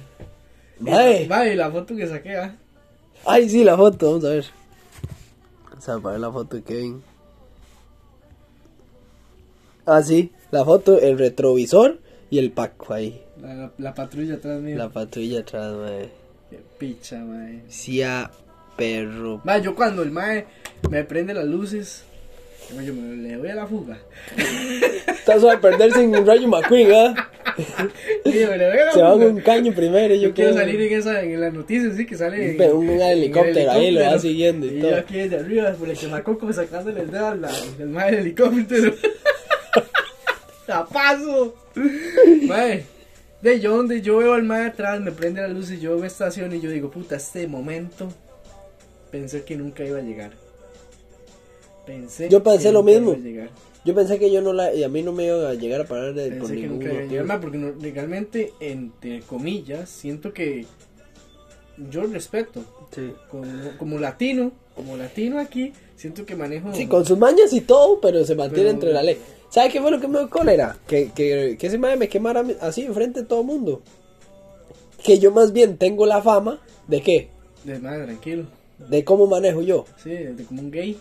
Mae. 0.80 1.27
Vaya, 1.27 1.53
y 1.53 1.55
la 1.57 1.69
foto 1.71 1.95
que 1.95 2.07
saqué, 2.07 2.38
¿ah? 2.38 2.55
Ay, 3.25 3.49
sí, 3.49 3.63
la 3.65 3.75
foto, 3.75 4.07
vamos 4.11 4.23
a 4.25 4.30
ver. 4.30 4.45
Vamos 5.69 5.89
a 5.89 6.09
ver 6.09 6.19
la 6.21 6.32
foto 6.32 6.55
de 6.55 6.63
Kevin. 6.63 7.03
Ah, 9.91 10.03
sí, 10.03 10.31
la 10.51 10.63
foto, 10.63 10.99
el 10.99 11.17
retrovisor 11.17 11.99
y 12.29 12.37
el 12.39 12.51
Paco 12.51 12.93
ahí. 12.93 13.21
La, 13.41 13.53
la, 13.55 13.71
la 13.77 13.93
patrulla 13.93 14.35
atrás 14.35 14.61
mío. 14.61 14.77
La 14.77 14.89
patrulla 14.89 15.39
atrás, 15.39 15.73
mae. 15.73 16.09
Qué 16.49 16.59
picha, 16.77 17.17
mae. 17.17 17.61
Cia 17.69 18.29
perro. 18.77 19.41
Mae, 19.43 19.61
yo 19.61 19.73
cuando 19.75 20.03
el 20.03 20.11
mae 20.11 20.45
me 20.89 21.03
prende 21.03 21.33
las 21.33 21.45
luces, 21.45 22.03
yo 22.85 22.93
me 22.93 23.15
le 23.17 23.37
voy 23.37 23.49
a 23.49 23.55
la 23.55 23.65
fuga. 23.67 23.97
Estás 25.07 25.43
a 25.43 25.59
perder 25.59 25.91
sin 25.93 26.13
Rayo 26.25 26.47
McQueen, 26.47 26.91
¿ah? 26.93 27.29
Digo, 28.25 28.55
le 28.55 28.69
voy 28.69 28.77
a 28.79 28.85
la 28.85 28.91
Se 28.91 29.01
va 29.01 29.13
fuga. 29.13 29.25
con 29.25 29.35
un 29.35 29.41
caño 29.41 29.73
primero. 29.73 30.13
Yo, 30.15 30.21
Yo 30.29 30.33
quiero 30.33 30.53
salir 30.53 30.79
en, 30.81 30.93
esa, 30.99 31.21
en 31.23 31.41
las 31.41 31.53
noticias, 31.53 31.95
sí, 31.95 32.05
que 32.05 32.15
sale 32.15 32.55
Un- 32.71 32.77
un 32.77 32.83
en- 32.89 32.89
en 32.95 33.01
el 33.01 33.17
helicóptero 33.17 33.71
ahí, 33.71 33.91
lo 33.91 34.01
va 34.01 34.19
siguiendo 34.19 34.65
y 34.67 34.77
y 34.77 34.81
todo. 34.81 34.91
yo 34.91 34.97
aquí 34.97 35.17
desde 35.17 35.37
arriba, 35.39 35.71
por 35.73 35.89
el 35.89 35.97
quemacoco 35.97 36.53
sacándole 36.53 37.01
el 37.01 37.11
dedo 37.11 37.27
al 37.27 37.43
al 37.45 37.87
mae 37.89 38.11
del 38.11 38.19
helicóptero. 38.21 38.93
¡Tapazo! 40.70 41.55
Mae, 42.47 42.86
de 43.41 43.59
yo 43.59 43.76
donde 43.76 44.01
yo 44.03 44.17
veo 44.17 44.34
al 44.34 44.43
mae 44.43 44.67
atrás, 44.67 45.01
me 45.01 45.11
prende 45.11 45.41
la 45.41 45.47
luz 45.47 45.72
y 45.72 45.80
yo 45.80 45.97
me 45.97 46.05
estaciono 46.05 46.53
y 46.53 46.61
yo 46.61 46.70
digo, 46.70 46.91
puta, 46.91 47.15
este 47.15 47.47
momento 47.47 48.07
pensé 49.09 49.43
que 49.43 49.55
nunca 49.55 49.84
iba 49.84 49.97
a 49.97 50.01
llegar. 50.03 50.34
Pensé 51.88 52.30
Yo 52.30 52.43
pensé 52.43 52.65
que 52.67 52.72
lo 52.74 52.84
nunca 52.84 52.91
mismo. 52.99 53.09
iba 53.13 53.17
a 53.17 53.24
llegar. 53.24 53.49
Yo 53.84 53.95
pensé 53.95 54.20
que 54.20 54.32
yo 54.32 54.43
no 54.43 54.53
la. 54.53 54.72
Y 54.72 54.84
a 54.84 54.89
mí 54.89 55.01
no 55.01 55.11
me 55.11 55.26
iban 55.26 55.43
a 55.43 55.55
llegar 55.55 55.82
a 55.82 55.86
parar 55.86 56.13
de, 56.13 56.30
por 56.34 56.38
Pensé 56.39 56.53
que 56.55 56.61
ningún 56.61 56.78
nunca 56.80 56.93
iba 56.93 57.01
a 57.01 57.05
llegar 57.07 57.41
porque 57.41 57.57
no- 57.57 57.72
legalmente, 57.82 58.53
entre 58.59 59.22
comillas, 59.22 59.89
siento 59.89 60.34
que 60.34 60.67
yo 61.89 62.03
respeto. 62.03 62.63
Sí. 62.93 63.11
Como, 63.32 63.76
como 63.80 63.97
latino, 63.97 64.51
como 64.76 64.97
latino 64.97 65.39
aquí, 65.39 65.74
siento 66.00 66.26
que 66.26 66.36
manejo. 66.36 66.74
Sí, 66.74 66.88
con 66.88 67.06
sus 67.06 67.18
mañas 67.18 67.52
y 67.54 67.62
todo, 67.62 68.00
pero 68.02 68.24
se 68.26 68.36
mantiene 68.36 68.64
Pero- 68.70 68.74
entre 68.74 68.93
la 68.93 69.04
ley. 69.04 69.18
¿Sabe 69.50 69.70
qué 69.70 69.82
fue 69.82 69.89
lo 69.91 70.00
que 70.00 70.08
me 70.08 70.20
dio 70.20 70.30
cólera? 70.30 70.78
Que, 70.88 71.12
que, 71.12 71.58
que 71.60 71.68
ese 71.68 71.78
madre 71.80 71.97
me 71.97 72.08
quemara 72.08 72.43
así 72.62 72.84
enfrente 72.84 73.22
de 73.22 73.26
todo 73.26 73.41
el 73.41 73.47
mundo. 73.47 73.82
Que 75.04 75.18
yo 75.20 75.32
más 75.32 75.52
bien 75.54 75.78
tengo 75.78 76.06
la 76.06 76.22
fama 76.22 76.60
de 76.88 77.02
qué? 77.02 77.30
De 77.64 77.80
madre, 77.80 78.04
tranquilo. 78.06 78.45
De 78.78 79.04
cómo 79.04 79.26
manejo 79.28 79.62
yo. 79.62 79.86
Sí, 80.04 80.12
de 80.12 80.43
como 80.45 80.62
un 80.62 80.72
gay, 80.72 80.97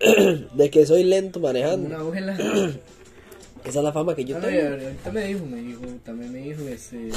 De 0.54 0.70
que 0.70 0.86
soy 0.86 1.04
lento 1.04 1.40
como 1.40 1.48
manejando. 1.52 1.86
una 1.86 1.98
agujela. 1.98 2.36
Esa 3.64 3.78
es 3.78 3.84
la 3.84 3.92
fama 3.92 4.14
que 4.14 4.24
yo 4.24 4.36
Ah, 4.36 4.40
no, 4.40 4.46
tengo. 4.46 4.68
ahorita 4.68 5.10
me 5.12 5.24
dijo, 5.26 5.46
me 5.46 5.56
dijo, 5.62 5.80
también 6.04 6.32
me 6.32 6.38
dijo, 6.40 6.62
este, 6.68 7.08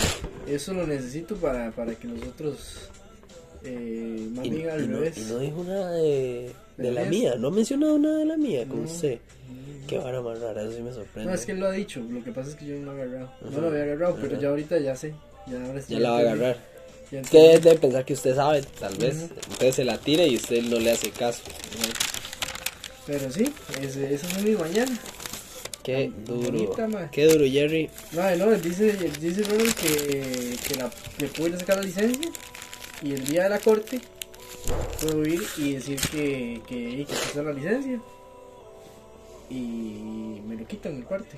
eso 0.48 0.74
lo 0.74 0.88
necesito 0.88 1.36
para, 1.36 1.72
para 1.72 1.94
que 1.94 2.08
nosotros, 2.08 2.90
eh, 3.64 4.28
más 4.32 4.46
Y, 4.46 4.50
bien 4.50 4.70
al 4.70 4.84
y 4.84 4.88
no, 4.88 4.98
revés. 5.00 5.18
y 5.18 5.22
no 5.32 5.40
dijo 5.40 5.64
nada 5.64 5.92
de, 5.94 6.52
de 6.78 6.84
¿De 6.84 6.92
la 6.92 7.04
mía. 7.06 7.36
No 7.38 7.48
ha 7.48 7.52
mencionado 7.52 7.98
nada 8.00 8.18
de 8.20 8.26
la 8.26 8.38
mía 8.38 8.66
con 8.68 8.80
No. 8.84 8.86
usted. 8.92 9.20
Qué 9.88 9.98
vara 9.98 10.22
más 10.22 10.40
rara, 10.42 10.64
eso 10.64 10.74
sí 10.74 10.82
me 10.82 10.92
sorprende. 10.92 11.30
No, 11.30 11.36
es 11.36 11.46
que 11.46 11.52
él 11.54 11.60
lo 11.60 11.68
ha 11.68 11.72
dicho, 11.72 12.02
lo 12.10 12.22
que 12.24 12.32
pasa 12.32 12.50
es 12.50 12.56
que 12.56 12.66
yo 12.66 12.76
no 12.76 12.94
lo 12.94 13.00
he 13.00 13.04
agarrado. 13.04 13.32
No 13.42 13.48
Ajá. 13.50 13.62
lo 13.62 13.68
había 13.68 13.84
agarrado, 13.84 14.16
pero 14.22 14.34
Ajá. 14.34 14.42
ya 14.42 14.50
ahorita 14.50 14.80
ya 14.80 14.96
sé. 14.96 15.14
Ya, 15.48 15.66
ahora 15.66 15.82
Ya 15.88 16.00
la 16.00 16.10
va 16.12 16.18
a 16.18 16.20
agarrar. 16.20 16.58
Usted 17.06 17.18
entendí. 17.20 17.60
debe 17.64 17.76
pensar 17.80 18.04
que 18.06 18.14
usted 18.14 18.36
sabe, 18.36 18.62
tal 18.80 18.96
vez. 18.98 19.16
Ujú. 19.16 19.34
Entonces 19.36 19.76
se 19.76 19.86
la 19.86 19.98
tira 19.98 20.26
y 20.26 20.36
usted 20.36 20.62
no 20.64 20.78
le 20.78 20.92
hace 20.92 21.10
caso. 21.12 21.42
Pero 23.06 23.32
sí, 23.32 23.54
ese, 23.82 24.14
esa 24.14 24.28
fue 24.28 24.44
mi 24.44 24.52
mañana. 24.58 24.98
Qué 25.84 26.12
duro. 26.26 26.52
Bonita. 26.52 27.10
Qué 27.10 27.26
duro, 27.28 27.46
Jerry. 27.46 27.90
No, 28.12 28.36
no, 28.36 28.52
dice, 28.58 28.92
dice 29.22 29.44
Ronald 29.44 29.74
que, 29.76 30.58
que 30.68 30.76
la, 30.76 31.58
sacar 31.58 31.78
la 31.78 31.84
licencia 31.84 32.30
y 33.04 33.14
el 33.14 33.26
día 33.26 33.44
de 33.44 33.50
la 33.50 33.60
corte 33.60 34.00
puedo 35.02 35.24
ir 35.26 35.42
y 35.58 35.74
decir 35.74 36.00
que, 36.12 36.62
que, 36.68 37.06
que 37.06 37.14
está 37.14 37.44
la 37.44 37.54
licencia 37.54 38.00
y 39.50 40.42
me 40.46 40.56
lo 40.56 40.66
quitan 40.66 40.96
el 40.98 41.04
parte. 41.04 41.38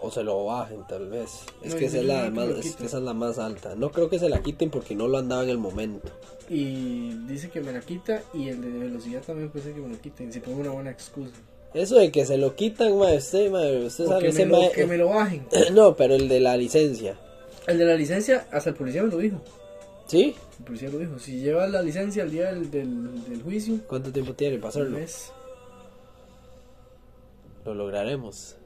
O 0.00 0.10
se 0.10 0.22
lo 0.22 0.44
bajen, 0.44 0.86
tal 0.86 1.08
vez. 1.08 1.30
Es 1.62 1.72
No, 1.72 1.78
que 1.78 1.86
esa 1.86 1.98
es, 1.98 2.04
la 2.04 2.30
más, 2.30 2.48
es 2.48 2.76
que 2.76 2.84
esa 2.84 2.98
es 2.98 3.02
la 3.02 3.14
más 3.14 3.38
alta. 3.38 3.74
No 3.74 3.90
creo 3.90 4.10
que 4.10 4.18
se 4.18 4.28
la 4.28 4.42
quiten 4.42 4.68
porque 4.70 4.94
no 4.94 5.08
lo 5.08 5.16
andaba 5.16 5.44
en 5.44 5.48
el 5.50 5.56
momento. 5.58 6.08
Y 6.50 7.14
dice 7.26 7.48
que 7.48 7.62
me 7.62 7.72
la 7.72 7.80
quita 7.80 8.22
y 8.34 8.48
el 8.50 8.60
de 8.60 8.68
velocidad 8.80 9.22
también 9.22 9.48
puede 9.48 9.64
ser 9.64 9.74
que 9.74 9.80
me 9.80 9.88
lo 9.88 9.98
quiten 10.00 10.30
si 10.30 10.40
pongo 10.40 10.60
una 10.60 10.70
buena 10.72 10.90
excusa. 10.90 11.32
Eso 11.72 11.96
de 11.96 12.12
que 12.12 12.26
se 12.26 12.36
lo 12.36 12.54
quitan, 12.54 12.96
mae, 12.98 13.16
usted, 13.16 13.50
mae, 13.50 13.86
usted 13.86 14.06
sabe 14.06 14.20
que, 14.22 14.28
ese 14.28 14.44
me 14.44 14.52
lo, 14.52 14.58
mae- 14.60 14.72
que 14.72 14.86
me 14.86 14.96
lo 14.98 15.08
bajen. 15.08 15.46
No, 15.72 15.96
pero 15.96 16.14
el 16.14 16.28
de 16.28 16.38
la 16.40 16.56
licencia. 16.58 17.16
El 17.66 17.78
de 17.78 17.84
la 17.84 17.94
licencia, 17.94 18.46
hasta 18.52 18.70
el 18.70 18.76
policía 18.76 19.02
me 19.02 19.10
lo 19.10 19.18
dijo. 19.18 19.40
¿Sí? 20.06 20.34
El 20.58 20.64
policía 20.64 20.90
lo 20.90 20.98
dijo. 20.98 21.18
Si 21.18 21.38
llevas 21.40 21.70
la 21.70 21.80
licencia 21.82 22.22
al 22.22 22.30
día 22.30 22.52
del, 22.52 22.70
del, 22.70 23.24
del 23.28 23.42
juicio, 23.42 23.78
¿Cuánto 23.88 24.12
tiempo 24.12 24.34
tiene 24.34 24.56
para 24.58 24.66
un 24.66 24.68
hacerlo? 24.70 24.98
mes. 24.98 25.32
Lo 27.64 27.74
lograremos. 27.74 28.56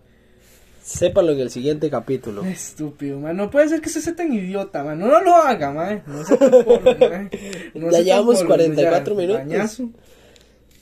Sépalo 0.82 1.32
en 1.32 1.40
el 1.40 1.50
siguiente 1.50 1.90
capítulo. 1.90 2.42
Estúpido, 2.44 3.20
man. 3.20 3.36
No 3.36 3.50
puede 3.50 3.68
ser 3.68 3.80
que 3.80 3.88
usted 3.88 4.00
sea 4.00 4.16
tan 4.16 4.32
idiota, 4.32 4.82
man. 4.82 4.98
No, 4.98 5.06
no 5.06 5.20
lo 5.20 5.36
haga, 5.36 5.70
man. 5.70 6.02
No 6.06 6.24
tan 6.24 6.50
polo, 6.50 6.96
man. 7.10 7.30
No 7.74 7.90
Ya 7.90 7.90
sea 7.90 7.90
tan 7.98 8.04
llevamos 8.04 8.36
polo, 8.38 8.48
44 8.48 9.14
ya, 9.14 9.20
minutos. 9.20 9.38
bañazo. 9.46 9.90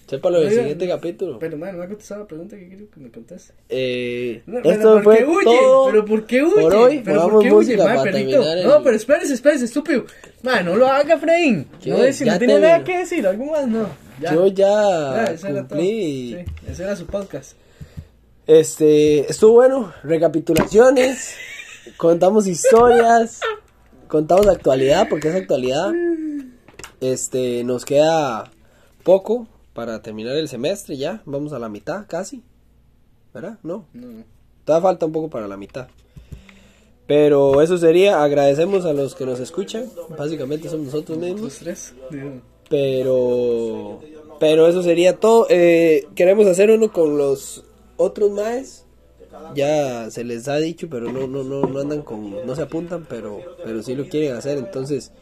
Sépalo 0.06 0.36
en 0.36 0.42
el 0.42 0.48
Oiga, 0.50 0.60
siguiente 0.60 0.86
capítulo. 0.88 1.38
Pero, 1.40 1.56
man, 1.56 1.76
no 1.76 1.82
ha 1.82 1.88
contestado 1.88 2.20
la 2.20 2.26
pregunta 2.28 2.56
que 2.56 2.68
quiero 2.68 2.88
que 2.90 3.00
me 3.00 3.10
conteste. 3.10 3.54
Eh, 3.68 4.42
No, 4.46 4.60
pero 4.62 4.74
esto 4.74 4.92
¿por 4.94 5.02
fue 5.02 5.24
huye? 5.24 5.44
todo. 5.44 5.86
¿Pero 5.90 6.04
por 6.04 6.26
qué 6.26 6.42
huye? 6.44 6.62
por 6.62 6.74
hoy. 6.76 7.02
¿Pero 7.04 7.28
por 7.28 7.42
qué 7.42 7.48
huye, 7.52 7.54
música 7.76 7.84
man, 7.84 7.96
para 7.96 8.02
perrito? 8.12 8.52
el- 8.52 8.66
No, 8.66 8.82
pero 8.84 8.96
espérese, 8.96 9.34
espérese, 9.34 9.64
estúpido. 9.64 10.04
Man, 10.42 10.64
no 10.64 10.76
lo 10.76 10.86
haga, 10.86 11.18
Frein. 11.18 11.66
No, 11.86 12.06
Ya 12.08 12.32
no 12.32 12.38
tiene 12.38 12.58
nada 12.60 12.84
que 12.84 12.98
decir, 12.98 13.26
algo 13.26 13.46
más, 13.46 13.66
no. 13.66 13.88
Ya. 14.20 14.32
Yo 14.32 14.46
ya, 14.46 14.66
Ya, 14.66 15.24
eso 15.24 15.48
era 15.48 15.66
todo. 15.66 15.78
cumplí. 15.78 16.36
Sí, 16.38 16.70
ese 16.70 16.82
era 16.84 16.94
su 16.96 17.06
podcast. 17.06 17.52
Este, 18.46 19.28
estuvo 19.30 19.54
bueno. 19.54 19.92
Recapitulaciones. 20.04 21.34
contamos 21.96 22.46
historias. 22.46 23.40
Contamos 24.08 24.46
actualidad, 24.46 25.08
porque 25.08 25.28
es 25.28 25.34
actualidad. 25.34 25.92
Este, 27.00 27.64
nos 27.64 27.84
queda 27.84 28.50
poco 29.02 29.48
para 29.76 30.00
terminar 30.00 30.34
el 30.36 30.48
semestre 30.48 30.96
ya. 30.96 31.22
Vamos 31.26 31.52
a 31.52 31.58
la 31.58 31.68
mitad 31.68 32.06
casi. 32.08 32.42
¿Verdad? 33.32 33.58
No. 33.62 33.84
No, 33.92 34.24
Todavía 34.64 34.88
falta 34.88 35.06
un 35.06 35.12
poco 35.12 35.28
para 35.28 35.46
la 35.46 35.58
mitad. 35.58 35.88
Pero 37.06 37.60
eso 37.60 37.76
sería, 37.76 38.24
agradecemos 38.24 38.86
a 38.86 38.94
los 38.94 39.14
que 39.14 39.26
nos 39.26 39.38
escuchan. 39.38 39.84
Básicamente 40.18 40.70
somos 40.70 40.86
nosotros 40.86 41.18
mismos. 41.18 41.42
los 41.42 41.58
tres. 41.58 41.94
Pero 42.68 44.00
pero 44.40 44.66
eso 44.66 44.82
sería 44.82 45.20
todo. 45.20 45.46
Eh, 45.50 46.08
queremos 46.14 46.46
hacer 46.46 46.70
uno 46.70 46.90
con 46.90 47.18
los 47.18 47.62
otros 47.96 48.30
maes. 48.30 48.86
Ya 49.54 50.10
se 50.10 50.24
les 50.24 50.48
ha 50.48 50.56
dicho, 50.56 50.88
pero 50.90 51.12
no 51.12 51.26
no 51.26 51.44
no 51.44 51.60
no 51.66 51.78
andan 51.78 52.00
con 52.00 52.46
no 52.46 52.56
se 52.56 52.62
apuntan, 52.62 53.06
pero 53.08 53.40
pero 53.62 53.82
sí 53.82 53.94
lo 53.94 54.08
quieren 54.08 54.34
hacer, 54.34 54.56
entonces 54.56 55.12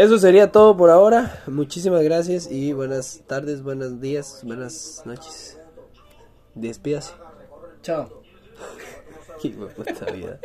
Eso 0.00 0.18
sería 0.18 0.50
todo 0.50 0.74
por 0.78 0.88
ahora. 0.88 1.42
Muchísimas 1.46 2.02
gracias 2.02 2.50
y 2.50 2.72
buenas 2.72 3.20
tardes, 3.26 3.62
buenos 3.62 4.00
días, 4.00 4.40
buenas 4.44 5.02
noches. 5.04 5.58
Despídase. 6.54 7.12
Chao. 7.82 8.08
Qué 9.42 9.50
puta 9.50 10.06
vida. 10.10 10.40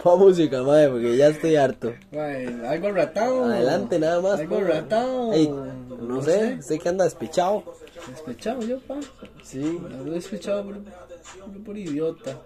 Pon 0.00 0.20
música, 0.20 0.62
madre, 0.62 0.90
porque 0.90 1.16
ya 1.16 1.26
estoy 1.26 1.56
harto. 1.56 1.92
Algo 2.68 2.92
ratado. 2.92 3.46
Adelante, 3.46 3.98
nada 3.98 4.20
más. 4.20 4.38
Algo 4.38 4.58
ponga. 4.58 4.68
ratado. 4.68 5.32
Ey, 5.32 5.48
no 5.48 6.22
sé, 6.22 6.62
sé 6.62 6.78
que 6.78 6.88
anda 6.88 7.02
despechado. 7.02 7.64
Despechado 8.08 8.62
yo, 8.62 8.78
pa. 8.78 9.00
Sí. 9.42 9.80
Algo 9.92 10.12
despechado 10.12 10.62
por, 10.62 10.76
por, 11.36 11.64
por 11.64 11.78
idiota. 11.78 12.38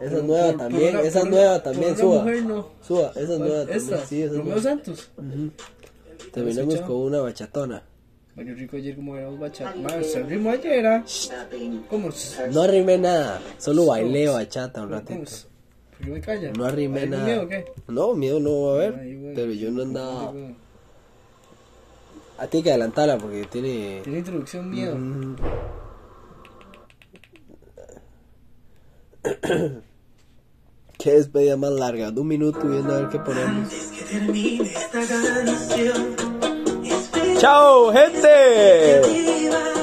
Esa 0.00 0.16
es 0.16 0.22
nueva 0.24 0.52
también, 0.56 0.96
esa 0.98 1.18
es 1.20 1.26
nueva 1.26 1.62
también, 1.62 1.96
suba. 1.96 2.24
Suba, 2.86 3.10
esa 3.10 3.32
es 3.34 3.38
nueva 3.38 3.62
Esta, 3.62 3.96
también. 3.96 4.06
Sí, 4.08 4.22
esa 4.22 4.32
es 4.32 4.38
Romeo 4.38 4.44
nueva. 4.54 4.62
Santos. 4.62 5.10
Terminamos 6.32 6.80
con 6.82 6.96
una 6.96 7.20
bachatona. 7.20 7.82
Qué 8.36 8.54
rico 8.54 8.76
ayer 8.76 8.96
como 8.96 9.16
éramos 9.16 9.38
bachata. 9.40 9.76
Mae, 9.76 10.02
se 10.02 10.22
ritmo 10.22 10.50
ayer, 10.50 10.86
¿ah? 10.86 11.04
¿Cómo? 11.90 12.08
No 12.52 12.62
arrimé 12.62 12.96
nada, 12.96 13.42
solo 13.58 13.86
bailé 13.86 14.28
bachata 14.28 14.82
un 14.82 14.88
¿Cómo 14.88 15.00
ratito. 15.00 15.30
qué 16.02 16.10
me 16.10 16.20
calla? 16.22 16.50
No 16.52 16.64
arrimé 16.64 17.00
¿Hay 17.00 17.08
nada. 17.10 17.24
miedo 17.24 17.42
o 17.42 17.48
qué? 17.48 17.64
No, 17.88 18.14
miedo 18.14 18.40
no 18.40 18.62
va 18.62 18.72
a 18.72 18.74
haber, 18.76 18.94
pero 19.34 19.52
yo 19.52 19.70
no 19.70 19.82
andaba. 19.82 20.32
A 22.38 22.46
ti 22.46 22.56
hay 22.58 22.62
que 22.62 22.70
adelantarla 22.70 23.18
porque 23.18 23.44
tiene. 23.50 24.00
Tiene 24.04 24.18
introducción 24.20 24.70
miedo. 24.70 24.96
Qué 30.98 31.12
despedida 31.12 31.56
más 31.56 31.72
larga, 31.72 32.10
de 32.10 32.20
un 32.20 32.28
minuto 32.28 32.60
viendo 32.62 32.94
a 32.94 33.00
ver 33.00 33.08
qué 33.08 33.18
ponemos. 33.18 33.68
que 33.70 34.60
esta 34.62 35.00
canción. 35.06 36.16
¡Chao, 37.38 37.90
gente! 37.92 39.79